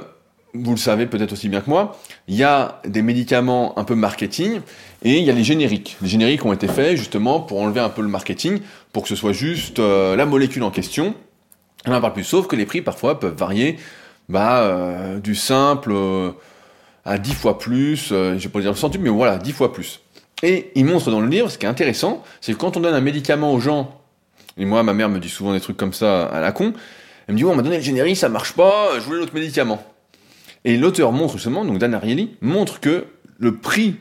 vous 0.54 0.72
le 0.72 0.76
savez 0.76 1.06
peut-être 1.06 1.32
aussi 1.32 1.48
bien 1.48 1.60
que 1.60 1.70
moi, 1.70 1.98
il 2.28 2.34
y 2.34 2.44
a 2.44 2.80
des 2.86 3.02
médicaments 3.02 3.78
un 3.78 3.84
peu 3.84 3.94
marketing 3.94 4.60
et 5.02 5.18
il 5.18 5.24
y 5.24 5.30
a 5.30 5.32
les 5.32 5.44
génériques. 5.44 5.96
Les 6.02 6.08
génériques 6.08 6.44
ont 6.44 6.52
été 6.52 6.68
faits 6.68 6.96
justement 6.96 7.40
pour 7.40 7.60
enlever 7.60 7.80
un 7.80 7.88
peu 7.88 8.02
le 8.02 8.08
marketing, 8.08 8.60
pour 8.92 9.04
que 9.04 9.08
ce 9.08 9.16
soit 9.16 9.32
juste 9.32 9.78
euh, 9.78 10.16
la 10.16 10.26
molécule 10.26 10.62
en 10.62 10.70
question. 10.70 11.14
On 11.86 11.92
en 11.92 12.00
parle 12.00 12.12
plus, 12.12 12.24
sauf 12.24 12.46
que 12.46 12.56
les 12.56 12.66
prix 12.66 12.82
parfois 12.82 13.18
peuvent 13.20 13.36
varier 13.36 13.78
bah, 14.28 14.58
euh, 14.58 15.18
du 15.18 15.34
simple 15.34 15.94
à 17.04 17.18
10 17.18 17.34
fois 17.34 17.58
plus, 17.58 18.08
je 18.08 18.34
vais 18.34 18.48
pas 18.48 18.60
dire 18.60 18.70
le 18.70 18.76
centuple, 18.76 19.04
mais 19.04 19.10
voilà, 19.10 19.38
10 19.38 19.52
fois 19.52 19.72
plus. 19.72 20.00
Et 20.42 20.70
il 20.74 20.84
montre 20.84 21.10
dans 21.10 21.20
le 21.20 21.28
livre, 21.28 21.50
ce 21.50 21.58
qui 21.58 21.66
est 21.66 21.68
intéressant, 21.68 22.22
c'est 22.40 22.52
que 22.52 22.58
quand 22.58 22.76
on 22.76 22.80
donne 22.80 22.94
un 22.94 23.00
médicament 23.00 23.52
aux 23.52 23.60
gens, 23.60 24.00
et 24.56 24.64
moi 24.64 24.82
ma 24.82 24.94
mère 24.94 25.08
me 25.08 25.18
dit 25.18 25.28
souvent 25.28 25.52
des 25.52 25.60
trucs 25.60 25.76
comme 25.76 25.92
ça 25.92 26.26
à 26.26 26.40
la 26.40 26.52
con, 26.52 26.72
elle 27.26 27.34
me 27.34 27.38
dit, 27.38 27.44
on 27.44 27.54
m'a 27.54 27.62
donné 27.62 27.76
le 27.76 27.82
générique, 27.82 28.16
ça 28.16 28.28
marche 28.28 28.54
pas, 28.54 28.88
je 28.94 29.00
voulais 29.00 29.18
l'autre 29.18 29.34
médicament. 29.34 29.82
Et 30.64 30.76
l'auteur 30.76 31.12
montre 31.12 31.34
justement, 31.34 31.64
donc 31.64 31.78
Dan 31.78 31.94
Ariely, 31.94 32.36
montre 32.40 32.80
que 32.80 33.06
le 33.38 33.56
prix 33.56 33.96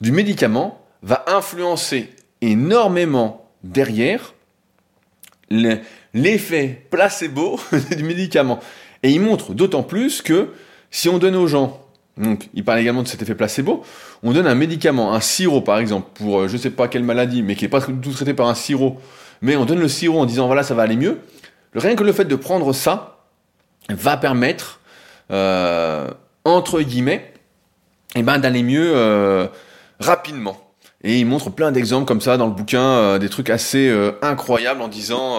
du 0.00 0.12
médicament 0.12 0.80
va 1.02 1.24
influencer 1.26 2.10
énormément 2.40 3.50
derrière 3.62 4.34
l'effet 5.50 6.86
placebo 6.90 7.60
du 7.96 8.02
médicament. 8.04 8.60
Et 9.02 9.10
il 9.10 9.20
montre 9.20 9.54
d'autant 9.54 9.82
plus 9.82 10.22
que 10.22 10.48
si 10.90 11.08
on 11.08 11.18
donne 11.18 11.36
aux 11.36 11.46
gens, 11.46 11.84
donc 12.16 12.48
il 12.54 12.64
parle 12.64 12.80
également 12.80 13.02
de 13.02 13.08
cet 13.08 13.22
effet 13.22 13.34
placebo, 13.34 13.82
on 14.22 14.32
donne 14.32 14.46
un 14.46 14.54
médicament, 14.54 15.14
un 15.14 15.20
sirop 15.20 15.60
par 15.60 15.78
exemple, 15.78 16.08
pour 16.14 16.40
euh, 16.40 16.48
je 16.48 16.56
sais 16.56 16.70
pas 16.70 16.88
quelle 16.88 17.04
maladie, 17.04 17.42
mais 17.42 17.54
qui 17.54 17.64
n'est 17.64 17.70
pas 17.70 17.80
tout 17.80 18.12
traité 18.12 18.34
par 18.34 18.48
un 18.48 18.54
sirop, 18.54 18.98
mais 19.40 19.56
on 19.56 19.64
donne 19.64 19.78
le 19.78 19.88
sirop 19.88 20.20
en 20.20 20.26
disant 20.26 20.46
voilà 20.46 20.62
ça 20.62 20.74
va 20.74 20.82
aller 20.82 20.96
mieux, 20.96 21.18
Rien 21.74 21.96
que 21.96 22.02
le 22.02 22.12
fait 22.12 22.24
de 22.24 22.34
prendre 22.34 22.72
ça 22.72 23.18
va 23.90 24.16
permettre, 24.16 24.77
entre 25.30 26.80
guillemets, 26.80 27.32
et 28.14 28.22
ben 28.22 28.38
d'aller 28.38 28.62
mieux 28.62 28.92
euh, 28.94 29.46
rapidement. 30.00 30.72
Et 31.04 31.18
il 31.18 31.26
montre 31.26 31.50
plein 31.50 31.70
d'exemples 31.70 32.06
comme 32.06 32.20
ça 32.20 32.36
dans 32.36 32.46
le 32.46 32.52
bouquin, 32.52 32.82
euh, 32.82 33.18
des 33.18 33.28
trucs 33.28 33.50
assez 33.50 33.88
euh, 33.88 34.12
incroyables 34.22 34.80
en 34.80 34.88
disant 34.88 35.38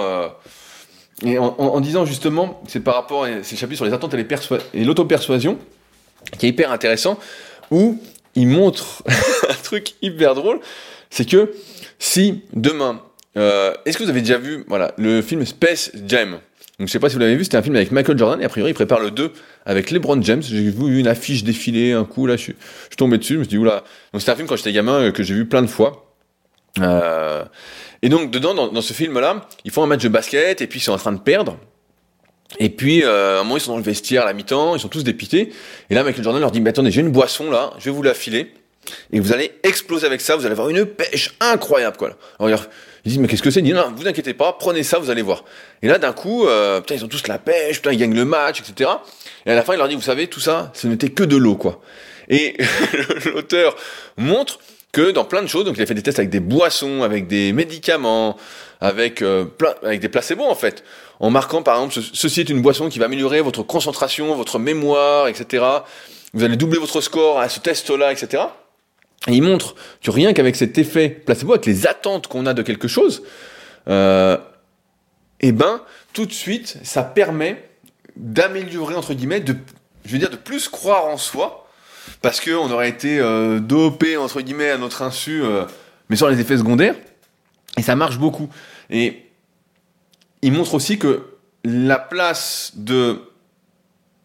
justement, 2.05 2.61
c'est 2.67 2.79
par 2.79 2.95
rapport, 2.95 3.25
c'est 3.25 3.51
le 3.51 3.57
chapitre 3.57 3.77
sur 3.77 3.85
les 3.85 3.93
attentes 3.93 4.13
et, 4.13 4.25
et 4.73 4.83
l'auto-persuasion, 4.85 5.57
qui 6.37 6.45
est 6.45 6.49
hyper 6.49 6.71
intéressant, 6.71 7.19
où 7.71 8.01
il 8.35 8.47
montre 8.47 9.03
un 9.49 9.63
truc 9.63 9.95
hyper 10.01 10.35
drôle, 10.35 10.61
c'est 11.09 11.29
que 11.29 11.51
si 11.97 12.43
demain, 12.53 13.01
est-ce 13.35 13.97
que 13.97 14.03
vous 14.03 14.09
avez 14.09 14.21
déjà 14.21 14.37
vu, 14.37 14.63
voilà, 14.67 14.93
le 14.97 15.21
film 15.21 15.45
Space 15.45 15.91
Jam? 16.05 16.39
Donc 16.79 16.87
je 16.87 16.93
sais 16.93 16.99
pas 16.99 17.09
si 17.09 17.15
vous 17.15 17.19
l'avez 17.19 17.35
vu, 17.35 17.43
c'était 17.43 17.57
un 17.57 17.61
film 17.61 17.75
avec 17.75 17.91
Michael 17.91 18.17
Jordan 18.17 18.41
et 18.41 18.45
a 18.45 18.49
priori 18.49 18.71
il 18.71 18.73
prépare 18.73 19.01
le 19.01 19.11
2 19.11 19.33
avec 19.65 19.91
LeBron 19.91 20.21
James. 20.21 20.41
J'ai 20.41 20.61
vu 20.61 20.99
une 20.99 21.07
affiche 21.07 21.43
défiler 21.43 21.91
un 21.91 22.05
coup 22.05 22.25
là, 22.25 22.37
je 22.37 22.43
suis, 22.43 22.55
tombé 22.97 23.17
dessus, 23.17 23.33
je 23.33 23.39
me 23.39 23.43
suis 23.43 23.49
dit 23.49 23.57
oula. 23.57 23.83
Donc 24.13 24.21
c'est 24.21 24.31
un 24.31 24.35
film 24.35 24.47
quand 24.47 24.55
j'étais 24.55 24.71
gamin 24.71 25.01
euh, 25.01 25.11
que 25.11 25.21
j'ai 25.21 25.33
vu 25.33 25.45
plein 25.45 25.61
de 25.61 25.67
fois. 25.67 26.15
Euh, 26.79 27.43
et 28.01 28.07
donc 28.07 28.31
dedans 28.31 28.53
dans, 28.71 28.81
ce 28.81 28.93
film 28.93 29.19
là, 29.19 29.45
ils 29.65 29.71
font 29.71 29.83
un 29.83 29.87
match 29.87 30.03
de 30.03 30.07
basket 30.07 30.61
et 30.61 30.67
puis 30.67 30.79
ils 30.79 30.83
sont 30.83 30.93
en 30.93 30.97
train 30.97 31.11
de 31.11 31.19
perdre. 31.19 31.57
Et 32.59 32.69
puis 32.69 33.03
euh, 33.03 33.39
à 33.39 33.41
un 33.41 33.43
moment 33.43 33.57
ils 33.57 33.61
sont 33.61 33.71
dans 33.71 33.77
le 33.77 33.83
vestiaire 33.83 34.21
à 34.21 34.25
la 34.25 34.33
mi-temps, 34.33 34.75
ils 34.75 34.79
sont 34.79 34.87
tous 34.87 35.03
dépités. 35.03 35.51
Et 35.89 35.95
là 35.95 36.05
Michael 36.05 36.23
Jordan 36.23 36.39
leur 36.39 36.51
dit 36.51 36.61
mais 36.61 36.69
attendez 36.69 36.91
j'ai 36.91 37.01
une 37.01 37.11
boisson 37.11 37.51
là, 37.51 37.73
je 37.77 37.85
vais 37.85 37.91
vous 37.91 38.03
la 38.03 38.13
filer 38.13 38.53
et 39.11 39.19
vous 39.19 39.33
allez 39.33 39.51
exploser 39.63 40.07
avec 40.07 40.21
ça, 40.21 40.37
vous 40.37 40.45
allez 40.45 40.53
avoir 40.53 40.69
une 40.69 40.85
pêche 40.85 41.35
incroyable 41.41 41.97
quoi. 41.97 42.11
Alors, 42.39 42.67
ils 43.05 43.09
disent 43.09 43.19
mais 43.19 43.27
qu'est-ce 43.27 43.41
que 43.41 43.51
c'est? 43.51 43.59
Ils 43.59 43.63
disent 43.63 43.73
non, 43.73 43.91
vous 43.95 44.07
inquiétez 44.07 44.33
pas, 44.33 44.53
prenez 44.53 44.83
ça, 44.83 44.99
vous 44.99 45.09
allez 45.09 45.21
voir. 45.21 45.43
Et 45.81 45.87
là 45.87 45.97
d'un 45.97 46.13
coup, 46.13 46.47
euh, 46.47 46.81
putain 46.81 46.95
ils 46.95 47.05
ont 47.05 47.07
tous 47.07 47.27
la 47.27 47.37
pêche, 47.37 47.77
putain 47.77 47.93
ils 47.93 47.97
gagnent 47.97 48.15
le 48.15 48.25
match, 48.25 48.61
etc. 48.61 48.89
Et 49.45 49.51
à 49.51 49.55
la 49.55 49.63
fin 49.63 49.73
il 49.73 49.77
leur 49.77 49.87
dit 49.87 49.95
vous 49.95 50.01
savez 50.01 50.27
tout 50.27 50.39
ça, 50.39 50.71
ce 50.73 50.87
n'était 50.87 51.09
que 51.09 51.23
de 51.23 51.37
l'eau 51.37 51.55
quoi. 51.55 51.81
Et 52.29 52.57
l'auteur 53.25 53.75
montre 54.17 54.59
que 54.91 55.11
dans 55.11 55.25
plein 55.25 55.41
de 55.41 55.47
choses, 55.47 55.65
donc 55.65 55.77
il 55.77 55.81
a 55.81 55.85
fait 55.85 55.93
des 55.93 56.01
tests 56.01 56.19
avec 56.19 56.29
des 56.29 56.39
boissons, 56.39 57.03
avec 57.03 57.27
des 57.27 57.53
médicaments, 57.53 58.37
avec 58.81 59.21
euh, 59.21 59.45
plein, 59.45 59.75
avec 59.83 59.99
des 59.99 60.09
placebos 60.09 60.45
en 60.45 60.55
fait, 60.55 60.83
en 61.19 61.29
marquant 61.29 61.61
par 61.61 61.75
exemple 61.75 62.05
ceci 62.13 62.41
est 62.41 62.49
une 62.49 62.61
boisson 62.61 62.89
qui 62.89 62.99
va 62.99 63.05
améliorer 63.05 63.41
votre 63.41 63.63
concentration, 63.63 64.35
votre 64.35 64.59
mémoire, 64.59 65.27
etc. 65.27 65.63
Vous 66.33 66.43
allez 66.43 66.57
doubler 66.57 66.79
votre 66.79 67.01
score 67.01 67.39
à 67.39 67.49
ce 67.49 67.59
test-là, 67.59 68.11
etc. 68.11 68.43
Et 69.27 69.33
il 69.33 69.41
montre 69.41 69.75
que 70.01 70.11
rien 70.11 70.33
qu'avec 70.33 70.55
cet 70.55 70.77
effet 70.77 71.09
placebo, 71.09 71.53
avec 71.53 71.65
les 71.65 71.87
attentes 71.87 72.27
qu'on 72.27 72.45
a 72.45 72.53
de 72.53 72.61
quelque 72.61 72.87
chose, 72.87 73.23
euh, 73.87 74.37
eh 75.41 75.51
ben, 75.51 75.81
tout 76.13 76.25
de 76.25 76.31
suite, 76.31 76.77
ça 76.83 77.03
permet 77.03 77.69
d'améliorer, 78.15 78.95
entre 78.95 79.13
guillemets, 79.13 79.39
de, 79.41 79.55
je 80.05 80.11
veux 80.11 80.19
dire, 80.19 80.29
de 80.29 80.35
plus 80.35 80.69
croire 80.69 81.05
en 81.05 81.17
soi, 81.17 81.67
parce 82.21 82.41
qu'on 82.41 82.71
aurait 82.71 82.89
été 82.89 83.19
euh, 83.19 83.59
dopé, 83.59 84.17
entre 84.17 84.41
guillemets, 84.41 84.71
à 84.71 84.77
notre 84.77 85.01
insu, 85.01 85.43
euh, 85.43 85.65
mais 86.09 86.15
sans 86.15 86.27
les 86.27 86.39
effets 86.39 86.57
secondaires, 86.57 86.95
et 87.77 87.81
ça 87.81 87.95
marche 87.95 88.17
beaucoup. 88.17 88.49
Et 88.89 89.25
il 90.41 90.53
montre 90.53 90.73
aussi 90.73 90.97
que 90.97 91.25
la 91.63 91.99
place 91.99 92.71
de 92.75 93.21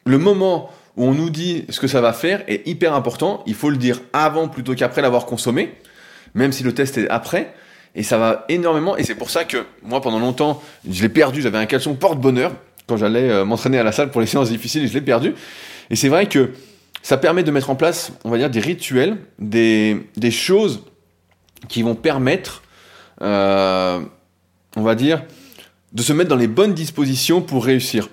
le 0.06 0.18
moment 0.18 0.70
où 0.96 1.04
on 1.04 1.14
nous 1.14 1.30
dit 1.30 1.64
ce 1.68 1.80
que 1.80 1.86
ça 1.86 2.00
va 2.00 2.12
faire 2.12 2.42
est 2.46 2.66
hyper 2.66 2.94
important. 2.94 3.42
Il 3.46 3.54
faut 3.54 3.70
le 3.70 3.76
dire 3.76 4.00
avant 4.12 4.48
plutôt 4.48 4.74
qu'après 4.74 5.02
l'avoir 5.02 5.26
consommé, 5.26 5.74
même 6.34 6.52
si 6.52 6.62
le 6.62 6.72
test 6.72 6.98
est 6.98 7.08
après. 7.08 7.54
Et 7.96 8.02
ça 8.02 8.18
va 8.18 8.44
énormément. 8.48 8.96
Et 8.96 9.04
c'est 9.04 9.14
pour 9.14 9.30
ça 9.30 9.44
que 9.44 9.64
moi, 9.82 10.00
pendant 10.00 10.18
longtemps, 10.18 10.62
je 10.88 11.02
l'ai 11.02 11.08
perdu. 11.08 11.42
J'avais 11.42 11.58
un 11.58 11.66
caleçon 11.66 11.94
porte-bonheur 11.94 12.52
quand 12.86 12.96
j'allais 12.96 13.30
euh, 13.30 13.44
m'entraîner 13.44 13.78
à 13.78 13.82
la 13.84 13.92
salle 13.92 14.10
pour 14.10 14.20
les 14.20 14.26
séances 14.26 14.50
difficiles 14.50 14.84
et 14.84 14.88
je 14.88 14.94
l'ai 14.94 15.00
perdu. 15.00 15.34
Et 15.90 15.96
c'est 15.96 16.08
vrai 16.08 16.26
que 16.26 16.50
ça 17.02 17.16
permet 17.16 17.42
de 17.42 17.50
mettre 17.50 17.70
en 17.70 17.76
place, 17.76 18.12
on 18.24 18.30
va 18.30 18.38
dire, 18.38 18.50
des 18.50 18.60
rituels, 18.60 19.18
des, 19.38 20.00
choses 20.30 20.84
qui 21.68 21.82
vont 21.82 21.94
permettre, 21.94 22.62
euh, 23.20 24.00
on 24.76 24.82
va 24.82 24.94
dire, 24.94 25.22
de 25.92 26.02
se 26.02 26.12
mettre 26.12 26.30
dans 26.30 26.36
les 26.36 26.48
bonnes 26.48 26.74
dispositions 26.74 27.42
pour 27.42 27.64
réussir. 27.64 28.08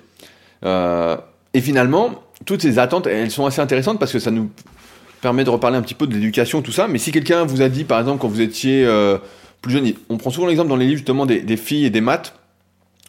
Euh, 0.65 1.17
et 1.53 1.61
finalement, 1.61 2.21
toutes 2.45 2.61
ces 2.61 2.79
attentes, 2.79 3.07
elles 3.07 3.31
sont 3.31 3.45
assez 3.45 3.61
intéressantes 3.61 3.99
parce 3.99 4.11
que 4.11 4.19
ça 4.19 4.31
nous 4.31 4.49
permet 5.21 5.43
de 5.43 5.49
reparler 5.49 5.77
un 5.77 5.81
petit 5.81 5.93
peu 5.93 6.07
de 6.07 6.13
l'éducation, 6.13 6.61
tout 6.61 6.71
ça. 6.71 6.87
Mais 6.87 6.97
si 6.97 7.11
quelqu'un 7.11 7.45
vous 7.45 7.61
a 7.61 7.69
dit, 7.69 7.83
par 7.83 7.99
exemple, 7.99 8.19
quand 8.19 8.27
vous 8.27 8.41
étiez 8.41 8.83
euh, 8.85 9.17
plus 9.61 9.73
jeune, 9.73 9.93
on 10.09 10.17
prend 10.17 10.31
souvent 10.31 10.47
l'exemple 10.47 10.69
dans 10.69 10.75
les 10.75 10.85
livres 10.85 10.97
justement 10.97 11.25
des, 11.25 11.57
filles 11.57 11.85
et 11.85 11.89
des 11.89 12.01
maths, 12.01 12.33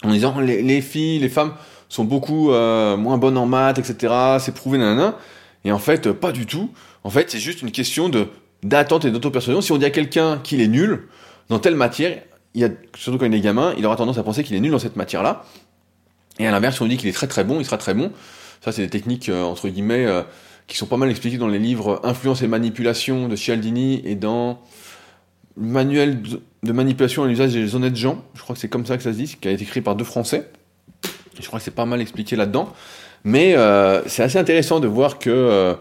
en 0.05 0.11
disant 0.11 0.39
les, 0.41 0.81
filles, 0.81 1.19
les 1.21 1.29
femmes 1.29 1.55
sont 1.89 2.05
beaucoup 2.05 2.53
euh, 2.53 2.97
moins 2.97 3.19
bonnes 3.19 3.39
en 3.39 3.47
maths, 3.47 3.79
etc. 3.79 4.13
C'est 4.39 4.55
prouvé, 4.55 4.79
nanana. 4.79 5.17
Et 5.65 5.73
en 5.73 5.79
fait, 5.79 6.13
pas 6.13 6.33
du 6.33 6.47
tout. 6.47 6.71
En 7.05 7.11
fait, 7.11 7.31
c'est 7.31 7.39
juste 7.39 7.63
une 7.63 7.71
question 7.71 8.09
de 8.09 8.29
d'attente 8.63 9.05
et 9.05 9.11
d'auto-persuasion. 9.11 9.61
Si 9.61 9.73
on 9.73 9.79
dit 9.79 9.85
à 9.85 9.91
quelqu'un 9.91 10.39
qu'il 10.39 10.61
est 10.61 10.69
nul 10.69 11.09
dans 11.49 11.59
telle 11.59 11.75
matière, 11.75 12.23
il 12.55 12.61
y 12.61 12.65
a, 12.65 12.69
surtout 12.97 13.19
quand 13.19 13.27
il 13.27 13.35
est 13.35 13.41
gamin, 13.41 13.75
il 13.77 13.85
aura 13.87 13.97
tendance 13.97 14.19
à 14.19 14.23
penser 14.23 14.45
qu'il 14.45 14.55
est 14.55 14.61
nul 14.61 14.71
dans 14.71 14.79
cette 14.79 14.97
matière-là. 14.97 15.45
Et 16.39 16.47
à 16.47 16.51
l'inverse, 16.51 16.77
si 16.77 16.83
on 16.83 16.87
dit 16.87 16.97
qu'il 16.97 17.09
est 17.09 17.13
très 17.13 17.27
très 17.27 17.45
bon, 17.45 17.59
il 17.59 17.65
sera 17.65 17.79
très 17.79 17.95
bon. 17.95 18.13
Ça, 18.63 18.71
c'est 18.71 18.83
des 18.83 18.89
techniques, 18.89 19.29
euh, 19.29 19.43
entre 19.43 19.69
guillemets, 19.69 20.07
euh, 20.07 20.23
qui 20.69 20.77
sont 20.77 20.87
pas 20.87 20.97
mal 20.97 21.11
expliquées 21.11 21.37
dans 21.37 21.49
les 21.49 21.59
livres 21.59 22.01
Influence 22.05 22.43
et 22.43 22.47
manipulation 22.47 23.29
de 23.29 23.35
Cialdini 23.35 24.01
et 24.05 24.15
dans 24.15 24.61
manuel 25.57 26.23
de 26.63 26.73
manipulation 26.73 27.25
à 27.25 27.27
l'usage 27.27 27.53
des 27.53 27.75
honnêtes 27.75 27.97
gens. 27.97 28.23
Je 28.35 28.43
crois 28.43 28.55
que 28.55 28.61
c'est 28.61 28.69
comme 28.69 28.87
ça 28.87 28.97
que 28.97 29.03
ça 29.03 29.13
se 29.13 29.19
dit, 29.19 29.37
qui 29.41 29.49
a 29.49 29.51
été 29.51 29.65
écrit 29.65 29.81
par 29.81 29.97
deux 29.97 30.05
Français. 30.05 30.49
Je 31.41 31.47
crois 31.47 31.59
que 31.59 31.65
c'est 31.65 31.73
pas 31.73 31.87
mal 31.87 32.01
expliqué 32.01 32.37
là-dedans. 32.37 32.73
Mais 33.25 33.57
euh, 33.57 34.01
c'est 34.07 34.23
assez 34.23 34.39
intéressant 34.39 34.79
de 34.79 34.87
voir 34.87 35.19
que 35.19 35.77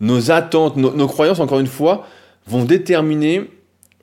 nos 0.00 0.30
attentes, 0.30 0.76
nos, 0.76 1.08
croyances, 1.08 1.40
encore 1.40 1.58
une 1.58 1.66
fois, 1.66 2.06
vont 2.46 2.64
déterminer 2.64 3.50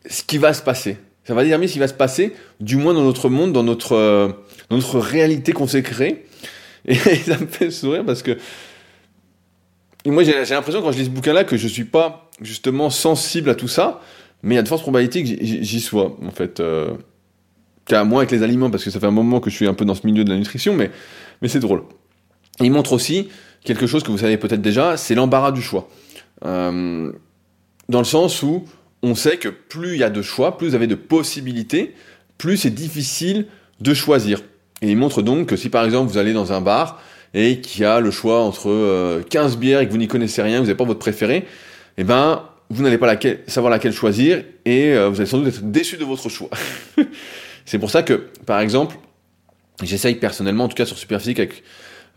ce 0.05 0.23
qui 0.23 0.37
va 0.37 0.53
se 0.53 0.61
passer. 0.61 0.97
Ça 1.23 1.33
va 1.33 1.43
déterminer 1.43 1.69
ce 1.69 1.73
qui 1.73 1.79
va 1.79 1.87
se 1.87 1.93
passer, 1.93 2.33
du 2.59 2.75
moins 2.75 2.93
dans 2.93 3.03
notre 3.03 3.29
monde, 3.29 3.53
dans 3.53 3.63
notre, 3.63 4.35
notre 4.69 4.99
réalité 4.99 5.53
qu'on 5.53 5.67
s'est 5.67 5.83
créée. 5.83 6.25
Et 6.85 6.95
ça 6.95 7.37
me 7.37 7.47
fait 7.47 7.71
sourire 7.71 8.05
parce 8.05 8.23
que 8.23 8.37
moi 10.05 10.23
j'ai 10.23 10.33
l'impression 10.33 10.81
quand 10.81 10.91
je 10.91 10.97
lis 10.97 11.05
ce 11.05 11.09
bouquin-là 11.09 11.43
que 11.43 11.57
je 11.57 11.67
suis 11.67 11.83
pas 11.83 12.29
justement 12.41 12.89
sensible 12.89 13.49
à 13.49 13.55
tout 13.55 13.67
ça, 13.67 14.01
mais 14.43 14.55
il 14.55 14.57
y 14.57 14.59
a 14.59 14.63
de 14.63 14.67
fortes 14.67 14.81
probabilités 14.81 15.23
que 15.23 15.45
j'y 15.45 15.81
sois 15.81 16.17
en 16.25 16.31
fait. 16.31 16.59
Euh, 16.59 16.93
avec 17.93 18.31
les 18.31 18.41
aliments 18.41 18.69
parce 18.69 18.85
que 18.85 18.89
ça 18.89 18.99
fait 18.99 19.07
un 19.07 19.11
moment 19.11 19.41
que 19.41 19.49
je 19.49 19.55
suis 19.55 19.67
un 19.67 19.73
peu 19.73 19.83
dans 19.83 19.95
ce 19.95 20.05
milieu 20.05 20.23
de 20.23 20.29
la 20.29 20.37
nutrition, 20.37 20.73
mais, 20.73 20.91
mais 21.41 21.49
c'est 21.49 21.59
drôle. 21.59 21.83
il 22.61 22.71
montre 22.71 22.93
aussi 22.93 23.27
quelque 23.65 23.85
chose 23.85 24.03
que 24.03 24.11
vous 24.11 24.19
savez 24.19 24.37
peut-être 24.37 24.61
déjà, 24.61 24.97
c'est 24.97 25.13
l'embarras 25.13 25.51
du 25.51 25.61
choix. 25.61 25.89
Euh, 26.45 27.11
dans 27.89 27.99
le 27.99 28.05
sens 28.05 28.41
où 28.43 28.65
on 29.03 29.15
sait 29.15 29.37
que 29.37 29.49
plus 29.49 29.93
il 29.93 29.99
y 29.99 30.03
a 30.03 30.09
de 30.09 30.21
choix, 30.21 30.57
plus 30.57 30.69
vous 30.69 30.75
avez 30.75 30.87
de 30.87 30.95
possibilités, 30.95 31.95
plus 32.37 32.57
c'est 32.57 32.71
difficile 32.71 33.47
de 33.81 33.93
choisir. 33.93 34.41
Et 34.81 34.89
il 34.89 34.97
montre 34.97 35.21
donc 35.21 35.47
que 35.47 35.55
si 35.55 35.69
par 35.69 35.85
exemple 35.85 36.11
vous 36.11 36.17
allez 36.17 36.33
dans 36.33 36.53
un 36.53 36.61
bar 36.61 37.01
et 37.33 37.61
qu'il 37.61 37.81
y 37.81 37.85
a 37.85 37.99
le 37.99 38.11
choix 38.11 38.41
entre 38.41 39.21
15 39.29 39.53
euh, 39.53 39.57
bières 39.57 39.79
et 39.79 39.87
que 39.87 39.91
vous 39.91 39.97
n'y 39.97 40.07
connaissez 40.07 40.41
rien, 40.41 40.57
vous 40.57 40.65
n'avez 40.65 40.75
pas 40.75 40.85
votre 40.85 40.99
préféré, 40.99 41.45
eh 41.97 42.03
ben 42.03 42.43
vous 42.69 42.83
n'allez 42.83 42.97
pas 42.97 43.13
savoir 43.47 43.69
laquelle 43.69 43.93
choisir 43.93 44.43
et 44.65 44.93
euh, 44.93 45.09
vous 45.09 45.19
allez 45.19 45.29
sans 45.29 45.39
doute 45.39 45.49
être 45.49 45.71
déçu 45.71 45.97
de 45.97 46.05
votre 46.05 46.29
choix. 46.29 46.49
c'est 47.65 47.79
pour 47.79 47.89
ça 47.89 48.01
que, 48.01 48.27
par 48.45 48.59
exemple, 48.59 48.95
j'essaye 49.83 50.15
personnellement, 50.15 50.65
en 50.65 50.67
tout 50.67 50.75
cas 50.75 50.85
sur 50.85 50.97
Superphysique, 50.97 51.39
avec 51.39 51.63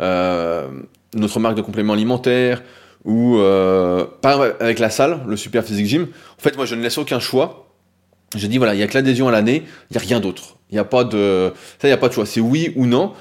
euh, 0.01 0.69
notre 1.15 1.41
marque 1.41 1.57
de 1.57 1.63
compléments 1.63 1.93
alimentaires 1.93 2.63
ou 3.05 3.39
par 4.23 4.41
avec 4.61 4.79
la 4.79 4.89
salle, 4.89 5.21
le 5.27 5.37
Superphysique 5.37 5.87
Gym. 5.87 6.07
En 6.39 6.43
fait, 6.43 6.57
moi, 6.57 6.65
je 6.65 6.75
ne 6.75 6.83
laisse 6.83 6.97
aucun 6.97 7.21
choix. 7.21 7.69
Je 8.35 8.47
dis 8.47 8.57
voilà, 8.57 8.75
il 8.75 8.81
y 8.81 8.83
a 8.83 8.87
que 8.87 8.95
l'adhésion 8.95 9.29
à 9.29 9.33
l'année, 9.33 9.65
il 9.91 9.97
n'y 9.97 9.99
a 9.99 10.01
rien 10.01 10.21
d'autre. 10.21 10.54
Il 10.71 10.75
n'y 10.75 10.79
a 10.79 10.85
pas 10.85 11.05
de, 11.05 11.53
ça, 11.81 11.89
il 11.89 11.93
a 11.93 11.97
pas 11.97 12.09
de 12.09 12.15
choix. 12.15 12.27
C'est 12.27 12.41
oui 12.41 12.73
ou 12.77 12.87
non. 12.87 13.13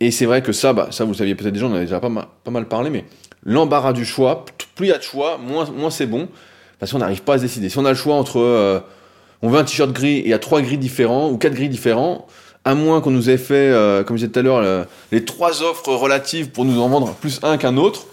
Et 0.00 0.10
c'est 0.10 0.26
vrai 0.26 0.42
que 0.42 0.52
ça, 0.52 0.72
bah, 0.72 0.88
ça, 0.90 1.04
vous 1.04 1.12
le 1.12 1.16
saviez 1.16 1.34
peut-être 1.34 1.52
déjà, 1.52 1.66
on 1.66 1.72
en 1.72 1.76
a 1.76 1.80
déjà 1.80 2.00
pas 2.00 2.08
mal, 2.08 2.26
pas 2.44 2.50
mal 2.50 2.66
parlé, 2.66 2.90
mais 2.90 3.04
l'embarras 3.44 3.92
du 3.92 4.04
choix, 4.04 4.44
plus 4.74 4.86
il 4.86 4.88
y 4.88 4.92
a 4.92 4.98
de 4.98 5.02
choix, 5.02 5.38
moins, 5.38 5.66
moins 5.70 5.90
c'est 5.90 6.06
bon. 6.06 6.28
Parce 6.78 6.90
qu'on 6.90 6.98
n'arrive 6.98 7.22
pas 7.22 7.34
à 7.34 7.38
se 7.38 7.42
décider. 7.42 7.68
Si 7.68 7.78
on 7.78 7.84
a 7.84 7.90
le 7.90 7.96
choix 7.96 8.16
entre, 8.16 8.40
euh, 8.40 8.80
on 9.42 9.48
veut 9.48 9.60
un 9.60 9.64
t-shirt 9.64 9.92
gris 9.92 10.18
et 10.18 10.24
il 10.24 10.28
y 10.28 10.34
a 10.34 10.40
trois 10.40 10.60
gris 10.60 10.78
différents, 10.78 11.30
ou 11.30 11.38
quatre 11.38 11.54
gris 11.54 11.68
différents, 11.68 12.26
à 12.64 12.74
moins 12.74 13.00
qu'on 13.00 13.12
nous 13.12 13.30
ait 13.30 13.38
fait, 13.38 13.54
euh, 13.54 14.02
comme 14.02 14.16
je 14.16 14.26
disais 14.26 14.32
tout 14.32 14.40
à 14.40 14.42
l'heure, 14.42 14.86
les 15.12 15.24
trois 15.24 15.62
offres 15.62 15.94
relatives 15.94 16.50
pour 16.50 16.64
nous 16.64 16.80
en 16.80 16.88
vendre 16.88 17.14
plus 17.14 17.38
un 17.44 17.56
qu'un 17.56 17.76
autre, 17.76 18.06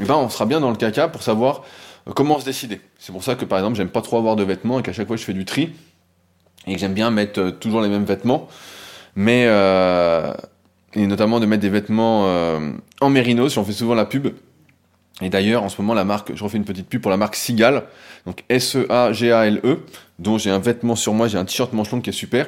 eh 0.00 0.04
ben, 0.04 0.14
on 0.16 0.28
sera 0.28 0.46
bien 0.46 0.60
dans 0.60 0.70
le 0.70 0.76
caca 0.76 1.08
pour 1.08 1.22
savoir 1.22 1.62
euh, 2.08 2.12
comment 2.12 2.38
se 2.38 2.44
décider. 2.44 2.80
C'est 2.98 3.12
pour 3.12 3.22
ça 3.22 3.34
que, 3.34 3.44
par 3.44 3.58
exemple, 3.58 3.76
j'aime 3.76 3.88
pas 3.88 4.02
trop 4.02 4.16
avoir 4.18 4.36
de 4.36 4.44
vêtements 4.44 4.78
et 4.78 4.82
qu'à 4.82 4.92
chaque 4.92 5.06
fois 5.06 5.16
je 5.16 5.24
fais 5.24 5.32
du 5.32 5.44
tri 5.44 5.70
et 6.68 6.78
j'aime 6.78 6.94
bien 6.94 7.10
mettre 7.10 7.40
euh, 7.40 7.50
toujours 7.50 7.80
les 7.80 7.88
mêmes 7.88 8.04
vêtements, 8.04 8.48
mais 9.16 9.44
euh, 9.46 10.32
et 10.94 11.06
notamment 11.06 11.40
de 11.40 11.46
mettre 11.46 11.62
des 11.62 11.70
vêtements 11.70 12.24
euh, 12.26 12.72
en 13.00 13.10
mérinos, 13.10 13.54
j'en 13.54 13.64
fais 13.64 13.72
souvent 13.72 13.94
la 13.94 14.04
pub. 14.04 14.28
Et 15.20 15.30
d'ailleurs, 15.30 15.64
en 15.64 15.68
ce 15.68 15.80
moment, 15.80 15.94
la 15.94 16.04
marque, 16.04 16.34
je 16.34 16.44
refais 16.44 16.58
une 16.58 16.64
petite 16.64 16.88
pub 16.88 17.02
pour 17.02 17.10
la 17.10 17.16
marque 17.16 17.34
Sigal, 17.34 17.84
donc 18.24 18.44
S-E-A-G-A-L-E, 18.48 19.66
e, 19.66 19.78
dont 20.20 20.38
j'ai 20.38 20.50
un 20.50 20.60
vêtement 20.60 20.94
sur 20.94 21.12
moi, 21.12 21.26
j'ai 21.26 21.38
un 21.38 21.44
t-shirt 21.44 21.72
manche 21.72 21.88
qui 22.02 22.10
est 22.10 22.12
super, 22.12 22.46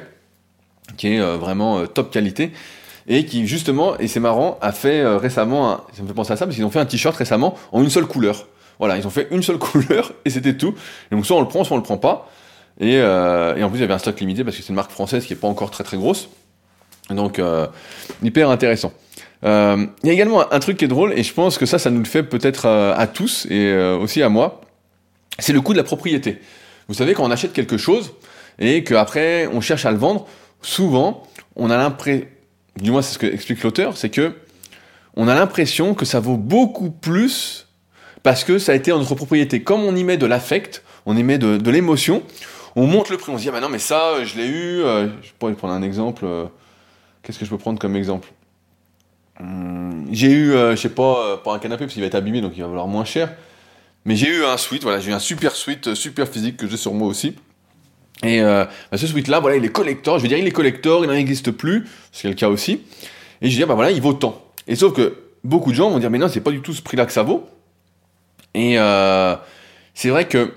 qui 0.95 1.15
est 1.15 1.19
vraiment 1.35 1.85
top 1.85 2.11
qualité, 2.11 2.53
et 3.07 3.25
qui 3.25 3.45
justement, 3.45 3.97
et 3.97 4.07
c'est 4.07 4.21
marrant, 4.21 4.57
a 4.61 4.71
fait 4.71 5.05
récemment, 5.17 5.81
ça 5.91 6.01
me 6.01 6.07
fait 6.07 6.13
penser 6.13 6.31
à 6.31 6.37
ça, 6.37 6.45
parce 6.45 6.55
qu'ils 6.55 6.63
ont 6.63 6.71
fait 6.71 6.79
un 6.79 6.85
t-shirt 6.85 7.13
récemment 7.17 7.55
en 7.73 7.83
une 7.83 7.89
seule 7.89 8.05
couleur. 8.05 8.47
Voilà, 8.79 8.97
ils 8.97 9.05
ont 9.05 9.11
fait 9.11 9.27
une 9.31 9.43
seule 9.43 9.57
couleur 9.59 10.13
et 10.23 10.29
c'était 10.29 10.55
tout. 10.55 10.73
Et 11.11 11.15
donc 11.15 11.25
soit 11.25 11.35
on 11.35 11.41
le 11.41 11.47
prend, 11.47 11.65
soit 11.65 11.75
on 11.75 11.79
le 11.79 11.83
prend 11.83 11.97
pas. 11.97 12.29
Et, 12.81 12.97
euh, 12.97 13.55
et 13.55 13.63
en 13.63 13.69
plus, 13.69 13.77
il 13.77 13.81
y 13.81 13.83
avait 13.83 13.93
un 13.93 13.99
stock 13.99 14.19
limité 14.19 14.43
parce 14.43 14.57
que 14.57 14.63
c'est 14.63 14.69
une 14.69 14.75
marque 14.75 14.91
française 14.91 15.25
qui 15.25 15.33
est 15.33 15.37
pas 15.37 15.47
encore 15.47 15.69
très 15.69 15.83
très 15.83 15.97
grosse. 15.97 16.29
Donc, 17.11 17.37
euh, 17.37 17.67
hyper 18.23 18.49
intéressant. 18.49 18.91
Euh, 19.43 19.85
il 20.03 20.07
y 20.07 20.09
a 20.09 20.13
également 20.13 20.51
un 20.51 20.59
truc 20.59 20.77
qui 20.77 20.85
est 20.85 20.89
drôle, 20.89 21.13
et 21.13 21.23
je 21.23 21.33
pense 21.33 21.57
que 21.57 21.65
ça, 21.65 21.79
ça 21.79 21.91
nous 21.91 21.99
le 21.99 22.05
fait 22.05 22.23
peut-être 22.23 22.67
à 22.67 23.07
tous, 23.07 23.47
et 23.49 23.73
aussi 23.99 24.21
à 24.21 24.29
moi, 24.29 24.61
c'est 25.39 25.53
le 25.53 25.61
coût 25.61 25.73
de 25.73 25.77
la 25.77 25.83
propriété. 25.83 26.39
Vous 26.87 26.93
savez, 26.93 27.13
quand 27.13 27.23
on 27.23 27.31
achète 27.31 27.53
quelque 27.53 27.77
chose, 27.77 28.13
et 28.59 28.83
qu'après 28.83 29.47
on 29.47 29.61
cherche 29.61 29.85
à 29.85 29.91
le 29.91 29.97
vendre, 29.97 30.27
souvent, 30.61 31.23
on 31.55 31.69
a 31.69 31.77
l'impression, 31.77 32.25
du 32.77 32.91
moins 32.91 33.01
c'est 33.01 33.13
ce 33.13 33.19
que 33.19 33.27
explique 33.27 33.63
l'auteur, 33.63 33.97
c'est 33.97 34.09
que 34.09 34.33
on 35.15 35.27
a 35.27 35.35
l'impression 35.35 35.93
que 35.93 36.05
ça 36.05 36.19
vaut 36.19 36.37
beaucoup 36.37 36.91
plus 36.91 37.67
parce 38.23 38.43
que 38.43 38.59
ça 38.59 38.71
a 38.71 38.75
été 38.75 38.91
en 38.91 38.99
notre 38.99 39.15
propriété. 39.15 39.61
Comme 39.61 39.81
on 39.81 39.95
y 39.95 40.03
met 40.03 40.17
de 40.17 40.25
l'affect, 40.25 40.83
on 41.05 41.17
y 41.17 41.23
met 41.23 41.37
de 41.37 41.71
l'émotion, 41.71 42.23
on 42.75 42.87
monte 42.87 43.09
le 43.09 43.17
prix, 43.17 43.31
on 43.31 43.37
se 43.37 43.43
dit 43.43 43.49
ah 43.49 43.51
bah 43.51 43.59
non 43.61 43.69
mais 43.69 43.79
ça 43.79 44.23
je 44.23 44.35
l'ai 44.37 44.47
eu, 44.47 44.81
euh, 44.81 45.07
je 45.21 45.31
pourrais 45.37 45.53
prendre 45.53 45.73
un 45.73 45.81
exemple, 45.81 46.23
euh, 46.25 46.45
qu'est-ce 47.23 47.39
que 47.39 47.45
je 47.45 47.49
peux 47.49 47.57
prendre 47.57 47.79
comme 47.79 47.95
exemple? 47.95 48.31
Hum, 49.39 50.07
J'ai 50.11 50.31
eu, 50.31 50.53
euh, 50.53 50.75
je 50.75 50.81
sais 50.81 50.89
pas, 50.89 51.25
euh, 51.25 51.37
pas 51.37 51.53
un 51.53 51.59
canapé 51.59 51.85
parce 51.85 51.93
qu'il 51.93 52.01
va 52.01 52.07
être 52.07 52.15
abîmé 52.15 52.41
donc 52.41 52.53
il 52.55 52.61
va 52.61 52.67
valoir 52.67 52.87
moins 52.87 53.05
cher, 53.05 53.33
mais 54.05 54.15
j'ai 54.15 54.27
eu 54.29 54.45
un 54.45 54.57
suite, 54.57 54.83
voilà, 54.83 54.99
j'ai 54.99 55.11
eu 55.11 55.13
un 55.13 55.19
super 55.19 55.55
suite, 55.55 55.87
euh, 55.87 55.95
super 55.95 56.27
physique 56.27 56.57
que 56.57 56.67
j'ai 56.67 56.77
sur 56.77 56.93
moi 56.93 57.07
aussi. 57.07 57.35
Et 58.23 58.41
euh, 58.41 58.65
bah, 58.91 58.97
ce 58.97 59.07
suite 59.07 59.27
là, 59.27 59.39
voilà, 59.39 59.57
il 59.57 59.65
est 59.65 59.71
collector, 59.71 60.17
je 60.19 60.23
veux 60.23 60.27
dire 60.29 60.37
il 60.37 60.45
est 60.45 60.51
collector, 60.51 61.03
il 61.03 61.07
n'en 61.07 61.15
existe 61.15 61.51
plus, 61.51 61.87
ce 62.11 62.21
qui 62.21 62.27
est 62.27 62.29
le 62.29 62.35
cas 62.35 62.49
aussi. 62.49 62.81
Et 63.41 63.49
je 63.49 63.55
dis 63.55 63.63
ah 63.63 63.65
bah 63.65 63.73
voilà, 63.73 63.91
il 63.91 64.01
vaut 64.01 64.13
tant. 64.13 64.45
Et 64.67 64.75
sauf 64.75 64.93
que 64.93 65.17
beaucoup 65.43 65.71
de 65.71 65.75
gens 65.75 65.89
vont 65.89 65.97
dire 65.99 66.11
mais 66.11 66.19
non, 66.19 66.27
c'est 66.27 66.41
pas 66.41 66.51
du 66.51 66.61
tout 66.61 66.73
ce 66.73 66.81
prix-là 66.83 67.05
que 67.07 67.11
ça 67.11 67.23
vaut. 67.23 67.47
Et 68.53 68.77
euh, 68.77 69.35
c'est 69.95 70.09
vrai 70.09 70.27
que 70.27 70.53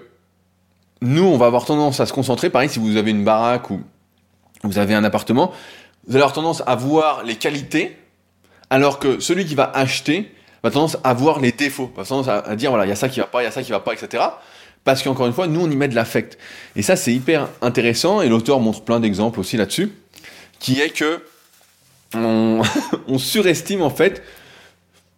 nous, 1.05 1.25
on 1.25 1.37
va 1.37 1.47
avoir 1.47 1.67
tendance 1.67 2.01
à 2.01 2.07
se 2.07 2.13
concentrer. 2.13 2.51
Pareil, 2.51 2.69
si 2.69 2.79
vous 2.79 2.97
avez 2.97 3.11
une 3.11 3.25
baraque 3.25 3.71
ou 3.71 3.81
vous 4.63 4.79
avez 4.79 4.95
un 4.95 5.05
appartement, 5.05 5.53
vous 6.07 6.15
allez 6.15 6.23
avoir 6.23 6.33
tendance 6.33 6.63
à 6.67 6.75
voir 6.75 7.25
les 7.25 7.37
qualités, 7.37 7.97
alors 8.71 8.99
que 8.99 9.21
celui 9.21 9.45
qui 9.45 9.55
va 9.55 9.71
acheter 9.75 10.35
va 10.63 10.71
tendance 10.71 10.97
à 11.05 11.13
voir 11.13 11.41
les 11.41 11.53
défauts, 11.53 11.93
va 11.95 12.05
tendance 12.05 12.29
à, 12.29 12.57
dire 12.57 12.71
voilà, 12.71 12.87
il 12.87 12.89
y 12.89 12.93
a 12.93 12.97
ça 12.97 13.11
qui 13.11 13.21
va 13.21 13.27
pas, 13.27 13.43
il 13.43 13.45
y 13.45 13.49
a 13.49 13.51
ça 13.51 13.63
qui 13.63 13.71
va 13.71 13.81
pas, 13.81 13.93
etc. 13.93 14.23
Parce 14.83 15.03
qu'encore 15.03 15.27
une 15.27 15.35
fois, 15.35 15.47
nous, 15.47 15.61
on 15.61 15.71
y 15.71 15.77
met 15.77 15.89
de 15.89 15.95
l'affect. 15.95 16.39
Et 16.75 16.83
ça, 16.83 16.97
c'est 16.97 17.13
hyper 17.13 17.49
intéressant. 17.61 18.21
Et 18.21 18.29
l'auteur 18.29 18.61
montre 18.61 18.83
plein 18.83 19.01
d'exemples 19.01 19.41
aussi 19.41 19.57
là-dessus, 19.57 19.93
qui 20.59 20.81
est 20.81 20.91
que 20.91 21.23
on, 22.15 22.63
on 23.09 23.19
surestime 23.19 23.83
en 23.83 23.91
fait 23.91 24.23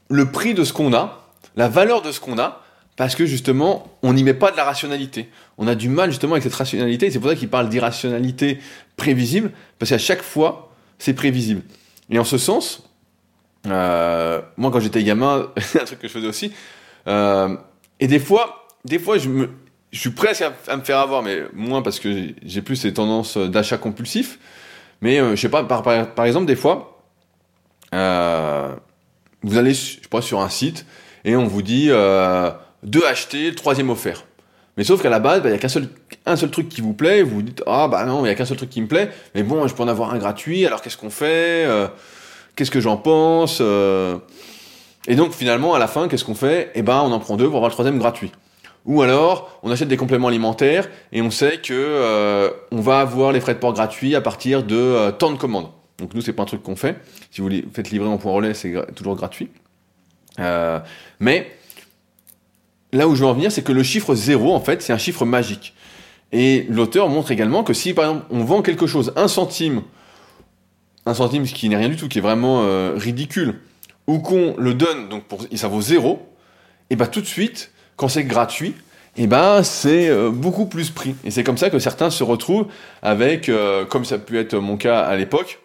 le 0.08 0.30
prix 0.30 0.54
de 0.54 0.64
ce 0.64 0.72
qu'on 0.72 0.92
a, 0.94 1.28
la 1.56 1.68
valeur 1.68 2.02
de 2.02 2.10
ce 2.10 2.20
qu'on 2.20 2.38
a, 2.38 2.62
parce 2.96 3.14
que 3.14 3.26
justement, 3.26 3.98
on 4.02 4.14
n'y 4.14 4.24
met 4.24 4.34
pas 4.34 4.50
de 4.50 4.56
la 4.56 4.64
rationalité. 4.64 5.28
On 5.58 5.68
a 5.68 5.74
du 5.74 5.88
mal 5.88 6.10
justement 6.10 6.32
avec 6.32 6.42
cette 6.42 6.54
rationalité, 6.54 7.10
c'est 7.10 7.18
pour 7.20 7.28
ça 7.28 7.36
qu'il 7.36 7.48
parle 7.48 7.68
d'irrationalité 7.68 8.58
prévisible, 8.96 9.52
parce 9.78 9.90
qu'à 9.90 9.98
chaque 9.98 10.22
fois, 10.22 10.72
c'est 10.98 11.14
prévisible. 11.14 11.62
Et 12.10 12.18
en 12.18 12.24
ce 12.24 12.38
sens, 12.38 12.88
euh, 13.66 14.40
moi 14.56 14.70
quand 14.70 14.80
j'étais 14.80 15.02
gamin, 15.02 15.50
un 15.80 15.84
truc 15.84 15.98
que 15.98 16.08
je 16.08 16.12
faisais 16.12 16.26
aussi, 16.26 16.52
euh, 17.06 17.56
et 18.00 18.06
des 18.06 18.18
fois, 18.18 18.66
des 18.84 18.98
fois 18.98 19.18
je, 19.18 19.28
me, 19.28 19.50
je 19.92 20.00
suis 20.00 20.10
presque 20.10 20.42
à, 20.66 20.76
me 20.76 20.82
faire 20.82 20.98
avoir, 20.98 21.22
mais 21.22 21.42
moins 21.52 21.82
parce 21.82 22.00
que 22.00 22.32
j'ai- 22.42 22.62
plus 22.62 22.76
ces 22.76 22.94
tendances 22.94 23.36
d'achat 23.36 23.76
compulsif, 23.76 24.38
mais 25.02 25.20
euh, 25.20 25.36
je 25.36 25.40
sais 25.40 25.50
pas, 25.50 25.64
par 25.64 26.24
exemple, 26.24 26.46
des 26.46 26.56
fois, 26.56 27.02
euh, 27.94 28.74
vous 29.42 29.58
allez, 29.58 29.74
je 29.74 29.96
sais 29.96 30.08
pas, 30.10 30.22
sur 30.22 30.40
un 30.40 30.48
site, 30.48 30.86
et 31.24 31.36
on 31.36 31.46
vous 31.46 31.62
dit 31.62 31.88
euh, 31.90 32.50
deux 32.82 33.04
achetés, 33.04 33.50
le 33.50 33.54
troisième 33.54 33.90
offert. 33.90 34.24
Mais 34.76 34.84
sauf 34.84 35.00
qu'à 35.02 35.08
la 35.08 35.20
base, 35.20 35.42
bah, 35.42 35.48
il 35.48 35.52
y 35.52 35.54
a 35.54 35.58
qu'un 35.58 35.68
seul, 35.68 35.88
un 36.26 36.36
seul 36.36 36.50
truc 36.50 36.68
qui 36.68 36.82
vous 36.82 36.92
plaît, 36.92 37.22
vous 37.22 37.36
vous 37.36 37.42
dites 37.42 37.62
ah 37.66 37.88
bah 37.88 38.04
non, 38.04 38.24
il 38.24 38.28
y 38.28 38.30
a 38.30 38.34
qu'un 38.34 38.44
seul 38.44 38.58
truc 38.58 38.68
qui 38.68 38.82
me 38.82 38.86
plaît, 38.86 39.10
mais 39.34 39.42
bon, 39.42 39.66
je 39.66 39.74
peux 39.74 39.82
en 39.82 39.88
avoir 39.88 40.12
un 40.12 40.18
gratuit, 40.18 40.66
alors 40.66 40.82
qu'est-ce 40.82 40.96
qu'on 40.98 41.10
fait 41.10 41.64
Euh, 41.66 41.88
Qu'est-ce 42.56 42.70
que 42.70 42.80
j'en 42.80 42.96
pense 42.96 43.58
Euh, 43.60 44.16
Et 45.08 45.14
donc 45.14 45.32
finalement, 45.32 45.74
à 45.74 45.78
la 45.78 45.86
fin, 45.86 46.08
qu'est-ce 46.08 46.24
qu'on 46.24 46.34
fait? 46.34 46.70
Eh 46.74 46.82
ben, 46.82 47.00
on 47.02 47.12
en 47.12 47.18
prend 47.18 47.36
deux 47.36 47.46
pour 47.46 47.56
avoir 47.56 47.68
le 47.68 47.72
troisième 47.74 47.98
gratuit. 47.98 48.32
Ou 48.86 49.02
alors, 49.02 49.58
on 49.62 49.70
achète 49.70 49.88
des 49.88 49.96
compléments 49.96 50.28
alimentaires 50.28 50.88
et 51.12 51.20
on 51.22 51.30
sait 51.30 51.58
que 51.58 51.72
euh, 51.74 52.50
on 52.70 52.80
va 52.80 53.00
avoir 53.00 53.32
les 53.32 53.40
frais 53.40 53.54
de 53.54 53.58
port 53.58 53.72
gratuits 53.72 54.14
à 54.14 54.20
partir 54.20 54.62
de 54.62 55.10
tant 55.12 55.32
de 55.32 55.36
commandes. 55.38 55.68
Donc 55.98 56.14
nous, 56.14 56.20
c'est 56.20 56.32
pas 56.34 56.42
un 56.44 56.46
truc 56.46 56.62
qu'on 56.62 56.76
fait. 56.76 56.96
Si 57.30 57.40
vous 57.40 57.48
faites 57.72 57.90
livrer 57.90 58.08
en 58.08 58.16
point 58.18 58.32
relais, 58.32 58.54
c'est 58.54 58.74
toujours 58.94 59.16
gratuit. 59.16 59.48
Mais 60.38 61.50
là 62.96 63.08
où 63.08 63.14
je 63.14 63.20
veux 63.20 63.26
en 63.26 63.34
venir, 63.34 63.52
c'est 63.52 63.62
que 63.62 63.72
le 63.72 63.82
chiffre 63.82 64.14
zéro, 64.14 64.54
en 64.54 64.60
fait, 64.60 64.82
c'est 64.82 64.92
un 64.92 64.98
chiffre 64.98 65.24
magique. 65.24 65.74
Et 66.32 66.66
l'auteur 66.68 67.08
montre 67.08 67.30
également 67.30 67.62
que 67.62 67.72
si, 67.72 67.94
par 67.94 68.04
exemple, 68.04 68.26
on 68.30 68.44
vend 68.44 68.62
quelque 68.62 68.86
chose 68.86 69.12
un 69.16 69.28
centime, 69.28 69.82
un 71.06 71.14
centime, 71.14 71.46
ce 71.46 71.54
qui 71.54 71.68
n'est 71.68 71.76
rien 71.76 71.88
du 71.88 71.96
tout, 71.96 72.08
qui 72.08 72.18
est 72.18 72.22
vraiment 72.22 72.62
euh, 72.62 72.94
ridicule, 72.96 73.60
ou 74.06 74.18
qu'on 74.18 74.54
le 74.58 74.74
donne, 74.74 75.08
donc 75.08 75.24
ça 75.54 75.68
vaut 75.68 75.80
zéro, 75.80 76.28
et 76.90 76.96
ben 76.96 77.06
tout 77.06 77.20
de 77.20 77.26
suite, 77.26 77.70
quand 77.96 78.08
c'est 78.08 78.24
gratuit, 78.24 78.74
et 79.16 79.26
ben 79.26 79.62
c'est 79.62 80.08
euh, 80.08 80.30
beaucoup 80.30 80.66
plus 80.66 80.90
pris. 80.90 81.14
Et 81.24 81.30
c'est 81.30 81.44
comme 81.44 81.58
ça 81.58 81.70
que 81.70 81.78
certains 81.78 82.10
se 82.10 82.22
retrouvent 82.22 82.66
avec, 83.02 83.48
euh, 83.48 83.84
comme 83.84 84.04
ça 84.04 84.16
a 84.16 84.18
pu 84.18 84.38
être 84.38 84.56
mon 84.56 84.76
cas 84.76 85.00
à 85.00 85.16
l'époque, 85.16 85.60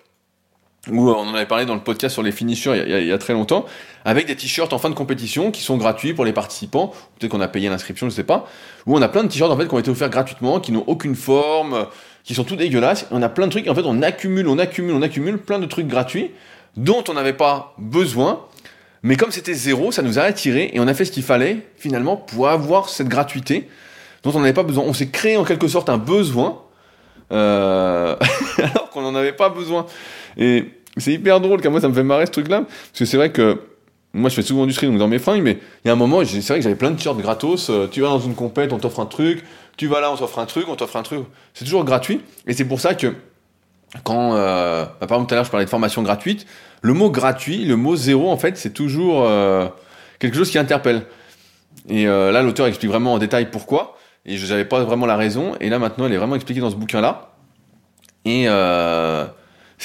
où 0.89 1.09
euh, 1.09 1.13
on 1.15 1.27
en 1.27 1.35
avait 1.35 1.45
parlé 1.45 1.65
dans 1.65 1.75
le 1.75 1.81
podcast 1.81 2.13
sur 2.13 2.23
les 2.23 2.31
finishers 2.31 2.71
il 2.71 2.89
y 2.91 2.93
a, 2.93 2.99
il 2.99 3.07
y 3.07 3.11
a- 3.11 3.17
très 3.17 3.33
longtemps, 3.33 3.65
avec 4.03 4.25
des 4.25 4.35
t-shirts 4.35 4.73
en 4.73 4.79
fin 4.79 4.89
de 4.89 4.95
compétition 4.95 5.51
qui 5.51 5.61
sont 5.61 5.77
gratuits 5.77 6.13
pour 6.13 6.25
les 6.25 6.33
participants. 6.33 6.91
Peut-être 7.19 7.31
qu'on 7.31 7.41
a 7.41 7.47
payé 7.47 7.69
l'inscription, 7.69 8.09
je 8.09 8.15
sais 8.15 8.23
pas. 8.23 8.47
Où 8.87 8.97
on 8.97 9.01
a 9.01 9.07
plein 9.07 9.23
de 9.23 9.27
t-shirts 9.29 9.51
en 9.51 9.57
fait 9.57 9.67
qui 9.67 9.73
ont 9.75 9.79
été 9.79 9.91
offerts 9.91 10.09
gratuitement, 10.09 10.59
qui 10.59 10.71
n'ont 10.71 10.83
aucune 10.87 11.15
forme, 11.15 11.85
qui 12.23 12.33
sont 12.33 12.43
tout 12.43 12.55
dégueulasses. 12.55 13.05
On 13.11 13.21
a 13.21 13.29
plein 13.29 13.45
de 13.45 13.51
trucs. 13.51 13.67
En 13.67 13.75
fait, 13.75 13.83
on 13.85 14.01
accumule, 14.01 14.47
on 14.47 14.57
accumule, 14.57 14.95
on 14.95 15.01
accumule 15.03 15.37
plein 15.37 15.59
de 15.59 15.65
trucs 15.67 15.87
gratuits 15.87 16.31
dont 16.77 17.03
on 17.09 17.13
n'avait 17.13 17.33
pas 17.33 17.73
besoin. 17.77 18.45
Mais 19.03 19.17
comme 19.17 19.31
c'était 19.31 19.53
zéro, 19.53 19.91
ça 19.91 20.01
nous 20.01 20.17
a 20.19 20.23
attiré 20.23 20.71
et 20.73 20.79
on 20.79 20.87
a 20.87 20.93
fait 20.93 21.05
ce 21.05 21.11
qu'il 21.11 21.23
fallait 21.23 21.67
finalement 21.77 22.15
pour 22.17 22.47
avoir 22.49 22.89
cette 22.89 23.07
gratuité 23.07 23.67
dont 24.23 24.31
on 24.35 24.39
n'avait 24.39 24.53
pas 24.53 24.63
besoin. 24.63 24.83
On 24.85 24.93
s'est 24.93 25.09
créé 25.09 25.37
en 25.37 25.43
quelque 25.43 25.67
sorte 25.67 25.89
un 25.89 25.97
besoin 25.97 26.61
euh, 27.31 28.15
alors 28.57 28.89
qu'on 28.89 29.01
n'en 29.01 29.15
avait 29.15 29.33
pas 29.33 29.49
besoin. 29.49 29.85
Et 30.37 30.65
c'est 30.97 31.13
hyper 31.13 31.39
drôle, 31.39 31.61
car 31.61 31.71
moi 31.71 31.81
ça 31.81 31.87
me 31.87 31.93
fait 31.93 32.03
marrer 32.03 32.25
ce 32.25 32.31
truc-là, 32.31 32.61
parce 32.61 32.99
que 32.99 33.05
c'est 33.05 33.17
vrai 33.17 33.31
que 33.31 33.61
moi 34.13 34.29
je 34.29 34.35
fais 34.35 34.41
souvent 34.41 34.65
du 34.65 34.73
donc 34.73 34.97
dans 34.97 35.07
mes 35.07 35.19
fringues, 35.19 35.41
mais 35.41 35.59
il 35.83 35.87
y 35.87 35.89
a 35.89 35.93
un 35.93 35.97
moment, 35.97 36.23
c'est 36.25 36.41
vrai 36.41 36.57
que 36.57 36.63
j'avais 36.63 36.75
plein 36.75 36.91
de 36.91 36.97
t-shirts 36.97 37.17
gratos. 37.17 37.69
euh, 37.69 37.87
tu 37.89 38.01
vas 38.01 38.09
dans 38.09 38.19
une 38.19 38.35
compète, 38.35 38.73
on 38.73 38.77
t'offre 38.77 38.99
un 38.99 39.05
truc. 39.05 39.43
Tu 39.77 39.87
vas 39.87 40.01
là, 40.01 40.11
on 40.11 40.17
t'offre 40.17 40.39
un 40.39 40.45
truc, 40.45 40.65
on 40.67 40.75
t'offre 40.75 40.97
un 40.97 41.03
truc. 41.03 41.21
C'est 41.53 41.63
toujours 41.63 41.85
gratuit. 41.85 42.21
Et 42.45 42.53
c'est 42.53 42.65
pour 42.65 42.81
ça 42.81 42.93
que 42.93 43.15
quand, 44.03 44.35
euh, 44.35 44.83
bah, 44.83 45.07
par 45.07 45.17
exemple 45.17 45.29
tout 45.29 45.33
à 45.33 45.37
l'heure 45.37 45.45
je 45.45 45.51
parlais 45.51 45.65
de 45.65 45.69
formation 45.69 46.01
gratuite, 46.01 46.45
le 46.81 46.93
mot 46.93 47.09
gratuit, 47.09 47.63
le 47.63 47.75
mot 47.77 47.95
zéro 47.95 48.29
en 48.29 48.37
fait, 48.37 48.57
c'est 48.57 48.73
toujours 48.73 49.23
euh, 49.23 49.67
quelque 50.19 50.35
chose 50.35 50.51
qui 50.51 50.57
interpelle. 50.57 51.03
Et 51.87 52.05
là 52.05 52.43
l'auteur 52.43 52.67
explique 52.67 52.91
vraiment 52.91 53.13
en 53.13 53.17
détail 53.17 53.49
pourquoi. 53.49 53.97
Et 54.25 54.37
je 54.37 54.45
n'avais 54.45 54.65
pas 54.65 54.83
vraiment 54.83 55.05
la 55.05 55.15
raison. 55.15 55.55
Et 55.61 55.69
là 55.69 55.79
maintenant, 55.79 56.05
elle 56.05 56.13
est 56.13 56.17
vraiment 56.17 56.35
expliquée 56.35 56.59
dans 56.59 56.69
ce 56.69 56.75
bouquin-là. 56.75 57.33
Et 58.25 58.45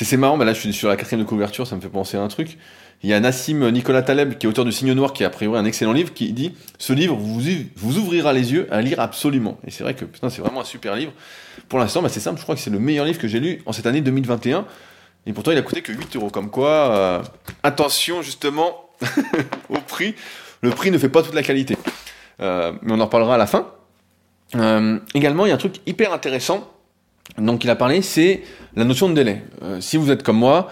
c'est 0.04 0.16
marrant, 0.16 0.36
bah 0.36 0.44
là 0.44 0.52
je 0.52 0.60
suis 0.60 0.72
sur 0.72 0.88
la 0.88 0.96
quatrième 0.96 1.24
de 1.24 1.28
couverture, 1.28 1.66
ça 1.66 1.76
me 1.76 1.80
fait 1.80 1.88
penser 1.88 2.16
à 2.16 2.22
un 2.22 2.28
truc. 2.28 2.58
Il 3.02 3.10
y 3.10 3.12
a 3.12 3.20
Nassim 3.20 3.70
Nicolas 3.70 4.02
Taleb, 4.02 4.38
qui 4.38 4.46
est 4.46 4.48
auteur 4.48 4.64
du 4.64 4.72
Signe 4.72 4.92
Noir, 4.92 5.12
qui 5.12 5.24
a 5.24 5.30
priori 5.30 5.58
un 5.58 5.64
excellent 5.64 5.92
livre, 5.92 6.14
qui 6.14 6.32
dit 6.32 6.54
Ce 6.78 6.92
livre 6.92 7.14
vous, 7.14 7.98
ouvrira 7.98 8.32
les 8.32 8.52
yeux 8.52 8.66
à 8.70 8.80
lire 8.80 9.00
absolument. 9.00 9.58
Et 9.66 9.70
c'est 9.70 9.84
vrai 9.84 9.94
que 9.94 10.04
c'est 10.28 10.40
vraiment 10.40 10.62
un 10.62 10.64
super 10.64 10.96
livre. 10.96 11.12
Pour 11.68 11.78
l'instant, 11.78 12.02
bah, 12.02 12.08
c'est 12.08 12.20
simple, 12.20 12.38
je 12.38 12.42
crois 12.42 12.54
que 12.54 12.60
c'est 12.60 12.70
le 12.70 12.78
meilleur 12.78 13.04
livre 13.04 13.18
que 13.18 13.28
j'ai 13.28 13.40
lu 13.40 13.62
en 13.66 13.72
cette 13.72 13.86
année 13.86 14.00
2021. 14.00 14.66
Et 15.26 15.32
pourtant, 15.32 15.50
il 15.50 15.58
a 15.58 15.62
coûté 15.62 15.82
que 15.82 15.92
8 15.92 16.16
euros. 16.16 16.30
Comme 16.30 16.50
quoi, 16.50 16.70
euh, 16.70 17.22
attention 17.62 18.22
justement 18.22 18.90
au 19.68 19.78
prix. 19.78 20.14
Le 20.62 20.70
prix 20.70 20.90
ne 20.90 20.98
fait 20.98 21.08
pas 21.08 21.22
toute 21.22 21.34
la 21.34 21.42
qualité. 21.42 21.76
Euh, 22.40 22.72
mais 22.82 22.92
on 22.92 23.00
en 23.00 23.04
reparlera 23.04 23.34
à 23.34 23.38
la 23.38 23.46
fin. 23.46 23.66
Euh, 24.54 24.98
également, 25.14 25.44
il 25.44 25.50
y 25.50 25.52
a 25.52 25.54
un 25.54 25.58
truc 25.58 25.80
hyper 25.86 26.12
intéressant 26.12 26.70
donc 27.38 27.64
il 27.64 27.70
a 27.70 27.76
parlé, 27.76 28.02
c'est 28.02 28.42
la 28.76 28.84
notion 28.84 29.08
de 29.08 29.14
délai. 29.14 29.42
Euh, 29.62 29.80
si 29.80 29.96
vous 29.96 30.10
êtes 30.10 30.22
comme 30.22 30.38
moi, 30.38 30.70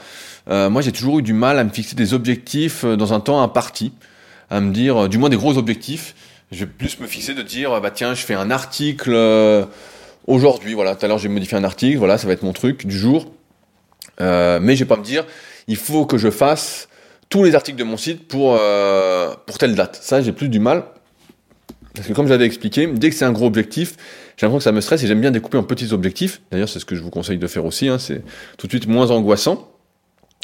euh, 0.49 0.71
moi 0.71 0.83
j'ai 0.83 0.93
toujours 0.93 1.19
eu 1.19 1.23
du 1.23 1.33
mal 1.33 1.59
à 1.59 1.65
me 1.65 1.71
fixer 1.71 1.97
des 1.97 2.15
objectifs 2.15 2.85
euh, 2.85 2.97
dans 2.97 3.13
un 3.13 3.21
temps 3.21 3.43
imparti, 3.43 3.93
à 4.51 4.61
me 4.61 4.73
dire, 4.73 5.09
du 5.09 5.19
moins 5.19 5.29
des 5.29 5.37
gros 5.37 5.59
objectifs. 5.59 6.15
Je 6.53 6.61
vais 6.61 6.71
plus 6.71 7.01
me 7.01 7.07
fixer 7.07 7.35
de 7.35 7.43
dire, 7.43 7.81
bah 7.81 7.91
tiens, 7.91 8.15
je 8.15 8.23
fais 8.23 8.35
un 8.35 8.51
article 8.51 9.17
aujourd'hui, 10.27 10.75
voilà, 10.75 10.95
tout 10.95 11.05
à 11.05 11.09
l'heure 11.09 11.19
j'ai 11.19 11.29
modifié 11.29 11.57
un 11.57 11.65
article, 11.65 11.99
voilà, 11.99 12.19
ça 12.19 12.27
va 12.27 12.35
être 12.35 12.43
mon 12.43 12.53
truc 12.53 12.87
du 12.87 12.97
jour. 12.97 13.33
Mais 14.21 14.77
je 14.77 14.81
vais 14.81 14.89
pas 14.89 14.97
me 14.97 15.03
dire, 15.03 15.25
il 15.67 15.77
faut 15.77 16.07
que 16.07 16.17
je 16.17 16.31
fasse 16.31 16.89
tous 17.29 17.43
les 17.43 17.57
articles 17.57 17.79
de 17.79 17.85
mon 17.85 17.97
site 17.97 18.29
pour, 18.29 18.61
pour 19.47 19.59
telle 19.59 19.75
date. 19.75 19.99
Ça, 20.01 20.21
j'ai 20.21 20.33
plus 20.33 20.49
du 20.49 20.61
mal. 20.61 20.85
Parce 21.95 22.07
que 22.07 22.13
comme 22.13 22.29
j'avais 22.29 22.45
expliqué, 22.47 22.87
dès 22.87 23.11
que 23.11 23.17
c'est 23.17 23.25
un 23.25 23.33
gros 23.33 23.47
objectif, 23.47 23.97
j'ai 24.37 24.47
l'impression 24.47 24.59
que 24.59 24.65
ça 24.65 24.73
me 24.73 24.81
stresse 24.81 25.03
et 25.03 25.07
j'aime 25.07 25.21
bien 25.21 25.31
découper 25.31 25.59
en 25.59 25.63
petits 25.63 25.93
objectifs. 25.93 26.41
D'ailleurs, 26.51 26.69
c'est 26.69 26.81
ce 26.81 26.85
que 26.85 26.97
je 26.97 27.03
vous 27.03 27.11
conseille 27.11 27.39
de 27.39 27.47
faire 27.47 27.65
aussi. 27.65 27.89
hein, 27.89 27.99
c'est 27.99 28.23
tout 28.59 28.67
de 28.67 28.73
suite 28.73 28.89
moins 28.89 29.11
angoissant, 29.11 29.71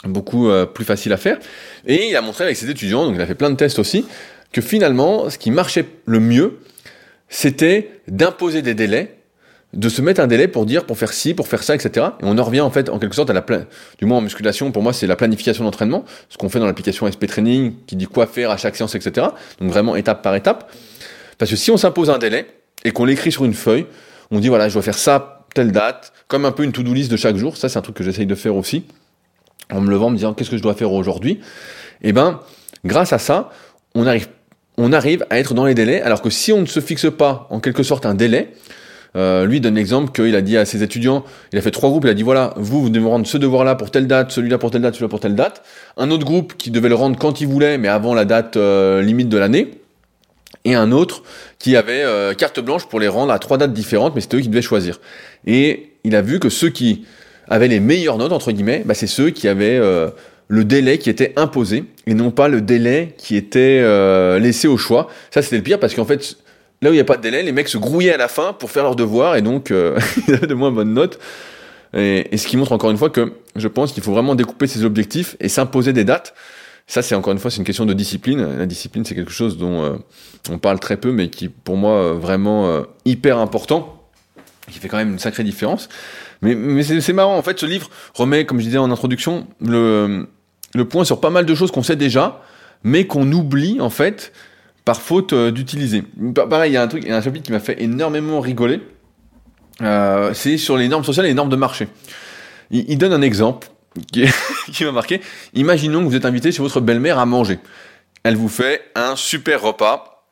beaucoup 0.05 0.49
euh, 0.49 0.67
plus 0.67 0.85
facile 0.85 1.13
à 1.13 1.17
faire. 1.17 1.39
Et 1.87 2.09
il 2.09 2.17
a 2.17 2.23
montré 2.23 2.45
avec 2.45 2.57
ses 2.57 2.71
étudiants, 2.71 3.05
donc 3.05 3.15
il 3.17 3.21
a 3.21 3.27
fait 3.27 3.35
plein 3.35 3.51
de 3.51 3.57
tests 3.57 3.79
aussi, 3.79 4.07
que 4.53 4.61
finalement, 4.61 5.29
ce 5.29 5.39
qui 5.39 5.51
marchait 5.51 5.87
le 6.07 6.21
mieux, 6.21 6.59
c'était 7.29 7.91
d'imposer 8.09 8.63
des 8.63 8.75
délais, 8.75 9.17
de 9.73 9.89
se 9.89 10.03
mettre 10.03 10.21
un 10.21 10.27
délai 10.27 10.49
pour 10.49 10.67
dire, 10.67 10.85
pour 10.85 10.99
faire 10.99 11.13
ci, 11.13 11.33
pour 11.33 11.47
faire 11.47 11.63
ça, 11.63 11.77
etc. 11.77 12.07
Et 12.21 12.25
on 12.25 12.39
en 12.39 12.43
revient 12.43 12.61
en 12.61 12.71
fait, 12.71 12.89
en 12.89 12.99
quelque 12.99 13.15
sorte, 13.15 13.31
à 13.31 13.33
la 13.33 13.43
plan... 13.43 13.65
du 13.99 14.05
moins 14.05 14.19
en 14.19 14.21
musculation, 14.21 14.73
pour 14.73 14.83
moi, 14.83 14.93
c'est 14.93 15.07
la 15.07 15.15
planification 15.15 15.63
d'entraînement, 15.63 16.05
ce 16.29 16.37
qu'on 16.39 16.49
fait 16.49 16.59
dans 16.59 16.67
l'application 16.67 17.11
SP 17.11 17.27
Training, 17.27 17.75
qui 17.87 17.95
dit 17.95 18.07
quoi 18.07 18.27
faire 18.27 18.51
à 18.51 18.57
chaque 18.57 18.75
séance, 18.75 18.95
etc. 18.97 19.29
Donc 19.61 19.71
vraiment 19.71 19.95
étape 19.95 20.23
par 20.23 20.35
étape. 20.35 20.73
Parce 21.39 21.51
que 21.51 21.57
si 21.57 21.71
on 21.71 21.77
s'impose 21.77 22.11
un 22.11 22.19
délai 22.19 22.47
et 22.85 22.93
qu'on 22.93 23.05
l'écrit 23.05 23.33
sur 23.33 23.45
une 23.45 23.55
feuille, 23.55 23.87
on 24.31 24.41
dit 24.41 24.49
voilà, 24.49 24.69
je 24.69 24.75
dois 24.75 24.83
faire 24.83 24.99
ça, 24.99 25.47
telle 25.55 25.73
date, 25.73 26.13
comme 26.29 26.45
un 26.45 26.53
peu 26.53 26.65
une 26.65 26.73
to-do 26.73 26.93
list 26.93 27.11
de 27.11 27.17
chaque 27.17 27.37
jour. 27.37 27.57
Ça, 27.57 27.69
c'est 27.69 27.79
un 27.79 27.83
truc 27.83 27.97
que 27.97 28.05
j'essaye 28.05 28.27
de 28.27 28.35
faire 28.35 28.57
aussi. 28.57 28.85
En 29.73 29.81
me 29.81 29.91
levant, 29.91 30.11
me 30.11 30.17
disant 30.17 30.35
qu'est-ce 30.35 30.51
que 30.51 30.57
je 30.57 30.63
dois 30.63 30.75
faire 30.75 30.93
aujourd'hui? 30.93 31.41
Et 32.03 32.09
eh 32.09 32.13
ben, 32.13 32.41
grâce 32.85 33.13
à 33.13 33.19
ça, 33.19 33.51
on 33.95 34.07
arrive 34.07 34.29
on 34.81 34.93
arrive 34.93 35.27
à 35.29 35.39
être 35.39 35.53
dans 35.53 35.67
les 35.67 35.75
délais, 35.75 36.01
alors 36.01 36.23
que 36.23 36.31
si 36.31 36.53
on 36.53 36.63
ne 36.63 36.67
se 36.67 36.81
fixe 36.81 37.07
pas 37.11 37.47
en 37.51 37.61
quelque 37.61 37.83
sorte 37.83 38.07
un 38.07 38.15
délai, 38.15 38.53
euh, 39.17 39.45
lui 39.45 39.61
donne 39.61 39.75
l'exemple 39.75 40.11
qu'il 40.13 40.35
a 40.35 40.41
dit 40.41 40.57
à 40.57 40.65
ses 40.65 40.83
étudiants, 40.83 41.25
il 41.53 41.59
a 41.59 41.63
fait 41.63 41.71
trois 41.71 41.91
groupes, 41.91 42.05
il 42.05 42.11
a 42.11 42.15
dit 42.15 42.23
voilà, 42.23 42.55
vous, 42.57 42.81
vous 42.81 42.89
devez 42.91 43.07
rendre 43.07 43.27
ce 43.27 43.37
devoir-là 43.37 43.75
pour 43.75 43.91
telle 43.91 44.07
date, 44.07 44.31
celui-là 44.31 44.57
pour 44.57 44.71
telle 44.71 44.83
date, 44.83 44.95
celui-là 44.95 45.09
pour 45.09 45.21
telle 45.21 45.35
date. 45.35 45.63
Un 45.97 46.11
autre 46.11 46.25
groupe 46.25 46.57
qui 46.57 46.71
devait 46.71 46.89
le 46.89 46.95
rendre 46.95 47.19
quand 47.19 47.41
il 47.41 47.49
voulait, 47.49 47.77
mais 47.77 47.89
avant 47.89 48.15
la 48.15 48.25
date 48.25 48.57
euh, 48.57 49.03
limite 49.03 49.29
de 49.29 49.37
l'année. 49.37 49.71
Et 50.65 50.75
un 50.75 50.93
autre 50.93 51.23
qui 51.59 51.77
avait 51.77 52.03
euh, 52.03 52.35
carte 52.35 52.61
blanche 52.61 52.87
pour 52.87 53.01
les 53.01 53.09
rendre 53.09 53.33
à 53.33 53.39
trois 53.39 53.57
dates 53.57 53.73
différentes, 53.73 54.15
mais 54.15 54.21
c'était 54.21 54.37
eux 54.37 54.41
qui 54.41 54.49
devaient 54.49 54.63
choisir. 54.63 55.01
Et 55.47 55.93
il 56.05 56.15
a 56.15 56.23
vu 56.23 56.39
que 56.39 56.49
ceux 56.49 56.69
qui 56.69 57.07
avaient 57.49 57.69
les 57.69 57.81
meilleures 57.81 58.19
notes, 58.19 58.33
entre 58.33 58.53
guillemets, 58.53 58.83
bah, 58.85 58.95
c'est 58.95 59.07
ceux 59.07 59.31
qui 59.31 59.49
avaient 59.49 59.81
le 60.51 60.65
délai 60.65 60.99
qui 60.99 61.09
était 61.09 61.33
imposé 61.37 61.85
et 62.09 62.15
non 62.15 62.33
pas 62.33 62.49
le 62.49 62.61
délai 62.61 63.15
qui 63.17 63.37
était 63.37 63.79
euh, 63.83 64.41
laissé 64.41 64.67
au 64.67 64.77
choix. 64.77 65.07
Ça, 65.31 65.43
c'était 65.43 65.57
le 65.57 65.63
pire 65.63 65.79
parce 65.79 65.95
qu'en 65.95 66.05
fait, 66.05 66.39
là 66.83 66.91
où 66.91 66.93
il 66.93 66.97
n'y 66.97 67.01
a 67.01 67.05
pas 67.05 67.17
de 67.17 67.23
délai, 67.23 67.45
les 67.45 67.53
mecs 67.53 67.69
se 67.69 67.79
grouillaient 67.79 68.15
à 68.15 68.17
la 68.17 68.27
fin 68.27 68.53
pour 68.53 68.73
faire 68.73 68.83
leur 68.83 68.97
devoir 68.97 69.37
et 69.37 69.43
donc 69.43 69.71
euh, 69.71 69.97
ils 70.29 70.35
avaient 70.35 70.49
de 70.49 70.55
moins 70.55 70.73
bonnes 70.73 70.93
notes. 70.93 71.21
Et, 71.97 72.37
ce 72.37 72.49
qui 72.49 72.57
montre 72.57 72.73
encore 72.73 72.91
une 72.91 72.97
fois 72.97 73.11
que 73.11 73.33
je 73.55 73.69
pense 73.69 73.93
qu'il 73.93 74.03
faut 74.03 74.11
vraiment 74.11 74.35
découper 74.35 74.67
ses 74.67 74.85
objectifs 74.85 75.37
et 75.39 75.49
s'imposer 75.49 75.93
des 75.93 76.05
dates. 76.05 76.35
Ça, 76.91 77.03
c'est 77.03 77.15
encore 77.15 77.33
une 77.33 77.39
fois, 77.39 77.53
c'est 77.53 77.59
une 77.59 77.65
question 77.65 77.87
de 77.87 77.93
discipline. 77.93 78.59
La 78.59 78.67
discipline, 78.67 79.05
c'est 79.05 79.15
quelque 79.15 79.31
chose 79.31 79.57
dont 79.57 79.85
euh, 79.85 79.97
on 80.51 80.59
parle 80.59 80.81
très 80.81 80.97
peu, 80.97 81.13
mais 81.13 81.31
qui, 81.31 81.49
pour 81.49 81.77
moi, 81.77 82.15
vraiment 82.15 82.83
hyper 83.05 83.39
important, 83.39 84.03
qui 84.69 84.81
fait 84.81 84.89
quand 84.89 84.97
même 84.97 85.13
une 85.13 85.19
sacrée 85.21 85.45
différence. 85.45 85.89
Mais, 86.43 86.83
c'est 86.83 87.13
marrant, 87.13 87.37
en 87.37 87.43
fait, 87.43 87.59
ce 87.59 87.67
livre 87.67 87.91
remet, 88.15 88.47
comme 88.47 88.59
je 88.61 88.65
disais 88.65 88.79
en 88.79 88.91
introduction, 88.91 89.47
le, 89.61 90.27
point 90.89 91.05
sur 91.05 91.21
pas 91.21 91.31
mal 91.31 91.45
de 91.45 91.55
choses 91.55 91.71
qu'on 91.71 91.83
sait 91.83 91.97
déjà, 91.97 92.43
mais 92.83 93.07
qu'on 93.07 93.31
oublie 93.31 93.81
en 93.81 93.91
fait 93.91 94.33
par 94.87 95.01
faute 95.01 95.35
euh, 95.35 95.51
d'utiliser. 95.51 96.03
Pareil, 96.49 96.73
il 96.73 96.75
y 96.75 96.77
a 96.79 96.83
un 96.83 96.89
truc, 96.89 97.03
il 97.05 97.11
y 97.11 97.13
a 97.13 97.17
un 97.17 97.23
chapitre 97.23 97.45
qui 97.45 97.53
m'a 97.53 97.61
fait 97.61 97.81
énormément 97.83 98.41
rigoler. 98.41 98.81
Euh, 99.83 100.33
c'est 100.33 100.57
sur 100.57 100.77
les 100.79 100.89
normes 100.89 101.05
sociales 101.05 101.27
et 101.27 101.31
les 101.31 101.35
normes 101.35 101.51
de 101.51 101.57
marché. 101.57 101.89
Il, 102.71 102.97
donne 102.99 103.13
un 103.13 103.23
exemple 103.23 103.69
qui, 104.73 104.85
m'a 104.85 104.93
marqué. 104.93 105.21
Imaginons 105.55 106.01
que 106.01 106.09
vous 106.09 106.17
êtes 106.17 106.25
invité 106.25 106.53
chez 106.53 106.63
votre 106.63 106.81
belle-mère 106.81 107.19
à 107.19 107.27
manger. 107.27 107.59
Elle 108.23 108.37
vous 108.37 108.49
fait 108.49 108.91
un 108.95 109.17
super 109.17 109.63
repas, 109.63 110.25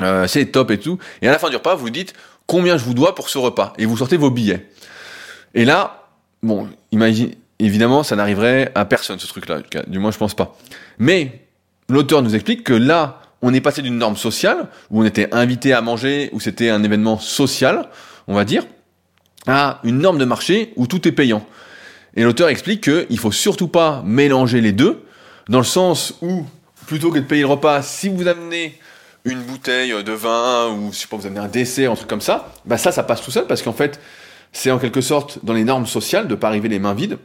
euh, 0.00 0.26
c'est 0.26 0.46
top 0.46 0.70
et 0.70 0.78
tout. 0.78 0.98
Et 1.22 1.28
à 1.28 1.32
la 1.32 1.38
fin 1.38 1.50
du 1.50 1.56
repas, 1.56 1.74
vous 1.74 1.90
dites 1.90 2.14
combien 2.46 2.76
je 2.76 2.84
vous 2.84 2.94
dois 2.94 3.14
pour 3.14 3.28
ce 3.28 3.38
repas 3.38 3.72
et 3.78 3.86
vous 3.86 3.96
sortez 3.96 4.16
vos 4.16 4.30
billets. 4.30 4.68
Et 5.54 5.64
là, 5.64 6.08
bon, 6.42 6.68
imagine, 6.92 7.32
Évidemment, 7.58 8.02
ça 8.02 8.16
n'arriverait 8.16 8.72
à 8.74 8.84
personne, 8.84 9.18
ce 9.18 9.26
truc-là. 9.26 9.60
Du 9.86 9.98
moins, 9.98 10.10
je 10.10 10.18
pense 10.18 10.34
pas. 10.34 10.56
Mais 10.98 11.46
l'auteur 11.88 12.22
nous 12.22 12.34
explique 12.34 12.64
que 12.64 12.72
là, 12.72 13.20
on 13.42 13.54
est 13.54 13.60
passé 13.60 13.80
d'une 13.80 13.98
norme 13.98 14.16
sociale, 14.16 14.68
où 14.90 15.02
on 15.02 15.04
était 15.04 15.32
invité 15.32 15.72
à 15.72 15.80
manger, 15.80 16.30
où 16.32 16.40
c'était 16.40 16.70
un 16.70 16.82
événement 16.82 17.18
social, 17.18 17.88
on 18.26 18.34
va 18.34 18.44
dire, 18.44 18.66
à 19.46 19.80
une 19.84 19.98
norme 19.98 20.18
de 20.18 20.24
marché 20.24 20.72
où 20.76 20.86
tout 20.86 21.06
est 21.06 21.12
payant. 21.12 21.46
Et 22.16 22.22
l'auteur 22.22 22.48
explique 22.48 22.82
qu'il 22.82 23.18
faut 23.18 23.32
surtout 23.32 23.68
pas 23.68 24.02
mélanger 24.04 24.60
les 24.60 24.72
deux, 24.72 25.04
dans 25.48 25.58
le 25.58 25.64
sens 25.64 26.14
où, 26.22 26.44
plutôt 26.86 27.10
que 27.10 27.18
de 27.18 27.24
payer 27.24 27.42
le 27.42 27.48
repas, 27.48 27.82
si 27.82 28.08
vous 28.08 28.28
amenez 28.28 28.78
une 29.24 29.40
bouteille 29.42 29.92
de 30.02 30.12
vin, 30.12 30.68
ou 30.68 30.90
pas, 30.90 31.16
vous 31.16 31.26
amenez 31.26 31.40
un 31.40 31.48
dessert, 31.48 31.92
un 31.92 31.96
truc 31.96 32.08
comme 32.08 32.20
ça, 32.20 32.52
bah 32.66 32.78
ça, 32.78 32.92
ça 32.92 33.02
passe 33.02 33.22
tout 33.22 33.30
seul, 33.30 33.46
parce 33.46 33.62
qu'en 33.62 33.72
fait, 33.72 34.00
c'est 34.52 34.70
en 34.70 34.78
quelque 34.78 35.00
sorte 35.00 35.44
dans 35.44 35.52
les 35.52 35.64
normes 35.64 35.86
sociales 35.86 36.28
de 36.28 36.34
pas 36.34 36.48
arriver 36.48 36.68
les 36.68 36.78
mains 36.78 36.94
vides. 36.94 37.18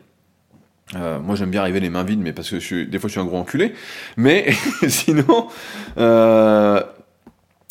Euh, 0.95 1.19
moi 1.19 1.35
j'aime 1.35 1.51
bien 1.51 1.61
arriver 1.61 1.79
les 1.79 1.91
mains 1.91 2.03
vides, 2.03 2.19
mais 2.19 2.33
parce 2.33 2.49
que 2.49 2.59
je 2.59 2.65
suis, 2.65 2.87
des 2.87 2.97
fois 2.97 3.07
je 3.07 3.11
suis 3.11 3.21
un 3.21 3.25
gros 3.25 3.37
enculé. 3.37 3.73
Mais 4.17 4.51
sinon, 4.87 5.47
euh, 5.99 6.81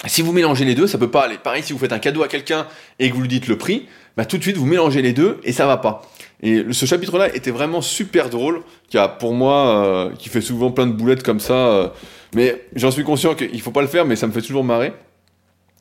si 0.06 0.22
vous 0.22 0.32
mélangez 0.32 0.64
les 0.64 0.76
deux, 0.76 0.86
ça 0.86 0.98
peut 0.98 1.10
pas 1.10 1.24
aller. 1.24 1.36
Pareil, 1.36 1.64
si 1.64 1.72
vous 1.72 1.78
faites 1.80 1.92
un 1.92 1.98
cadeau 1.98 2.22
à 2.22 2.28
quelqu'un 2.28 2.66
et 3.00 3.10
que 3.10 3.14
vous 3.14 3.22
lui 3.22 3.28
dites 3.28 3.48
le 3.48 3.58
prix, 3.58 3.88
bah 4.16 4.24
tout 4.24 4.38
de 4.38 4.42
suite 4.42 4.56
vous 4.56 4.66
mélangez 4.66 5.02
les 5.02 5.12
deux 5.12 5.40
et 5.42 5.52
ça 5.52 5.66
va 5.66 5.78
pas. 5.78 6.08
Et 6.40 6.64
ce 6.70 6.86
chapitre-là 6.86 7.34
était 7.34 7.50
vraiment 7.50 7.80
super 7.80 8.30
drôle, 8.30 8.62
qui 8.88 8.96
a 8.96 9.08
pour 9.08 9.34
moi, 9.34 9.84
euh, 9.86 10.10
qui 10.16 10.28
fait 10.28 10.40
souvent 10.40 10.70
plein 10.70 10.86
de 10.86 10.92
boulettes 10.92 11.22
comme 11.22 11.40
ça. 11.40 11.54
Euh, 11.54 11.88
mais 12.34 12.64
j'en 12.76 12.90
suis 12.90 13.02
conscient 13.02 13.34
qu'il 13.34 13.60
faut 13.60 13.72
pas 13.72 13.82
le 13.82 13.88
faire, 13.88 14.04
mais 14.04 14.14
ça 14.14 14.26
me 14.26 14.32
fait 14.32 14.42
toujours 14.42 14.62
marrer. 14.62 14.92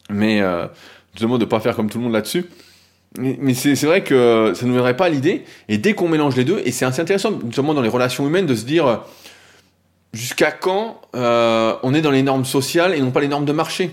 Mais 0.09 0.41
euh, 0.41 0.65
je 1.15 1.21
demande 1.21 1.41
de 1.41 1.45
pas 1.45 1.59
faire 1.59 1.75
comme 1.75 1.89
tout 1.89 1.99
le 1.99 2.05
monde 2.05 2.13
là-dessus. 2.13 2.45
Mais, 3.17 3.53
c'est 3.53 3.73
vrai 3.85 4.03
que 4.03 4.53
ça 4.55 4.65
ne 4.65 4.71
viendrait 4.71 4.97
pas 4.97 5.05
à 5.05 5.09
l'idée. 5.09 5.43
Et 5.69 5.77
dès 5.77 5.93
qu'on 5.93 6.07
mélange 6.07 6.35
les 6.35 6.43
deux, 6.43 6.61
et 6.65 6.71
c'est 6.71 6.85
assez 6.85 7.01
intéressant, 7.01 7.31
notamment 7.31 7.73
dans 7.73 7.81
les 7.81 7.89
relations 7.89 8.27
humaines, 8.27 8.45
de 8.45 8.53
se 8.53 8.65
dire 8.65 9.01
jusqu'à 10.13 10.51
quand 10.51 11.01
euh, 11.15 11.75
on 11.83 11.93
est 11.93 12.01
dans 12.01 12.11
les 12.11 12.21
normes 12.21 12.45
sociales 12.45 12.93
et 12.93 12.99
non 12.99 13.11
pas 13.11 13.21
les 13.21 13.27
normes 13.27 13.45
de 13.45 13.53
marché? 13.53 13.91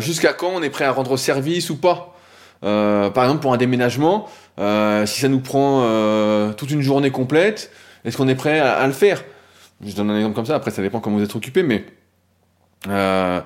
Jusqu'à 0.00 0.32
quand 0.32 0.50
on 0.54 0.62
est 0.62 0.70
prêt 0.70 0.84
à 0.84 0.92
rendre 0.92 1.16
service 1.16 1.70
ou 1.70 1.76
pas? 1.76 2.16
Par 2.60 3.24
exemple, 3.24 3.40
pour 3.40 3.54
un 3.54 3.56
déménagement, 3.56 4.28
si 4.58 5.20
ça 5.20 5.28
nous 5.28 5.40
prend 5.40 6.52
toute 6.56 6.70
une 6.70 6.82
journée 6.82 7.10
complète, 7.10 7.70
est-ce 8.04 8.16
qu'on 8.16 8.28
est 8.28 8.34
prêt 8.34 8.58
à, 8.60 8.86
le 8.86 8.92
faire? 8.92 9.24
Je 9.84 9.94
donne 9.94 10.10
un 10.10 10.16
exemple 10.16 10.34
comme 10.34 10.46
ça. 10.46 10.54
Après, 10.54 10.70
ça 10.70 10.82
dépend 10.82 11.00
comment 11.00 11.16
vous 11.16 11.24
êtes 11.24 11.34
occupé, 11.34 11.62
mais 11.62 11.84
la 12.86 13.42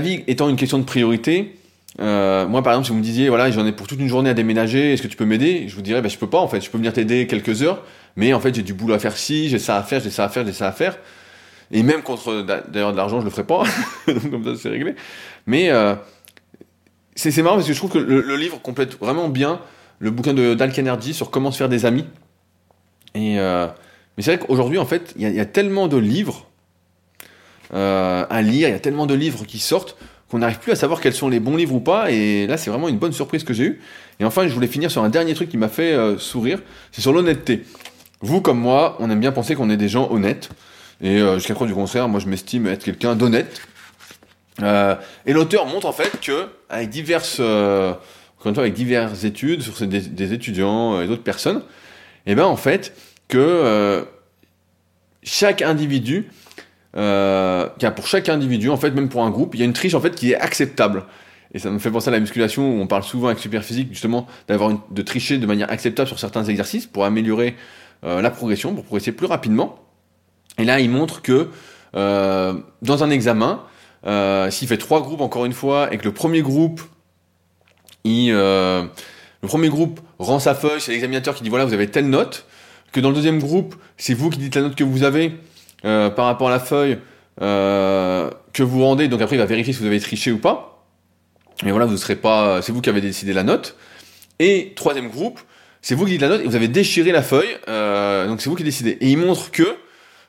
vie 0.00 0.24
étant 0.26 0.48
une 0.48 0.56
question 0.56 0.78
de 0.78 0.84
priorité 0.84 1.56
euh, 2.00 2.46
moi, 2.46 2.62
par 2.62 2.72
exemple, 2.72 2.86
si 2.86 2.92
vous 2.92 2.98
me 2.98 3.02
disiez, 3.02 3.28
voilà, 3.28 3.50
j'en 3.50 3.66
ai 3.66 3.72
pour 3.72 3.86
toute 3.86 4.00
une 4.00 4.08
journée 4.08 4.30
à 4.30 4.34
déménager, 4.34 4.92
est-ce 4.92 5.02
que 5.02 5.08
tu 5.08 5.16
peux 5.16 5.24
m'aider? 5.24 5.66
Je 5.68 5.76
vous 5.76 5.82
dirais, 5.82 6.02
bah, 6.02 6.08
je 6.08 6.18
peux 6.18 6.28
pas, 6.28 6.38
en 6.38 6.48
fait. 6.48 6.60
Je 6.60 6.70
peux 6.70 6.78
venir 6.78 6.92
t'aider 6.92 7.26
quelques 7.26 7.62
heures, 7.62 7.82
mais 8.16 8.32
en 8.32 8.40
fait, 8.40 8.54
j'ai 8.54 8.62
du 8.62 8.74
boulot 8.74 8.94
à 8.94 8.98
faire 8.98 9.16
ci, 9.16 9.48
j'ai 9.48 9.58
ça 9.58 9.76
à 9.76 9.82
faire, 9.82 10.00
j'ai 10.00 10.10
ça 10.10 10.24
à 10.24 10.28
faire, 10.28 10.44
j'ai 10.44 10.52
ça 10.52 10.68
à 10.68 10.72
faire. 10.72 10.98
Et 11.70 11.82
même 11.82 12.02
contre, 12.02 12.44
d'ailleurs, 12.68 12.92
de 12.92 12.96
l'argent, 12.96 13.20
je 13.20 13.24
le 13.24 13.30
ferai 13.30 13.44
pas. 13.44 13.62
Donc, 14.06 14.30
comme 14.30 14.44
ça, 14.44 14.60
c'est 14.60 14.68
réglé. 14.68 14.94
Mais, 15.46 15.70
euh, 15.70 15.94
c'est 17.16 17.42
marrant 17.42 17.56
parce 17.56 17.66
que 17.66 17.72
je 17.72 17.78
trouve 17.78 17.90
que 17.90 17.98
le, 17.98 18.36
livre 18.36 18.60
complète 18.60 18.98
vraiment 18.98 19.28
bien 19.28 19.60
le 19.98 20.10
bouquin 20.10 20.34
de 20.34 20.54
Dal 20.54 20.72
Carnegie 20.72 21.14
sur 21.14 21.30
comment 21.30 21.50
se 21.50 21.58
faire 21.58 21.68
des 21.68 21.86
amis. 21.86 22.04
Et, 23.14 23.38
euh, 23.38 23.68
mais 24.16 24.22
c'est 24.22 24.36
vrai 24.36 24.46
qu'aujourd'hui, 24.46 24.78
en 24.78 24.86
fait, 24.86 25.14
il 25.16 25.28
y, 25.28 25.40
a 25.40 25.44
tellement 25.46 25.86
de 25.86 25.96
livres 25.96 26.48
euh, 27.72 28.26
à 28.28 28.42
lire, 28.42 28.68
il 28.68 28.72
y 28.72 28.74
a 28.74 28.80
tellement 28.80 29.06
de 29.06 29.14
livres 29.14 29.44
qui 29.44 29.58
sortent 29.58 29.96
qu'on 30.28 30.38
n'arrive 30.38 30.58
plus 30.58 30.72
à 30.72 30.76
savoir 30.76 31.00
quels 31.00 31.14
sont 31.14 31.28
les 31.28 31.38
bons 31.38 31.56
livres 31.56 31.74
ou 31.74 31.80
pas. 31.80 32.10
Et 32.10 32.46
là, 32.46 32.56
c'est 32.56 32.70
vraiment 32.70 32.88
une 32.88 32.98
bonne 32.98 33.12
surprise 33.12 33.44
que 33.44 33.54
j'ai 33.54 33.64
eue. 33.64 33.80
Et 34.18 34.24
enfin, 34.24 34.48
je 34.48 34.54
voulais 34.54 34.66
finir 34.66 34.90
sur 34.90 35.02
un 35.04 35.08
dernier 35.08 35.34
truc 35.34 35.48
qui 35.48 35.56
m'a 35.56 35.68
fait 35.68 35.92
euh, 35.92 36.18
sourire. 36.18 36.60
C'est 36.90 37.02
sur 37.02 37.12
l'honnêteté. 37.12 37.64
Vous, 38.20 38.40
comme 38.40 38.58
moi, 38.58 38.96
on 39.00 39.10
aime 39.10 39.20
bien 39.20 39.32
penser 39.32 39.54
qu'on 39.54 39.70
est 39.70 39.76
des 39.76 39.88
gens 39.88 40.10
honnêtes. 40.10 40.50
Et 41.00 41.18
jusqu'à 41.34 41.54
preuve 41.54 41.68
du 41.68 41.74
concert, 41.74 42.08
moi, 42.08 42.20
je 42.20 42.28
m'estime 42.28 42.66
être 42.68 42.84
quelqu'un 42.84 43.16
d'honnête. 43.16 43.60
Euh, 44.62 44.94
et 45.26 45.32
l'auteur 45.32 45.66
montre 45.66 45.86
en 45.86 45.92
fait 45.92 46.20
que, 46.20 46.48
avec 46.68 46.90
diverses, 46.90 47.36
fois, 47.36 48.00
avec 48.56 48.74
diverses 48.74 49.24
études 49.24 49.62
sur 49.62 49.86
des, 49.86 50.32
étudiants 50.32 51.00
et 51.00 51.06
d'autres 51.06 51.22
personnes, 51.22 51.62
et 52.26 52.32
eh 52.32 52.34
ben 52.34 52.44
en 52.44 52.56
fait 52.56 52.94
que 53.28 54.04
chaque 55.22 55.60
individu 55.60 56.30
euh, 56.96 57.68
pour 57.96 58.06
chaque 58.06 58.28
individu, 58.28 58.70
en 58.70 58.76
fait, 58.76 58.90
même 58.90 59.08
pour 59.08 59.24
un 59.24 59.30
groupe, 59.30 59.54
il 59.54 59.60
y 59.60 59.62
a 59.62 59.66
une 59.66 59.72
triche 59.72 59.94
en 59.94 60.00
fait 60.00 60.14
qui 60.14 60.32
est 60.32 60.36
acceptable. 60.36 61.04
Et 61.52 61.58
ça 61.58 61.70
me 61.70 61.78
fait 61.78 61.90
penser 61.90 62.08
à 62.08 62.12
la 62.12 62.20
musculation 62.20 62.76
où 62.76 62.80
on 62.80 62.86
parle 62.86 63.04
souvent 63.04 63.28
avec 63.28 63.38
Superphysique 63.38 63.88
justement 63.90 64.26
d'avoir 64.48 64.72
de 64.90 65.02
tricher 65.02 65.38
de 65.38 65.46
manière 65.46 65.70
acceptable 65.70 66.08
sur 66.08 66.18
certains 66.18 66.44
exercices 66.44 66.86
pour 66.86 67.04
améliorer 67.04 67.54
euh, 68.04 68.20
la 68.20 68.30
progression, 68.30 68.74
pour 68.74 68.84
progresser 68.84 69.12
plus 69.12 69.26
rapidement. 69.26 69.78
Et 70.58 70.64
là, 70.64 70.80
il 70.80 70.90
montre 70.90 71.22
que 71.22 71.50
euh, 71.94 72.54
dans 72.82 73.04
un 73.04 73.10
examen, 73.10 73.62
euh, 74.06 74.50
s'il 74.50 74.68
fait 74.68 74.76
trois 74.76 75.00
groupes 75.00 75.20
encore 75.20 75.44
une 75.46 75.52
fois 75.52 75.92
et 75.92 75.98
que 75.98 76.04
le 76.04 76.12
premier 76.12 76.42
groupe, 76.42 76.82
euh, 78.06 78.84
le 79.42 79.48
premier 79.48 79.68
groupe 79.68 80.00
rend 80.18 80.38
sa 80.38 80.54
feuille, 80.54 80.80
c'est 80.80 80.92
l'examinateur 80.92 81.34
qui 81.34 81.42
dit 81.42 81.48
voilà 81.48 81.64
vous 81.64 81.72
avez 81.72 81.90
telle 81.90 82.10
note, 82.10 82.46
que 82.92 83.00
dans 83.00 83.08
le 83.08 83.14
deuxième 83.14 83.38
groupe, 83.38 83.74
c'est 83.96 84.14
vous 84.14 84.30
qui 84.30 84.38
dites 84.38 84.54
la 84.54 84.62
note 84.62 84.74
que 84.74 84.84
vous 84.84 85.04
avez 85.04 85.32
euh, 85.84 86.10
par 86.10 86.26
rapport 86.26 86.48
à 86.48 86.50
la 86.50 86.60
feuille 86.60 86.98
que 87.38 88.62
vous 88.62 88.84
rendez. 88.84 89.08
Donc 89.08 89.20
après, 89.20 89.36
il 89.36 89.40
va 89.40 89.46
vérifier 89.46 89.72
si 89.72 89.80
vous 89.80 89.86
avez 89.86 89.98
triché 89.98 90.30
ou 90.30 90.38
pas. 90.38 90.86
Et 91.66 91.70
voilà, 91.70 91.86
vous 91.86 91.92
ne 91.92 91.96
serez 91.96 92.14
pas, 92.14 92.62
c'est 92.62 92.70
vous 92.70 92.80
qui 92.80 92.90
avez 92.90 93.00
décidé 93.00 93.32
la 93.32 93.42
note. 93.42 93.76
Et 94.38 94.72
troisième 94.76 95.08
groupe, 95.08 95.40
c'est 95.82 95.96
vous 95.96 96.04
qui 96.04 96.12
dites 96.12 96.20
la 96.20 96.28
note 96.28 96.42
et 96.42 96.44
vous 96.44 96.54
avez 96.54 96.68
déchiré 96.68 97.10
la 97.10 97.22
feuille. 97.22 97.56
Donc 97.66 98.40
c'est 98.40 98.48
vous 98.48 98.54
qui 98.54 98.62
décidez. 98.64 98.98
Et 99.00 99.10
il 99.10 99.16
montre 99.16 99.50
que 99.50 99.76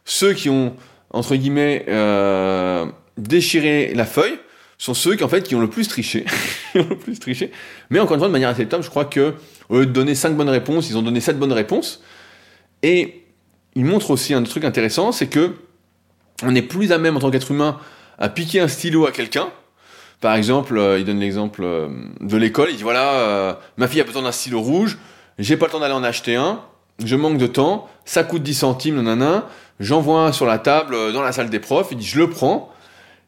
ceux 0.06 0.34
qui 0.34 0.50
ont 0.50 0.76
entre 1.12 1.36
guillemets, 1.36 1.86
déchirer 3.18 3.94
la 3.94 4.06
feuille 4.06 4.38
sont 4.78 4.94
ceux 4.94 5.16
qui 5.16 5.24
en 5.24 5.30
fait 5.30 5.44
qui 5.44 5.56
ont 5.56 5.62
le 5.62 5.70
plus 5.70 5.88
triché, 5.88 6.26
le 6.76 6.98
plus 6.98 7.20
triché. 7.20 7.52
Mais 7.90 8.00
encore 8.00 8.16
une 8.16 8.20
fois, 8.20 8.28
de 8.28 8.34
manière 8.34 8.50
acceptable, 8.50 8.84
je 8.84 8.90
crois 8.90 9.06
que 9.06 9.34
au 9.70 9.80
lieu 9.80 9.86
de 9.86 9.92
donner 9.92 10.16
5 10.16 10.36
bonnes 10.36 10.50
réponses, 10.50 10.90
ils 10.90 10.98
ont 10.98 11.02
donné 11.02 11.22
7 11.22 11.40
bonnes 11.40 11.54
réponses. 11.54 12.04
Et 12.84 13.24
ils 13.76 13.86
montrent 13.86 14.12
aussi 14.12 14.34
un 14.34 14.44
truc 14.44 14.64
intéressant, 14.64 15.12
c'est 15.12 15.28
que 15.28 15.54
on 16.44 16.54
est 16.56 16.62
plus 16.62 16.92
à 16.92 16.98
même 16.98 17.16
en 17.16 17.20
tant 17.20 17.32
qu'être 17.32 17.52
humain 17.52 17.80
à 18.18 18.30
piquer 18.30 18.60
un 18.60 18.68
stylo 18.68 19.06
à 19.06 19.12
quelqu'un. 19.12 19.48
Par 20.22 20.36
exemple, 20.36 20.78
euh, 20.78 21.00
il 21.00 21.06
donne 21.06 21.20
l'exemple 21.20 21.62
euh, 21.64 21.88
de 22.22 22.38
l'école, 22.38 22.70
il 22.72 22.78
dit 22.78 22.84
voilà, 22.84 23.14
euh, 23.14 23.54
ma 23.78 23.88
fille 23.88 24.02
a 24.02 24.04
besoin 24.04 24.22
d'un 24.22 24.32
stylo 24.32 24.62
rouge, 24.62 24.98
j'ai 25.40 25.58
pas 25.58 25.66
le 25.66 25.72
temps 25.72 25.80
d'aller 25.80 25.94
en 25.94 26.04
acheter 26.04 26.36
un, 26.36 26.62
je 27.04 27.16
manque 27.16 27.38
de 27.38 27.48
temps, 27.48 27.90
ça 28.06 28.24
coûte 28.24 28.42
10 28.42 28.54
centimes, 28.54 28.96
nanana, 28.96 29.48
j'envoie 29.80 30.22
un 30.22 30.32
sur 30.32 30.46
la 30.46 30.58
table 30.58 31.12
dans 31.14 31.22
la 31.22 31.32
salle 31.32 31.50
des 31.50 31.60
profs, 31.60 31.90
il 31.92 31.98
dit 31.98 32.06
je 32.06 32.20
le 32.20 32.30
prends. 32.30 32.72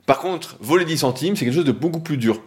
Par 0.07 0.17
contre, 0.17 0.57
voler 0.59 0.85
10 0.85 0.97
centimes, 0.97 1.35
c'est 1.35 1.45
quelque 1.45 1.53
chose 1.53 1.65
de 1.65 1.71
beaucoup 1.71 1.99
plus 1.99 2.17
dur. 2.17 2.41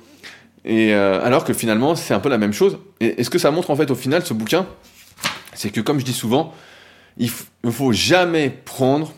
Et 0.65 0.93
alors 0.93 1.45
que 1.45 1.53
finalement, 1.55 1.95
c'est 1.95 2.13
un 2.13 2.21
peu 2.21 2.29
la 2.29 2.37
même 2.37 2.53
chose. 2.53 2.79
Et, 3.01 3.23
ce 3.23 3.31
que 3.31 3.39
ça 3.39 3.51
montre 3.51 3.71
en 3.71 3.77
fait 3.77 3.91
au 3.91 3.95
final, 3.95 4.27
ce 4.27 4.35
bouquin, 4.35 4.67
c'est 5.55 5.71
que 5.71 5.81
comme 5.81 6.01
je 6.01 6.05
dis 6.05 6.13
souvent, 6.13 6.53
il 7.17 7.31
ne 7.65 7.71
faut 7.71 7.93
jamais 7.93 8.51
prendre 8.51 9.15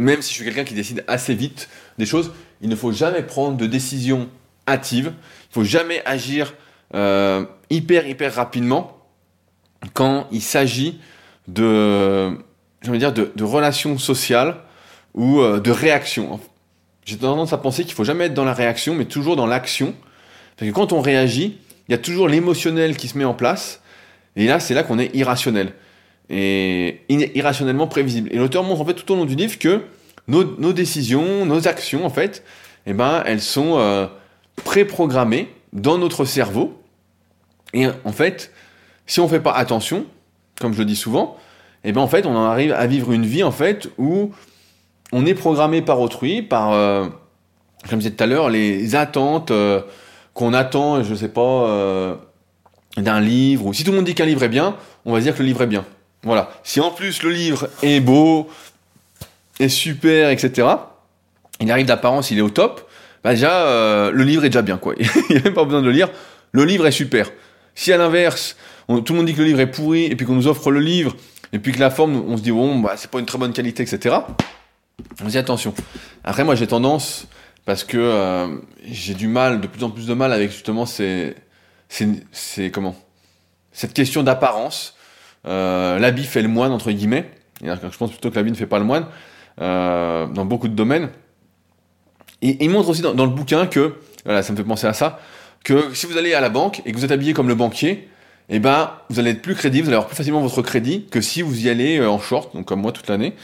même 0.00 0.22
si 0.22 0.30
je 0.30 0.36
suis 0.36 0.44
quelqu'un 0.44 0.64
qui 0.64 0.74
décide 0.74 1.04
assez 1.06 1.34
vite 1.34 1.68
des 1.98 2.06
choses, 2.06 2.32
il 2.62 2.70
ne 2.70 2.76
faut 2.76 2.90
jamais 2.90 3.22
prendre 3.22 3.56
de 3.56 3.66
décision 3.66 4.28
hâtive. 4.66 5.12
Il 5.50 5.54
faut 5.54 5.64
jamais 5.64 6.02
agir 6.06 6.54
euh, 6.94 7.44
hyper 7.68 8.06
hyper 8.06 8.34
rapidement 8.34 8.96
quand 9.92 10.26
il 10.32 10.40
s'agit 10.40 11.00
de, 11.48 12.32
de, 12.82 13.44
relations 13.44 13.98
sociales 13.98 14.56
ou 15.14 15.40
euh, 15.40 15.60
de 15.60 15.70
réactions. 15.70 16.40
J'ai 17.10 17.16
tendance 17.16 17.52
à 17.52 17.58
penser 17.58 17.82
qu'il 17.82 17.94
faut 17.94 18.04
jamais 18.04 18.26
être 18.26 18.34
dans 18.34 18.44
la 18.44 18.54
réaction, 18.54 18.94
mais 18.94 19.04
toujours 19.04 19.34
dans 19.34 19.48
l'action. 19.48 19.94
Parce 20.56 20.70
que 20.70 20.72
quand 20.72 20.92
on 20.92 21.00
réagit, 21.00 21.58
il 21.88 21.90
y 21.90 21.94
a 21.96 21.98
toujours 21.98 22.28
l'émotionnel 22.28 22.96
qui 22.96 23.08
se 23.08 23.18
met 23.18 23.24
en 23.24 23.34
place. 23.34 23.82
Et 24.36 24.46
là, 24.46 24.60
c'est 24.60 24.74
là 24.74 24.84
qu'on 24.84 25.00
est 25.00 25.12
irrationnel 25.16 25.72
et 26.28 27.00
irrationnellement 27.08 27.88
prévisible. 27.88 28.28
Et 28.32 28.36
l'auteur 28.36 28.62
montre 28.62 28.82
en 28.82 28.84
fait 28.84 28.94
tout 28.94 29.12
au 29.12 29.16
long 29.16 29.24
du 29.24 29.34
livre 29.34 29.58
que 29.58 29.82
nos, 30.28 30.72
décisions, 30.72 31.44
nos 31.46 31.66
actions, 31.66 32.06
en 32.06 32.10
fait, 32.10 32.44
eh 32.86 32.92
ben, 32.92 33.24
elles 33.26 33.40
sont 33.40 33.80
euh, 33.80 34.06
préprogrammées 34.62 35.52
dans 35.72 35.98
notre 35.98 36.24
cerveau. 36.24 36.80
Et 37.74 37.88
en 38.04 38.12
fait, 38.12 38.52
si 39.08 39.18
on 39.18 39.24
ne 39.24 39.30
fait 39.30 39.40
pas 39.40 39.50
attention, 39.50 40.06
comme 40.60 40.74
je 40.74 40.78
le 40.78 40.84
dis 40.84 40.94
souvent, 40.94 41.36
eh 41.82 41.90
ben, 41.90 42.02
en 42.02 42.06
fait, 42.06 42.24
on 42.24 42.36
en 42.36 42.44
arrive 42.44 42.70
à 42.70 42.86
vivre 42.86 43.10
une 43.10 43.26
vie, 43.26 43.42
en 43.42 43.50
fait, 43.50 43.88
où 43.98 44.30
on 45.12 45.26
est 45.26 45.34
programmé 45.34 45.82
par 45.82 46.00
autrui, 46.00 46.42
par, 46.42 46.72
euh, 46.72 47.04
comme 47.88 48.00
je 48.00 48.08
disais 48.08 48.10
tout 48.10 48.24
à 48.24 48.26
l'heure, 48.26 48.48
les 48.48 48.94
attentes 48.94 49.50
euh, 49.50 49.82
qu'on 50.34 50.54
attend, 50.54 51.02
je 51.02 51.10
ne 51.10 51.16
sais 51.16 51.28
pas, 51.28 52.18
d'un 52.96 53.20
livre, 53.20 53.72
si 53.72 53.84
tout 53.84 53.90
le 53.90 53.96
monde 53.96 54.06
dit 54.06 54.14
qu'un 54.14 54.26
livre 54.26 54.42
est 54.42 54.48
bien, 54.48 54.76
on 55.04 55.12
va 55.12 55.20
dire 55.20 55.34
que 55.34 55.40
le 55.40 55.46
livre 55.46 55.62
est 55.62 55.66
bien. 55.66 55.84
Voilà. 56.22 56.50
Si 56.62 56.80
en 56.80 56.90
plus 56.90 57.22
le 57.22 57.30
livre 57.30 57.68
est 57.82 58.00
beau, 58.00 58.48
est 59.58 59.68
super, 59.68 60.30
etc., 60.30 60.68
il 61.60 61.70
arrive 61.70 61.86
d'apparence, 61.86 62.30
il 62.30 62.38
est 62.38 62.42
au 62.42 62.50
top, 62.50 62.88
bah 63.22 63.32
déjà, 63.32 63.66
euh, 63.66 64.10
le 64.10 64.24
livre 64.24 64.44
est 64.44 64.48
déjà 64.48 64.62
bien, 64.62 64.78
quoi. 64.78 64.94
il 64.98 65.06
n'y 65.30 65.36
a 65.36 65.44
même 65.44 65.54
pas 65.54 65.64
besoin 65.64 65.82
de 65.82 65.86
le 65.86 65.92
lire. 65.92 66.08
Le 66.52 66.64
livre 66.64 66.86
est 66.86 66.92
super. 66.92 67.30
Si 67.74 67.92
à 67.92 67.98
l'inverse, 67.98 68.56
tout 68.88 69.12
le 69.12 69.14
monde 69.14 69.26
dit 69.26 69.34
que 69.34 69.40
le 69.40 69.46
livre 69.46 69.60
est 69.60 69.70
pourri, 69.70 70.04
et 70.04 70.16
puis 70.16 70.26
qu'on 70.26 70.34
nous 70.34 70.46
offre 70.46 70.70
le 70.70 70.80
livre, 70.80 71.14
et 71.52 71.58
puis 71.58 71.72
que 71.72 71.80
la 71.80 71.90
forme, 71.90 72.22
on 72.26 72.36
se 72.36 72.42
dit, 72.42 72.50
bon, 72.50 72.78
bah, 72.78 72.94
c'est 72.96 73.10
pas 73.10 73.18
une 73.18 73.26
très 73.26 73.38
bonne 73.38 73.52
qualité, 73.52 73.82
etc., 73.82 74.16
on 75.22 75.26
dit 75.26 75.38
attention. 75.38 75.74
Après, 76.24 76.44
moi, 76.44 76.54
j'ai 76.54 76.66
tendance, 76.66 77.26
parce 77.64 77.84
que 77.84 77.98
euh, 77.98 78.48
j'ai 78.84 79.14
du 79.14 79.28
mal, 79.28 79.60
de 79.60 79.66
plus 79.66 79.84
en 79.84 79.90
plus 79.90 80.06
de 80.06 80.14
mal 80.14 80.32
avec 80.32 80.50
justement 80.50 80.86
ces, 80.86 81.34
comment 82.72 82.96
Cette 83.72 83.92
question 83.92 84.22
d'apparence. 84.22 84.96
Euh, 85.46 85.98
l'habit 85.98 86.24
fait 86.24 86.42
le 86.42 86.48
moine, 86.48 86.72
entre 86.72 86.90
guillemets. 86.90 87.30
Je 87.62 87.96
pense 87.96 88.10
plutôt 88.10 88.30
que 88.30 88.36
l'habit 88.36 88.50
ne 88.50 88.56
fait 88.56 88.66
pas 88.66 88.78
le 88.78 88.84
moine, 88.84 89.06
euh, 89.60 90.26
dans 90.26 90.44
beaucoup 90.44 90.68
de 90.68 90.74
domaines. 90.74 91.10
Et 92.42 92.62
il 92.64 92.70
montre 92.70 92.88
aussi 92.88 93.02
dans, 93.02 93.12
le 93.12 93.30
bouquin 93.30 93.66
que, 93.66 93.94
voilà, 94.24 94.42
ça 94.42 94.52
me 94.52 94.56
fait 94.56 94.64
penser 94.64 94.86
à 94.86 94.92
ça, 94.92 95.20
que 95.62 95.94
si 95.94 96.06
vous 96.06 96.16
allez 96.16 96.32
à 96.34 96.40
la 96.40 96.48
banque 96.48 96.82
et 96.86 96.92
que 96.92 96.96
vous 96.96 97.04
êtes 97.04 97.10
habillé 97.10 97.34
comme 97.34 97.48
le 97.48 97.54
banquier, 97.54 98.08
eh 98.48 98.58
ben, 98.58 98.92
vous 99.10 99.18
allez 99.18 99.30
être 99.30 99.42
plus 99.42 99.54
crédible, 99.54 99.84
vous 99.84 99.90
allez 99.90 99.96
avoir 99.96 100.08
plus 100.08 100.16
facilement 100.16 100.40
votre 100.40 100.62
crédit 100.62 101.06
que 101.10 101.20
si 101.20 101.42
vous 101.42 101.66
y 101.66 101.68
allez 101.68 102.04
en 102.04 102.18
short, 102.18 102.54
donc 102.54 102.64
comme 102.64 102.80
moi 102.80 102.92
toute 102.92 103.08
l'année, 103.08 103.34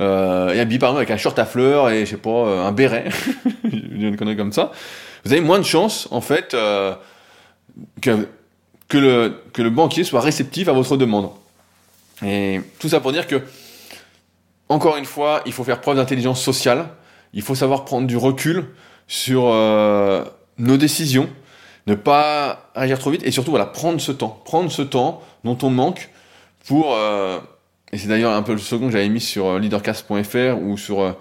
euh, 0.00 0.52
et 0.52 0.60
habillé 0.60 0.78
par 0.78 0.90
exemple 0.90 1.02
avec 1.02 1.10
un 1.10 1.16
short 1.16 1.38
à 1.38 1.44
fleurs 1.44 1.90
et 1.90 2.06
je 2.06 2.10
sais 2.10 2.16
pas, 2.16 2.30
euh, 2.30 2.66
un 2.66 2.72
béret, 2.72 3.08
une 3.72 4.16
connerie 4.16 4.36
comme 4.36 4.52
ça, 4.52 4.72
vous 5.24 5.32
avez 5.32 5.40
moins 5.40 5.58
de 5.58 5.64
chances 5.64 6.08
en 6.10 6.20
fait 6.20 6.54
euh, 6.54 6.94
que, 8.00 8.26
que, 8.88 8.98
le, 8.98 9.42
que 9.52 9.62
le 9.62 9.70
banquier 9.70 10.04
soit 10.04 10.20
réceptif 10.20 10.68
à 10.68 10.72
votre 10.72 10.96
demande. 10.96 11.30
Et 12.24 12.60
tout 12.78 12.88
ça 12.88 13.00
pour 13.00 13.12
dire 13.12 13.26
que, 13.26 13.42
encore 14.68 14.96
une 14.96 15.04
fois, 15.04 15.42
il 15.46 15.52
faut 15.52 15.64
faire 15.64 15.80
preuve 15.80 15.96
d'intelligence 15.96 16.42
sociale, 16.42 16.88
il 17.32 17.42
faut 17.42 17.54
savoir 17.54 17.84
prendre 17.84 18.06
du 18.06 18.16
recul 18.16 18.66
sur 19.06 19.44
euh, 19.46 20.24
nos 20.58 20.76
décisions, 20.76 21.28
ne 21.86 21.94
pas 21.94 22.70
agir 22.74 22.98
trop 22.98 23.10
vite, 23.10 23.22
et 23.24 23.30
surtout, 23.30 23.50
voilà, 23.50 23.66
prendre 23.66 24.00
ce 24.00 24.12
temps, 24.12 24.40
prendre 24.44 24.70
ce 24.70 24.82
temps 24.82 25.22
dont 25.44 25.58
on 25.62 25.70
manque 25.70 26.10
pour, 26.66 26.94
euh, 26.94 27.40
et 27.92 27.98
c'est 27.98 28.08
d'ailleurs 28.08 28.32
un 28.32 28.42
peu 28.42 28.52
le 28.52 28.58
second 28.58 28.86
que 28.86 28.92
j'avais 28.92 29.08
mis 29.08 29.20
sur 29.20 29.46
euh, 29.46 29.58
leadercast.fr 29.58 30.62
ou 30.62 30.76
sur, 30.76 31.00
euh, 31.00 31.12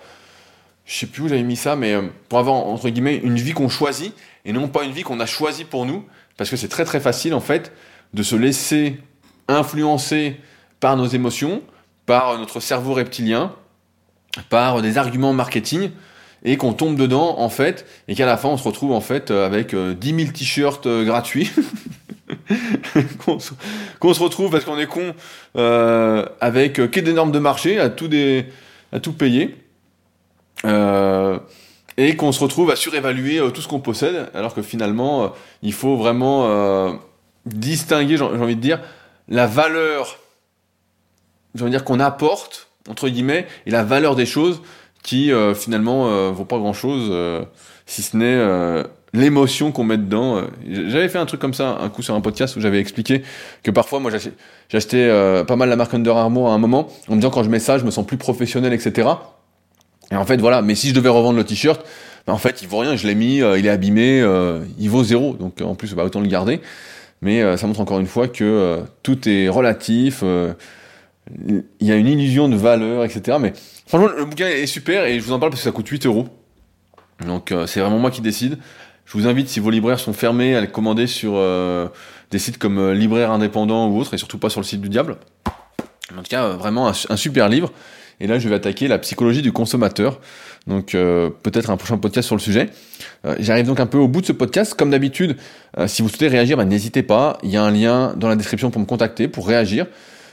je 0.86 0.94
sais 0.94 1.08
plus 1.08 1.24
où 1.24 1.28
j'avais 1.28 1.44
mis 1.44 1.56
ça, 1.56 1.76
mais 1.76 1.94
euh, 1.94 2.04
pour 2.28 2.40
avoir, 2.40 2.56
entre 2.56 2.90
guillemets, 2.90 3.18
une 3.18 3.36
vie 3.36 3.54
qu'on 3.54 3.70
choisit, 3.70 4.14
et 4.46 4.54
non 4.54 4.68
pas 4.68 4.84
une 4.84 4.92
vie 4.92 5.04
qu'on 5.04 5.20
a 5.20 5.26
choisie 5.26 5.66
pour 5.66 5.86
nous, 5.86 6.06
parce 6.38 6.50
que 6.50 6.56
c'est 6.56 6.68
très 6.68 6.86
très 6.86 7.00
facile, 7.00 7.34
en 7.34 7.40
fait, 7.40 7.72
de 8.14 8.24
se 8.24 8.36
laisser 8.36 9.00
influencer 9.48 10.40
par 10.80 10.96
nos 10.96 11.08
émotions, 11.08 11.64
par 12.06 12.38
notre 12.38 12.60
cerveau 12.60 12.94
reptilien, 12.94 13.54
par 14.50 14.82
des 14.82 14.98
arguments 14.98 15.34
marketing, 15.34 15.90
et 16.44 16.58
qu'on 16.58 16.74
tombe 16.74 16.96
dedans 16.96 17.36
en 17.40 17.50
fait, 17.50 17.86
et 18.08 18.16
qu'à 18.16 18.26
la 18.26 18.38
fin 18.38 18.50
on 18.50 18.58
se 18.58 18.64
retrouve 18.64 18.92
en 18.92 19.02
fait 19.02 19.32
euh, 19.32 19.46
avec 19.46 19.72
10 19.72 19.76
euh, 19.78 19.96
000 20.02 20.32
t-shirts 20.32 20.86
euh, 20.86 21.04
gratuits, 21.04 21.52
qu'on 23.26 23.40
se, 23.40 24.24
retrouve 24.24 24.52
parce 24.52 24.66
qu'on 24.66 24.80
est 24.80 24.88
con 24.88 25.14
avec 26.42 26.74
que 26.74 27.00
des 27.00 27.14
normes 27.14 27.32
de 27.32 27.40
marché 27.40 27.80
à 27.80 27.90
tout, 27.90 29.14
payer, 29.14 29.56
et 31.98 32.16
qu'on 32.16 32.32
se 32.32 32.40
retrouve 32.40 32.72
à 32.72 32.76
surévaluer 32.76 33.42
tout 33.54 33.62
ce 33.62 33.68
qu'on 33.68 33.80
possède, 33.80 34.30
alors 34.34 34.54
que 34.54 34.62
finalement 34.62 35.34
il 35.64 35.74
faut 35.74 35.98
vraiment 35.98 37.00
distinguer, 37.46 38.18
j'ai 38.18 38.24
envie 38.24 38.56
de 38.56 38.62
dire, 38.62 38.80
la 39.28 39.48
valeur 39.48 40.20
je 41.56 41.64
veux 41.64 41.70
dire 41.70 41.84
qu'on 41.84 42.00
apporte 42.00 42.70
entre 42.88 43.10
guillemets 43.10 43.48
et 43.66 43.72
la 43.72 43.84
valeur 43.84 44.16
des 44.16 44.26
choses 44.26 44.62
qui 45.10 45.32
euh, 45.32 45.56
finalement 45.56 46.08
euh, 46.08 46.30
vaut 46.30 46.46
pas 46.46 46.60
grand 46.60 46.74
chose 46.74 47.08
euh, 47.10 47.42
si 47.88 48.04
ce 48.04 48.16
n'est 48.16 48.84
l'émotion 49.12 49.72
qu'on 49.72 49.84
met 49.84 49.98
dedans. 49.98 50.44
J'avais 50.70 51.10
fait 51.10 51.18
un 51.18 51.26
truc 51.26 51.42
comme 51.42 51.56
ça 51.56 51.80
un 51.82 51.90
coup 51.90 52.04
sur 52.04 52.14
un 52.14 52.22
podcast 52.22 52.56
où 52.56 52.62
j'avais 52.62 52.80
expliqué 52.80 53.24
que 53.64 53.72
parfois 53.72 54.00
moi 54.00 54.12
j'achetais 54.70 55.10
pas 55.48 55.56
mal 55.56 55.68
la 55.68 55.76
marque 55.76 55.96
Under 55.96 56.16
Armour 56.16 56.52
à 56.52 56.54
un 56.54 56.60
moment 56.60 56.90
en 57.08 57.16
me 57.16 57.22
disant 57.22 57.32
quand 57.32 57.42
je 57.42 57.50
mets 57.50 57.58
ça 57.58 57.80
je 57.80 57.86
me 57.86 57.90
sens 57.90 58.06
plus 58.06 58.18
professionnel 58.18 58.72
etc. 58.72 59.10
Et 60.12 60.16
en 60.16 60.26
fait 60.26 60.40
voilà 60.40 60.62
mais 60.62 60.76
si 60.76 60.90
je 60.90 60.94
devais 60.94 61.10
revendre 61.10 61.38
le 61.38 61.44
t-shirt 61.44 61.84
ben, 62.28 62.34
en 62.34 62.38
fait 62.38 62.62
il 62.62 62.68
vaut 62.68 62.78
rien 62.78 62.96
je 62.96 63.08
l'ai 63.08 63.16
mis 63.16 63.38
il 63.38 63.66
est 63.66 63.70
abîmé 63.70 64.24
il 64.78 64.90
vaut 64.92 65.04
zéro 65.04 65.34
donc 65.34 65.60
en 65.64 65.74
plus 65.74 65.96
bah, 65.96 66.04
autant 66.04 66.20
le 66.20 66.28
garder 66.28 66.62
mais 67.24 67.58
ça 67.58 67.66
montre 67.66 67.80
encore 67.80 68.00
une 68.00 68.06
fois 68.06 68.28
que 68.28 68.84
tout 69.02 69.28
est 69.28 69.50
relatif 69.50 70.24
il 71.48 71.88
y 71.88 71.92
a 71.92 71.96
une 71.96 72.08
illusion 72.08 72.50
de 72.50 72.56
valeur, 72.56 73.04
etc. 73.06 73.38
Mais 73.40 73.54
franchement, 73.90 74.16
le 74.16 74.26
bouquin 74.26 74.48
est 74.48 74.68
super 74.68 75.06
et 75.06 75.20
je 75.20 75.26
vous 75.26 75.34
en 75.34 75.40
parle 75.40 75.52
parce 75.52 75.62
que 75.62 75.66
ça 75.66 75.72
coûte 75.72 75.88
8 75.88 76.06
euros. 76.06 76.30
Donc 77.26 77.52
euh, 77.52 77.68
c'est 77.68 77.80
vraiment 77.82 78.00
moi 78.00 78.12
qui 78.12 78.22
décide. 78.22 78.58
Je 79.06 79.18
vous 79.18 79.28
invite, 79.28 79.50
si 79.50 79.60
vos 79.60 79.72
libraires 79.72 80.00
sont 80.00 80.14
fermés, 80.14 80.56
à 80.56 80.62
les 80.62 80.68
commander 80.68 81.08
sur 81.08 81.34
euh, 81.36 81.88
des 82.30 82.38
sites 82.38 82.60
comme 82.60 82.78
euh, 82.78 82.94
Libraire 82.94 83.32
Indépendant 83.32 83.88
ou 83.88 84.00
autre, 84.00 84.14
et 84.14 84.18
surtout 84.18 84.38
pas 84.38 84.50
sur 84.50 84.62
le 84.62 84.66
site 84.66 84.82
du 84.82 84.90
diable. 84.90 85.18
En 86.14 86.22
tout 86.22 86.30
cas, 86.30 86.50
vraiment 86.50 86.88
un, 86.88 86.94
super 86.94 87.50
livre. 87.50 87.72
Et 88.20 88.28
là, 88.28 88.38
je 88.38 88.48
vais 88.48 88.56
attaquer 88.56 88.88
la 88.88 89.00
psychologie 89.00 89.42
du 89.42 89.52
consommateur. 89.52 90.20
Donc 90.68 90.92
peut-être 90.92 91.70
un 91.70 91.78
prochain 91.78 91.98
podcast 91.98 92.26
sur 92.26 92.36
le 92.36 92.42
sujet. 92.42 92.70
J'arrive 93.40 93.66
donc 93.66 93.80
un 93.80 93.86
peu 93.86 93.98
au 93.98 94.08
bout 94.08 94.20
de 94.20 94.26
ce 94.26 94.34
podcast. 94.34 94.74
Comme 94.74 94.90
d'habitude, 94.90 95.38
si 95.86 96.02
vous 96.02 96.10
souhaitez 96.10 96.28
réagir, 96.28 96.58
bah, 96.58 96.66
n'hésitez 96.66 97.02
pas. 97.02 97.38
Il 97.44 97.50
y 97.50 97.58
a 97.58 97.64
un 97.64 97.72
lien 97.72 98.16
dans 98.18 98.28
la 98.28 98.36
description 98.36 98.72
pour 98.72 98.82
me 98.82 98.86
contacter, 98.86 99.30
pour 99.30 99.48
réagir. 99.48 99.86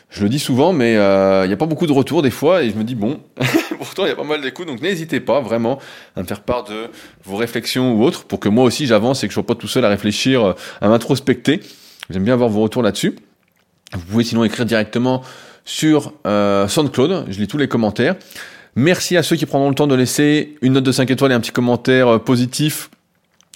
Je 0.09 0.23
le 0.23 0.29
dis 0.29 0.39
souvent, 0.39 0.73
mais 0.73 0.93
il 0.93 0.99
euh, 0.99 1.47
n'y 1.47 1.53
a 1.53 1.57
pas 1.57 1.67
beaucoup 1.67 1.87
de 1.87 1.93
retours 1.93 2.23
des 2.23 2.31
fois, 2.31 2.63
et 2.63 2.71
je 2.71 2.77
me 2.77 2.85
dis 2.85 2.95
bon, 2.95 3.21
pourtant 3.79 4.05
il 4.05 4.09
y 4.09 4.13
a 4.13 4.17
pas 4.17 4.25
mal 4.25 4.41
d'écoutes, 4.41 4.69
donc 4.69 4.81
n'hésitez 4.81 5.21
pas 5.21 5.41
vraiment 5.41 5.79
à 6.15 6.23
me 6.23 6.27
faire 6.27 6.41
part 6.41 6.65
de 6.65 6.89
vos 7.25 7.37
réflexions 7.37 7.93
ou 7.95 8.05
autres, 8.05 8.25
pour 8.25 8.39
que 8.39 8.49
moi 8.49 8.65
aussi 8.65 8.87
j'avance 8.87 9.25
et 9.25 9.27
que 9.27 9.33
je 9.33 9.35
sois 9.35 9.47
pas 9.47 9.57
tout 9.57 9.69
seul 9.69 9.85
à 9.85 9.89
réfléchir, 9.89 10.45
euh, 10.45 10.53
à 10.81 10.89
m'introspecter. 10.89 11.61
J'aime 12.09 12.25
bien 12.25 12.35
avoir 12.35 12.49
vos 12.49 12.63
retours 12.63 12.83
là-dessus. 12.83 13.17
Vous 13.93 14.01
pouvez 14.01 14.25
sinon 14.25 14.45
écrire 14.45 14.65
directement 14.65 15.23
sur 15.65 16.13
euh, 16.27 16.69
SoundCloud, 16.69 17.27
je 17.29 17.41
lis 17.41 17.49
tous 17.49 17.59
les 17.59 17.69
commentaires. 17.69 18.15
Merci 18.77 19.17
à 19.17 19.23
ceux 19.23 19.37
qui 19.37 19.47
prendront 19.47 19.71
le 19.71 19.75
temps 19.75 19.87
de 19.87 19.95
laisser 19.95 20.57
une 20.63 20.75
note 20.75 20.85
de 20.85 20.93
5 20.93 21.11
étoiles 21.11 21.33
et 21.33 21.35
un 21.35 21.41
petit 21.41 21.51
commentaire 21.51 22.21
positif 22.21 22.91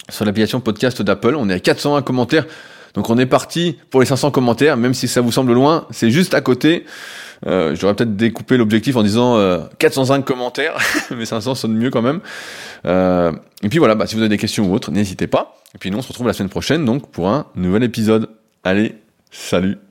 sur 0.09 0.25
l'application 0.25 0.59
podcast 0.59 1.01
d'Apple. 1.01 1.35
On 1.35 1.47
est 1.49 1.53
à 1.53 1.59
401 1.59 2.01
commentaires. 2.01 2.45
Donc 2.93 3.09
on 3.09 3.17
est 3.17 3.25
parti 3.25 3.77
pour 3.89 3.99
les 3.99 4.05
500 4.05 4.31
commentaires, 4.31 4.77
même 4.77 4.93
si 4.93 5.07
ça 5.07 5.21
vous 5.21 5.31
semble 5.31 5.53
loin, 5.53 5.87
c'est 5.91 6.09
juste 6.09 6.33
à 6.33 6.41
côté. 6.41 6.85
Euh, 7.47 7.75
J'aurais 7.75 7.95
peut-être 7.95 8.15
découpé 8.15 8.57
l'objectif 8.57 8.95
en 8.95 9.03
disant 9.03 9.37
405 9.79 10.19
euh, 10.19 10.21
commentaires, 10.21 10.77
mais 11.15 11.25
500 11.25 11.55
sonne 11.55 11.73
mieux 11.73 11.89
quand 11.89 12.01
même. 12.01 12.19
Euh, 12.85 13.31
et 13.63 13.69
puis 13.69 13.79
voilà, 13.79 13.95
bah, 13.95 14.07
si 14.07 14.15
vous 14.15 14.21
avez 14.21 14.29
des 14.29 14.37
questions 14.37 14.69
ou 14.69 14.73
autres, 14.73 14.91
n'hésitez 14.91 15.27
pas. 15.27 15.57
Et 15.75 15.77
puis 15.77 15.89
nous, 15.91 15.97
on 15.97 16.01
se 16.01 16.07
retrouve 16.09 16.27
la 16.27 16.33
semaine 16.33 16.49
prochaine 16.49 16.85
donc 16.85 17.09
pour 17.11 17.29
un 17.29 17.47
nouvel 17.55 17.83
épisode. 17.83 18.29
Allez, 18.63 18.95
salut 19.31 19.90